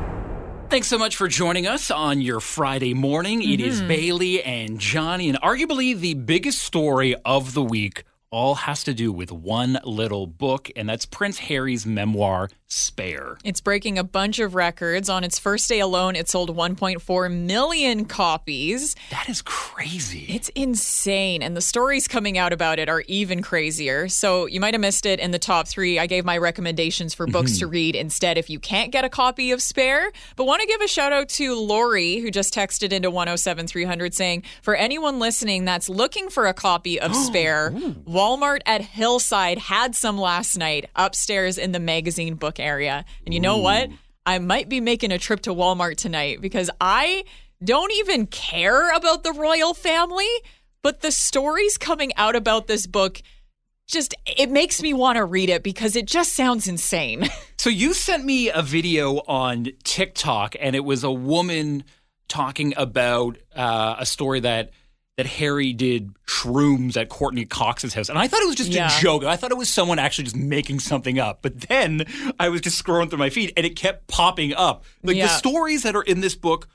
Thanks 0.71 0.87
so 0.87 0.97
much 0.97 1.17
for 1.17 1.27
joining 1.27 1.67
us 1.67 1.91
on 1.91 2.21
your 2.21 2.39
Friday 2.39 2.93
morning. 2.93 3.43
It 3.43 3.59
is 3.59 3.79
mm-hmm. 3.79 3.89
Bailey 3.89 4.41
and 4.41 4.79
Johnny, 4.79 5.27
and 5.27 5.37
arguably 5.41 5.99
the 5.99 6.13
biggest 6.13 6.59
story 6.59 7.13
of 7.25 7.53
the 7.53 7.61
week 7.61 8.05
all 8.29 8.55
has 8.55 8.85
to 8.85 8.93
do 8.93 9.11
with 9.11 9.33
one 9.33 9.81
little 9.83 10.27
book, 10.27 10.71
and 10.77 10.87
that's 10.87 11.05
Prince 11.05 11.39
Harry's 11.39 11.85
memoir, 11.85 12.49
Spare. 12.71 13.37
It's 13.43 13.59
breaking 13.59 13.97
a 13.97 14.03
bunch 14.03 14.39
of 14.39 14.55
records. 14.55 15.09
On 15.09 15.25
its 15.25 15.37
first 15.37 15.67
day 15.67 15.81
alone, 15.81 16.15
it 16.15 16.29
sold 16.29 16.55
1.4 16.55 17.33
million 17.33 18.05
copies. 18.05 18.95
That 19.09 19.27
is 19.27 19.41
crazy. 19.41 20.25
It's 20.29 20.47
insane. 20.49 21.43
And 21.43 21.57
the 21.57 21.61
stories 21.61 22.07
coming 22.07 22.37
out 22.37 22.53
about 22.53 22.79
it 22.79 22.87
are 22.87 23.03
even 23.07 23.41
crazier. 23.41 24.07
So 24.07 24.45
you 24.45 24.61
might 24.61 24.73
have 24.73 24.79
missed 24.79 25.05
it 25.05 25.19
in 25.19 25.31
the 25.31 25.39
top 25.39 25.67
three. 25.67 25.99
I 25.99 26.07
gave 26.07 26.23
my 26.23 26.37
recommendations 26.37 27.13
for 27.13 27.27
books 27.27 27.57
to 27.59 27.65
mm-hmm. 27.65 27.73
read 27.73 27.95
instead 27.97 28.37
if 28.37 28.49
you 28.49 28.57
can't 28.57 28.91
get 28.91 29.03
a 29.03 29.09
copy 29.09 29.51
of 29.51 29.61
Spare. 29.61 30.09
But 30.37 30.45
want 30.45 30.61
to 30.61 30.67
give 30.67 30.79
a 30.79 30.87
shout 30.87 31.11
out 31.11 31.27
to 31.29 31.55
Lori, 31.55 32.19
who 32.19 32.31
just 32.31 32.53
texted 32.53 32.93
into 32.93 33.11
107 33.11 33.67
300 33.67 34.13
saying, 34.13 34.43
For 34.61 34.75
anyone 34.75 35.19
listening 35.19 35.65
that's 35.65 35.89
looking 35.89 36.29
for 36.29 36.47
a 36.47 36.53
copy 36.53 37.01
of 37.01 37.13
Spare, 37.27 37.71
Walmart 37.71 38.61
at 38.65 38.81
Hillside 38.81 39.57
had 39.57 39.93
some 39.93 40.17
last 40.17 40.57
night 40.57 40.89
upstairs 40.95 41.57
in 41.57 41.73
the 41.73 41.79
magazine 41.79 42.35
book 42.35 42.60
area. 42.61 43.05
And 43.25 43.33
you 43.33 43.39
know 43.39 43.57
what? 43.57 43.89
I 44.25 44.39
might 44.39 44.69
be 44.69 44.79
making 44.79 45.11
a 45.11 45.17
trip 45.17 45.41
to 45.41 45.53
Walmart 45.53 45.97
tonight 45.97 46.41
because 46.41 46.69
I 46.79 47.25
don't 47.63 47.91
even 47.93 48.27
care 48.27 48.95
about 48.95 49.23
the 49.23 49.33
royal 49.33 49.73
family, 49.73 50.29
but 50.81 51.01
the 51.01 51.11
stories 51.11 51.77
coming 51.77 52.11
out 52.15 52.35
about 52.35 52.67
this 52.67 52.87
book 52.87 53.21
just 53.87 54.15
it 54.25 54.49
makes 54.49 54.81
me 54.81 54.93
want 54.93 55.17
to 55.17 55.25
read 55.25 55.49
it 55.49 55.63
because 55.63 55.95
it 55.95 56.05
just 56.05 56.33
sounds 56.33 56.67
insane. 56.67 57.27
So 57.57 57.69
you 57.69 57.93
sent 57.93 58.25
me 58.25 58.49
a 58.49 58.63
video 58.63 59.17
on 59.27 59.67
TikTok, 59.83 60.55
and 60.59 60.75
it 60.75 60.83
was 60.83 61.03
a 61.03 61.11
woman 61.11 61.83
talking 62.27 62.73
about 62.75 63.37
uh, 63.55 63.97
a 63.99 64.05
story 64.07 64.39
that 64.39 64.71
that 65.21 65.29
Harry 65.29 65.71
did 65.71 66.09
shrooms 66.25 66.97
at 66.97 67.07
Courteney 67.09 67.45
Cox's 67.45 67.93
house, 67.93 68.09
and 68.09 68.17
I 68.17 68.27
thought 68.27 68.41
it 68.41 68.47
was 68.47 68.55
just 68.55 68.71
Yeah. 68.71 68.97
a 68.97 69.01
joke. 69.01 69.23
I 69.23 69.35
thought 69.35 69.51
it 69.51 69.57
was 69.57 69.69
someone 69.69 69.99
actually 69.99 70.23
just 70.23 70.35
making 70.35 70.79
something 70.79 71.19
up. 71.19 71.43
But 71.43 71.61
then 71.61 72.05
I 72.39 72.49
was 72.49 72.61
just 72.61 72.83
scrolling 72.83 73.07
through 73.09 73.19
my 73.19 73.29
feed, 73.29 73.53
and 73.55 73.63
it 73.67 73.75
kept 73.75 74.07
popping 74.07 74.55
up. 74.55 74.83
Like 75.03 75.15
Yeah. 75.17 75.27
the 75.27 75.33
stories 75.33 75.83
that 75.83 75.95
are 75.95 76.01
in 76.01 76.21
this 76.21 76.33
book 76.33 76.67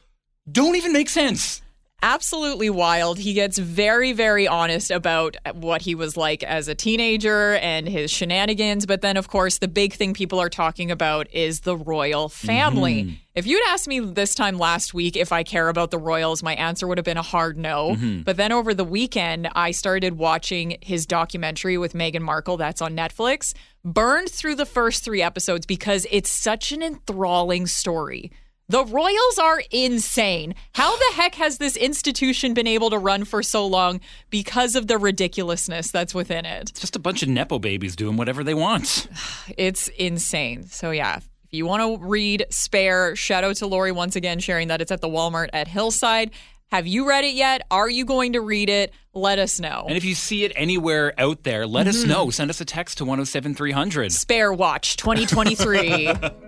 don't 0.51 0.77
even 0.77 0.93
make 0.93 1.09
sense. 1.09 1.61
Absolutely 2.07 2.71
wild. 2.71 3.19
He 3.19 3.33
gets 3.33 3.59
very, 3.59 4.13
very 4.13 4.47
honest 4.47 4.93
about 4.93 5.37
what 5.55 5.83
he 5.83 5.97
was 5.97 6.17
like 6.17 6.45
as 6.45 6.69
a 6.69 6.75
teenager 6.75 7.55
and 7.57 7.89
his 7.89 8.13
shenanigans. 8.13 8.87
But 8.87 9.01
then, 9.01 9.17
of 9.17 9.27
course, 9.27 9.59
the 9.59 9.67
big 9.67 9.93
thing 9.93 10.15
people 10.15 10.41
are 10.41 10.49
talking 10.49 10.93
about 10.93 11.27
is 11.35 11.63
the 11.63 11.77
royal 11.77 12.29
family. 12.29 13.03
Mm-hmm. 13.03 13.15
If 13.35 13.49
you'd 13.49 13.67
asked 13.67 13.89
me 13.89 13.99
this 13.99 14.37
time 14.37 14.57
last 14.57 14.95
week 14.95 15.17
if 15.17 15.33
I 15.33 15.43
care 15.43 15.69
about 15.69 15.91
the 15.91 15.99
royals, 15.99 16.45
my 16.45 16.55
answer 16.55 16.87
would 16.87 16.97
have 16.97 17.05
been 17.05 17.17
a 17.17 17.23
hard 17.23 17.59
no. 17.59 17.97
Mm-hmm. 17.97 18.23
But 18.23 18.37
then 18.37 18.53
over 18.53 18.73
the 18.73 18.85
weekend, 18.85 19.49
I 19.57 19.73
started 19.73 20.17
watching 20.17 20.77
his 20.83 21.07
documentary 21.07 21.77
with 21.77 21.93
Meghan 21.93 22.21
Markle 22.21 22.57
that's 22.57 22.81
on 22.81 22.95
Netflix. 22.95 23.53
Burned 23.85 24.31
through 24.31 24.55
the 24.55 24.65
first 24.65 25.03
three 25.03 25.23
episodes 25.23 25.67
because 25.67 26.07
it's 26.13 26.31
such 26.31 26.71
an 26.71 26.85
enthralling 26.85 27.67
story 27.67 28.31
The 28.69 28.85
Royals 28.85 29.39
are 29.41 29.63
insane. 29.71 30.55
How 30.75 30.97
the 30.97 31.13
heck 31.15 31.37
has 31.37 31.59
this 31.59 31.77
institution 31.77 32.53
been 32.53 32.67
able 32.67 32.91
to 32.91 32.99
run 32.99 33.25
for 33.25 33.41
so 33.41 33.65
long 33.65 34.01
because 34.29 34.75
of 34.75 34.89
the 34.89 34.99
ridiculousness 34.99 35.93
that's 35.93 36.13
within 36.13 36.45
it? 36.45 36.71
It's 36.71 36.81
just 36.81 36.97
a 36.97 36.99
bunch 36.99 37.23
of 37.23 37.29
Nepo 37.29 37.61
babies 37.61 37.95
doing 37.95 38.17
whatever 38.17 38.43
they 38.43 38.55
want. 38.55 39.09
It's 39.57 39.87
insane. 39.89 40.65
So, 40.67 40.91
yeah, 40.91 41.19
if 41.19 41.53
you 41.53 41.65
want 41.65 41.83
to 42.01 42.05
read 42.05 42.47
Spare, 42.51 43.15
shout 43.15 43.45
out 43.45 43.55
to 43.57 43.69
Lori 43.69 43.93
once 43.93 44.17
again 44.17 44.41
sharing 44.41 44.67
that 44.69 44.81
it's 44.81 44.91
at 44.91 45.01
the 45.01 45.09
Walmart 45.09 45.51
at 45.53 45.69
Hillside. 45.69 46.33
Have 46.73 46.89
you 46.89 47.09
read 47.09 47.23
it 47.25 47.35
yet? 47.35 47.63
Are 47.71 47.89
you 47.89 48.05
going 48.05 48.33
to 48.33 48.41
read 48.41 48.69
it? 48.69 48.93
Let 49.15 49.39
us 49.39 49.61
know. 49.61 49.85
And 49.87 49.97
if 49.97 50.05
you 50.05 50.17
see 50.17 50.43
it 50.43 50.51
anywhere 50.57 51.15
out 51.17 51.45
there, 51.45 51.65
let 51.69 51.87
us 51.87 52.03
Mhm. 52.03 52.09
know. 52.09 52.31
Send 52.31 52.51
us 52.51 52.61
a 52.61 52.65
text 52.65 52.99
to 52.99 53.05
107300. 53.05 54.11
Spare 54.13 54.53
Watch 54.53 54.97
2023. 54.97 56.11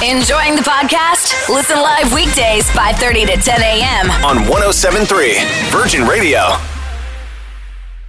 Enjoying 0.00 0.54
the 0.54 0.62
podcast? 0.62 1.52
Listen 1.52 1.76
live 1.80 2.14
weekdays 2.14 2.70
5:30 2.70 3.26
to 3.26 3.36
10 3.36 3.60
a.m. 3.60 4.10
On 4.24 4.36
1073 4.48 5.34
Virgin 5.70 6.06
Radio. 6.06 6.52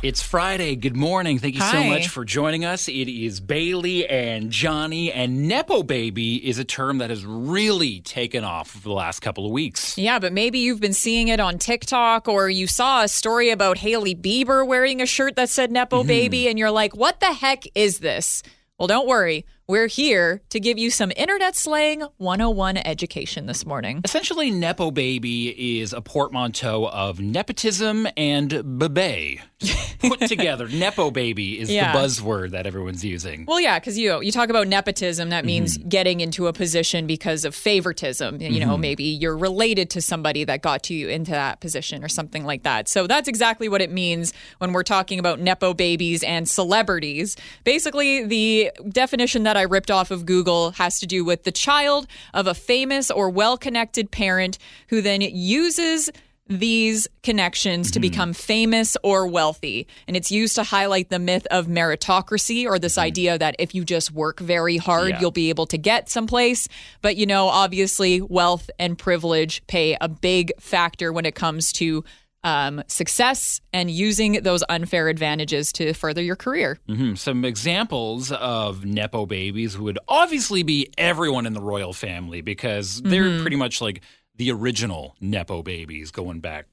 It's 0.03 0.21
Friday. 0.21 0.75
Good 0.75 0.95
morning. 0.95 1.39
Thank 1.39 1.55
you 1.55 1.61
so 1.61 1.81
Hi. 1.81 1.89
much 1.89 2.07
for 2.07 2.23
joining 2.23 2.63
us. 2.63 2.87
It 2.87 3.09
is 3.09 3.39
Bailey 3.39 4.07
and 4.07 4.51
Johnny, 4.51 5.11
and 5.11 5.47
Nepo 5.47 5.81
baby 5.81 6.47
is 6.47 6.59
a 6.59 6.63
term 6.63 6.99
that 6.99 7.09
has 7.09 7.25
really 7.25 8.01
taken 8.01 8.43
off 8.43 8.75
over 8.75 8.87
the 8.87 8.93
last 8.93 9.21
couple 9.21 9.47
of 9.47 9.51
weeks. 9.51 9.97
Yeah, 9.97 10.19
but 10.19 10.31
maybe 10.31 10.59
you've 10.59 10.79
been 10.79 10.93
seeing 10.93 11.29
it 11.29 11.39
on 11.39 11.57
TikTok 11.57 12.27
or 12.27 12.51
you 12.51 12.67
saw 12.67 13.01
a 13.01 13.07
story 13.07 13.49
about 13.49 13.79
Hailey 13.79 14.13
Bieber 14.13 14.65
wearing 14.65 15.01
a 15.01 15.07
shirt 15.07 15.35
that 15.37 15.49
said 15.49 15.71
Nepo 15.71 16.01
mm-hmm. 16.01 16.07
Baby 16.07 16.47
and 16.49 16.59
you're 16.59 16.69
like, 16.69 16.95
what 16.95 17.19
the 17.19 17.33
heck 17.33 17.63
is 17.73 17.97
this? 17.97 18.43
Well, 18.77 18.87
don't 18.87 19.07
worry. 19.07 19.45
We're 19.69 19.85
here 19.85 20.41
to 20.49 20.59
give 20.59 20.79
you 20.79 20.89
some 20.89 21.11
internet 21.15 21.55
slang 21.55 22.01
101 22.17 22.77
education 22.77 23.45
this 23.45 23.67
morning. 23.67 24.01
Essentially, 24.03 24.49
Nepo 24.49 24.89
baby 24.89 25.79
is 25.79 25.93
a 25.93 26.01
portmanteau 26.01 26.87
of 26.87 27.19
nepotism 27.19 28.07
and 28.17 28.79
bebe. 28.79 29.39
Put 29.99 30.21
together, 30.21 30.67
Nepo 30.69 31.11
baby 31.11 31.59
is 31.59 31.69
Yeah. 31.69 31.91
the 31.91 31.99
buzzword 31.99 32.49
that 32.51 32.65
everyone's 32.65 33.05
using. 33.05 33.45
Well, 33.45 33.59
yeah, 33.59 33.77
because 33.77 33.95
you 33.95 34.19
you 34.23 34.31
talk 34.31 34.49
about 34.49 34.67
nepotism. 34.67 35.29
That 35.29 35.45
means 35.45 35.77
getting 35.77 36.21
into 36.21 36.47
a 36.47 36.53
position 36.53 37.05
because 37.05 37.45
of 37.45 37.53
favoritism. 37.53 38.41
You 38.41 38.61
know, 38.61 38.75
Mhm. 38.75 38.79
maybe 38.79 39.03
you're 39.03 39.37
related 39.37 39.91
to 39.91 40.01
somebody 40.01 40.45
that 40.45 40.63
got 40.63 40.89
you 40.89 41.09
into 41.09 41.29
that 41.31 41.59
position 41.59 42.03
or 42.03 42.07
something 42.07 42.43
like 42.43 42.63
that. 42.63 42.87
So 42.89 43.05
that's 43.05 43.27
exactly 43.27 43.69
what 43.69 43.81
it 43.83 43.91
means 43.91 44.33
when 44.57 44.73
we're 44.73 44.81
talking 44.81 45.19
about 45.19 45.39
nepo 45.39 45.75
babies 45.75 46.23
and 46.23 46.49
celebrities. 46.49 47.35
Basically, 47.65 48.23
the 48.25 48.71
definition 48.89 49.43
that 49.43 49.57
I 49.59 49.63
ripped 49.63 49.91
off 49.91 50.09
of 50.09 50.25
Google 50.25 50.71
has 50.71 50.99
to 50.99 51.05
do 51.05 51.23
with 51.23 51.43
the 51.43 51.51
child 51.51 52.07
of 52.33 52.47
a 52.47 52.53
famous 52.53 53.11
or 53.11 53.29
well-connected 53.29 54.09
parent 54.09 54.57
who 54.87 55.01
then 55.01 55.21
uses 55.21 56.09
these 56.47 57.07
connections 57.21 57.91
to 57.91 57.99
mm-hmm. 57.99 58.09
become 58.09 58.33
famous 58.33 58.97
or 59.03 59.27
wealthy. 59.27 59.87
And 60.07 60.17
it's 60.17 60.31
used 60.31 60.55
to 60.55 60.63
highlight 60.63 61.09
the 61.09 61.19
myth 61.19 61.45
of 61.51 61.67
meritocracy 61.67 62.65
or 62.65 62.79
this 62.79 62.93
mm-hmm. 62.93 63.05
idea 63.05 63.37
that 63.37 63.55
if 63.59 63.75
you 63.75 63.85
just 63.85 64.11
work 64.11 64.39
very 64.39 64.77
hard, 64.77 65.09
Yeah. 65.09 65.19
you'll 65.21 65.31
be 65.31 65.49
able 65.49 65.67
to 65.67 65.77
get 65.77 66.09
someplace. 66.09 66.67
But, 67.01 67.17
you 67.17 67.27
know, 67.27 67.47
obviously, 67.47 68.19
wealth 68.19 68.71
and 68.79 68.97
privilege 68.97 69.61
pay 69.67 69.95
a 70.01 70.09
big 70.09 70.51
factor 70.59 71.13
when 71.13 71.25
it 71.25 71.35
comes 71.35 71.71
to 71.73 72.03
um, 72.43 72.81
success 72.87 73.59
and 73.73 73.91
using 73.91 74.41
those 74.43 74.63
unfair 74.69 75.07
advantages 75.09 75.71
to 75.73 75.93
further 75.93 76.21
your 76.21 76.35
career. 76.35 76.79
hmm 76.87 77.15
Some 77.15 77.43
examples 77.43 78.31
of 78.31 78.85
Nepo 78.85 79.25
babies 79.25 79.77
would 79.77 79.99
obviously 80.07 80.63
be 80.63 80.89
everyone 80.97 81.45
in 81.45 81.53
the 81.53 81.61
royal 81.61 81.93
family 81.93 82.41
because 82.41 83.01
they're 83.01 83.23
Mhm. 83.23 83.41
pretty 83.41 83.55
much 83.57 83.81
like 83.81 84.01
the 84.35 84.51
original 84.51 85.15
Nepo 85.19 85.61
babies 85.63 86.11
going 86.11 86.39
back 86.39 86.67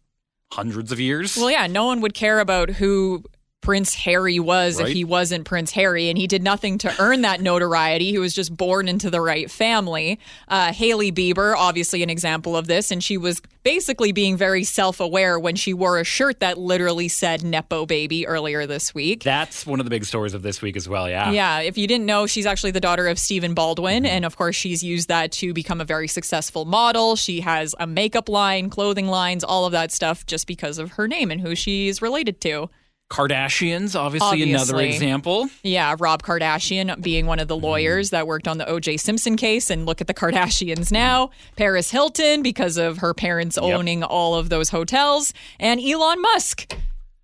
hundreds 0.52 0.92
of 0.92 1.00
years. 1.00 1.36
Well, 1.36 1.50
yeah, 1.50 1.66
no 1.66 1.86
one 1.86 2.00
would 2.00 2.14
care 2.14 2.38
about 2.38 2.70
who 2.70 3.24
Prince 3.66 3.94
Harry 3.94 4.38
was 4.38 4.78
Right. 4.78 4.86
if 4.86 4.94
he 4.94 5.02
wasn't 5.02 5.44
Prince 5.44 5.72
Harry, 5.72 6.08
and 6.08 6.16
he 6.16 6.28
did 6.28 6.40
nothing 6.40 6.78
to 6.78 6.94
earn 7.00 7.22
that 7.22 7.40
notoriety. 7.40 8.12
He 8.12 8.18
was 8.20 8.32
just 8.32 8.56
born 8.56 8.86
into 8.86 9.10
the 9.10 9.20
right 9.20 9.50
family. 9.50 10.20
Uh, 10.46 10.72
Hailey 10.72 11.10
Bieber, 11.10 11.52
obviously 11.56 12.04
an 12.04 12.08
example 12.08 12.56
of 12.56 12.68
this, 12.68 12.92
and 12.92 13.02
she 13.02 13.16
was 13.16 13.42
basically 13.64 14.12
being 14.12 14.36
very 14.36 14.62
self 14.62 15.00
aware 15.00 15.36
when 15.36 15.56
she 15.56 15.74
wore 15.74 15.98
a 15.98 16.04
shirt 16.04 16.38
that 16.38 16.58
literally 16.58 17.08
said 17.08 17.42
Nepo 17.42 17.86
Baby 17.86 18.24
earlier 18.24 18.68
this 18.68 18.94
week. 18.94 19.24
That's 19.24 19.66
one 19.66 19.80
of 19.80 19.84
the 19.84 19.90
big 19.90 20.04
stories 20.04 20.32
of 20.32 20.42
this 20.42 20.62
week 20.62 20.76
as 20.76 20.88
well, 20.88 21.08
yeah. 21.08 21.32
Yeah, 21.32 21.58
if 21.58 21.76
you 21.76 21.88
didn't 21.88 22.06
know, 22.06 22.28
she's 22.28 22.46
actually 22.46 22.70
the 22.70 22.78
daughter 22.78 23.08
of 23.08 23.18
Stephen 23.18 23.52
Baldwin. 23.52 24.06
And 24.06 24.24
of 24.24 24.36
course, 24.36 24.54
she's 24.54 24.84
used 24.84 25.08
that 25.08 25.32
to 25.32 25.52
become 25.52 25.80
a 25.80 25.84
very 25.84 26.06
successful 26.06 26.66
model. 26.66 27.16
She 27.16 27.40
has 27.40 27.74
a 27.80 27.86
makeup 27.88 28.28
line, 28.28 28.70
clothing 28.70 29.08
lines, 29.08 29.42
all 29.42 29.66
of 29.66 29.72
that 29.72 29.90
stuff 29.90 30.24
just 30.24 30.46
because 30.46 30.78
of 30.78 30.92
her 30.92 31.08
name 31.08 31.32
and 31.32 31.40
who 31.40 31.56
she's 31.56 32.00
related 32.00 32.40
to. 32.42 32.70
Kardashians, 33.08 33.98
obviously, 33.98 34.42
another 34.42 34.80
example. 34.80 35.48
Yeah, 35.62 35.94
Rob 35.98 36.22
Kardashian 36.22 37.00
being 37.00 37.26
one 37.26 37.38
of 37.38 37.46
the 37.46 37.56
lawyers 37.56 38.10
that 38.10 38.26
worked 38.26 38.48
on 38.48 38.58
the 38.58 38.68
O.J. 38.68 38.96
Simpson 38.96 39.36
case, 39.36 39.70
and 39.70 39.86
look 39.86 40.00
at 40.00 40.08
the 40.08 40.14
Kardashians 40.14 40.90
now. 40.90 41.30
Paris 41.56 41.90
Hilton 41.90 42.42
because 42.42 42.76
of 42.76 42.98
her 42.98 43.14
parents 43.14 43.56
owning 43.58 44.02
all 44.02 44.34
of 44.34 44.48
those 44.48 44.70
hotels, 44.70 45.32
and 45.60 45.80
Elon 45.80 46.20
Musk. 46.20 46.76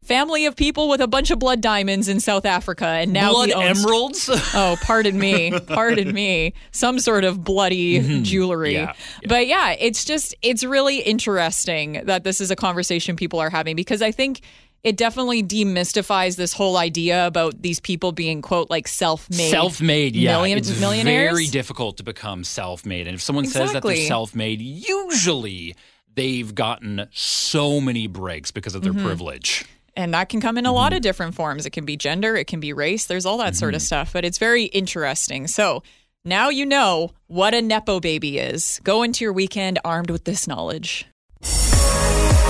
Family 0.05 0.47
of 0.47 0.57
people 0.57 0.89
with 0.89 1.01
a 1.01 1.07
bunch 1.07 1.31
of 1.31 1.39
blood 1.39 1.61
diamonds 1.61 2.09
in 2.09 2.19
South 2.19 2.45
Africa, 2.45 2.87
and 2.87 3.13
now 3.13 3.33
Blood 3.33 3.53
owns 3.53 3.85
emeralds? 3.85 4.29
oh, 4.55 4.77
pardon 4.83 5.17
me, 5.17 5.53
pardon 5.69 6.13
me. 6.13 6.55
Some 6.73 6.99
sort 6.99 7.23
of 7.23 7.45
bloody 7.45 8.01
mm-hmm. 8.01 8.25
jewelry. 8.25 8.75
Yeah, 8.75 8.95
But 9.29 9.47
yeah, 9.47 9.77
it's 9.79 10.05
just 10.05 10.35
it's 10.43 10.65
really 10.65 10.99
interesting 10.99 12.03
that 12.05 12.25
this 12.25 12.41
is 12.41 12.51
a 12.51 12.57
conversation 12.57 13.15
people 13.15 13.39
are 13.39 13.51
having 13.51 13.77
because 13.77 14.03
I 14.03 14.11
think 14.11 14.41
it 14.85 14.97
definitely 14.97 15.43
demystifies 15.43 16.37
this 16.37 16.53
whole 16.53 16.77
idea 16.77 17.27
about 17.27 17.63
these 17.63 17.79
people 17.79 18.11
being 18.13 18.43
quote 18.43 18.69
like 18.69 18.89
self-made 18.89 19.51
Self-made, 19.51 20.17
yeah. 20.17 20.33
million- 20.33 20.59
it's 20.59 20.79
millionaires. 20.81 21.33
very 21.33 21.47
difficult 21.47 21.97
to 21.99 22.03
become 22.03 22.43
self-made. 22.45 23.07
And 23.07 23.15
if 23.15 23.23
someone 23.23 23.47
says 23.47 23.73
that 23.73 23.83
they're 23.83 23.97
self-made, 24.09 24.61
usually 24.61 25.75
they've 26.15 26.55
gotten 26.55 27.07
so 27.13 27.81
many 27.81 28.07
breaks 28.07 28.51
because 28.51 28.75
of 28.75 28.83
their 28.83 28.93
Mhm. 28.93 29.05
privilege. 29.05 29.65
And 29.95 30.13
that 30.15 30.29
can 30.31 30.41
come 30.41 30.57
in 30.59 30.67
a 30.67 30.73
lot 30.73 30.93
of 30.93 31.01
different 31.03 31.35
forms. 31.35 31.65
It 31.67 31.71
can 31.71 31.85
be 31.85 31.97
gender, 31.97 32.35
it 32.37 32.47
can 32.47 32.61
be 32.61 32.73
race, 32.73 33.05
there's 33.05 33.27
all 33.27 33.39
that 33.39 33.55
sort 33.57 33.75
of 33.75 33.83
stuff, 33.83 34.13
but 34.13 34.25
it's 34.25 34.39
very 34.39 34.65
interesting. 34.65 35.47
So 35.47 35.83
now 36.25 36.49
you 36.49 36.65
know 36.67 37.13
what 37.29 37.53
a 37.55 37.61
Nepo 37.63 38.01
baby 38.01 38.39
is. 38.39 38.81
Go 38.85 39.03
into 39.03 39.25
your 39.25 39.33
weekend 39.33 39.79
armed 39.85 40.11
with 40.11 40.25
this 40.25 40.49
knowledge. 40.49 41.07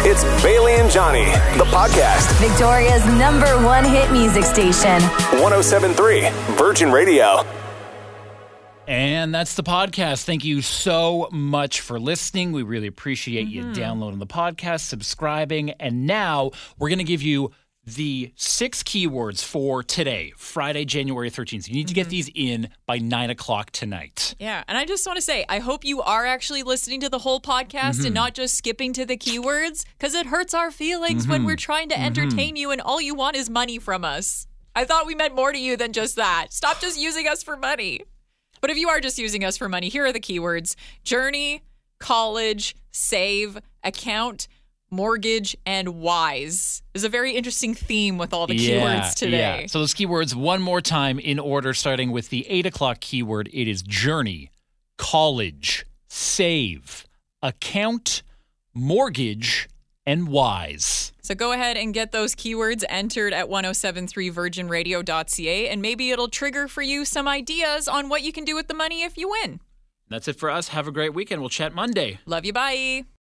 It's 0.04 0.24
Bailey 0.42 0.72
and 0.74 0.90
Johnny, 0.90 1.26
the 1.56 1.64
podcast. 1.66 2.28
Victoria's 2.40 3.06
number 3.06 3.46
one 3.64 3.84
hit 3.84 4.10
music 4.10 4.42
station. 4.42 5.00
1073 5.40 6.28
Virgin 6.56 6.90
Radio. 6.90 7.44
And 8.88 9.32
that's 9.32 9.54
the 9.54 9.62
podcast. 9.62 10.24
Thank 10.24 10.44
you 10.44 10.60
so 10.60 11.28
much 11.30 11.82
for 11.82 12.00
listening. 12.00 12.50
We 12.50 12.64
really 12.64 12.88
appreciate 12.88 13.46
you 13.46 13.62
mm-hmm. 13.62 13.74
downloading 13.74 14.18
the 14.18 14.26
podcast, 14.26 14.80
subscribing. 14.80 15.70
And 15.70 16.04
now 16.04 16.50
we're 16.80 16.88
going 16.88 16.98
to 16.98 17.04
give 17.04 17.22
you 17.22 17.52
the 17.84 18.32
six 18.36 18.82
keywords 18.82 19.42
for 19.44 19.82
today, 19.82 20.32
Friday, 20.36 20.84
January 20.84 21.30
13th. 21.30 21.66
You 21.68 21.74
need 21.74 21.88
to 21.88 21.94
get 21.94 22.08
these 22.08 22.30
in 22.34 22.68
by 22.86 22.98
nine 22.98 23.28
o'clock 23.30 23.70
tonight. 23.72 24.34
Yeah, 24.38 24.62
and 24.68 24.78
I 24.78 24.84
just 24.84 25.04
want 25.06 25.16
to 25.16 25.22
say, 25.22 25.44
I 25.48 25.58
hope 25.58 25.84
you 25.84 26.00
are 26.00 26.24
actually 26.24 26.62
listening 26.62 27.00
to 27.00 27.08
the 27.08 27.18
whole 27.18 27.40
podcast 27.40 28.00
Mhm. 28.00 28.06
and 28.06 28.14
not 28.14 28.34
just 28.34 28.56
skipping 28.56 28.92
to 28.92 29.04
the 29.04 29.16
keywords 29.16 29.84
because 29.98 30.14
it 30.14 30.26
hurts 30.26 30.54
our 30.54 30.70
feelings 30.70 31.26
when 31.26 31.42
Mhm. 31.42 31.46
we're 31.46 31.56
trying 31.56 31.88
to 31.88 31.98
entertain 32.00 32.54
you 32.54 32.70
and 32.70 32.80
all 32.80 33.00
you 33.00 33.14
want 33.14 33.34
is 33.36 33.50
money 33.50 33.78
from 33.80 34.04
us. 34.04 34.46
I 34.76 34.84
thought 34.84 35.04
we 35.06 35.14
meant 35.16 35.34
more 35.34 35.52
to 35.52 35.58
you 35.58 35.76
than 35.76 35.92
just 35.92 36.14
that. 36.16 36.52
Stop 36.52 36.80
just 36.80 36.98
using 37.00 37.26
us 37.26 37.42
for 37.42 37.56
money. 37.56 38.00
But 38.60 38.70
if 38.70 38.76
you 38.76 38.88
are 38.90 39.00
just 39.00 39.18
using 39.18 39.44
us 39.44 39.56
for 39.56 39.68
money, 39.68 39.88
here 39.88 40.04
are 40.06 40.12
the 40.12 40.20
keywords 40.20 40.76
journey, 41.02 41.62
college, 41.98 42.76
save, 42.92 43.58
account, 43.82 44.46
mortgage, 44.92 45.56
and 45.66 46.00
wise. 46.00 46.82
There's 46.92 47.04
a 47.04 47.08
very 47.08 47.32
interesting 47.32 47.74
theme 47.74 48.18
with 48.18 48.32
all 48.32 48.46
the 48.46 48.56
keywords 48.56 49.14
today. 49.14 49.62
Yeah. 49.62 49.66
So 49.66 49.80
those 49.80 49.94
keywords 49.94 50.34
one 50.34 50.62
more 50.62 50.80
time 50.80 51.18
in 51.18 51.38
order, 51.38 51.74
starting 51.74 52.12
with 52.12 52.28
the 52.28 52.46
eight 52.48 52.66
o'clock 52.66 53.00
keyword. 53.00 53.48
It 53.52 53.66
is 53.66 53.82
journey, 53.82 54.50
college, 54.98 55.86
save, 56.08 57.06
account, 57.42 58.22
mortgage, 58.74 59.68
and 60.06 60.28
wise. 60.28 61.12
So 61.22 61.34
go 61.34 61.52
ahead 61.52 61.76
and 61.76 61.92
get 61.94 62.12
those 62.12 62.34
keywords 62.34 62.84
entered 62.88 63.32
at 63.32 63.48
1073virginradio.ca 63.48 65.68
and 65.68 65.80
maybe 65.80 66.10
it'll 66.10 66.28
trigger 66.28 66.68
for 66.68 66.82
you 66.82 67.04
some 67.04 67.28
ideas 67.28 67.86
on 67.88 68.08
what 68.08 68.22
you 68.22 68.32
can 68.32 68.44
do 68.44 68.56
with 68.56 68.66
the 68.68 68.74
money 68.74 69.02
if 69.02 69.16
you 69.16 69.30
win. 69.30 69.60
That's 70.08 70.28
it 70.28 70.36
for 70.36 70.50
us. 70.50 70.68
Have 70.68 70.86
a 70.88 70.92
great 70.92 71.14
weekend. 71.14 71.40
We'll 71.40 71.48
chat 71.48 71.74
Monday. 71.74 72.18
Love 72.26 72.44
you. 72.44 72.52
Bye. 72.52 73.04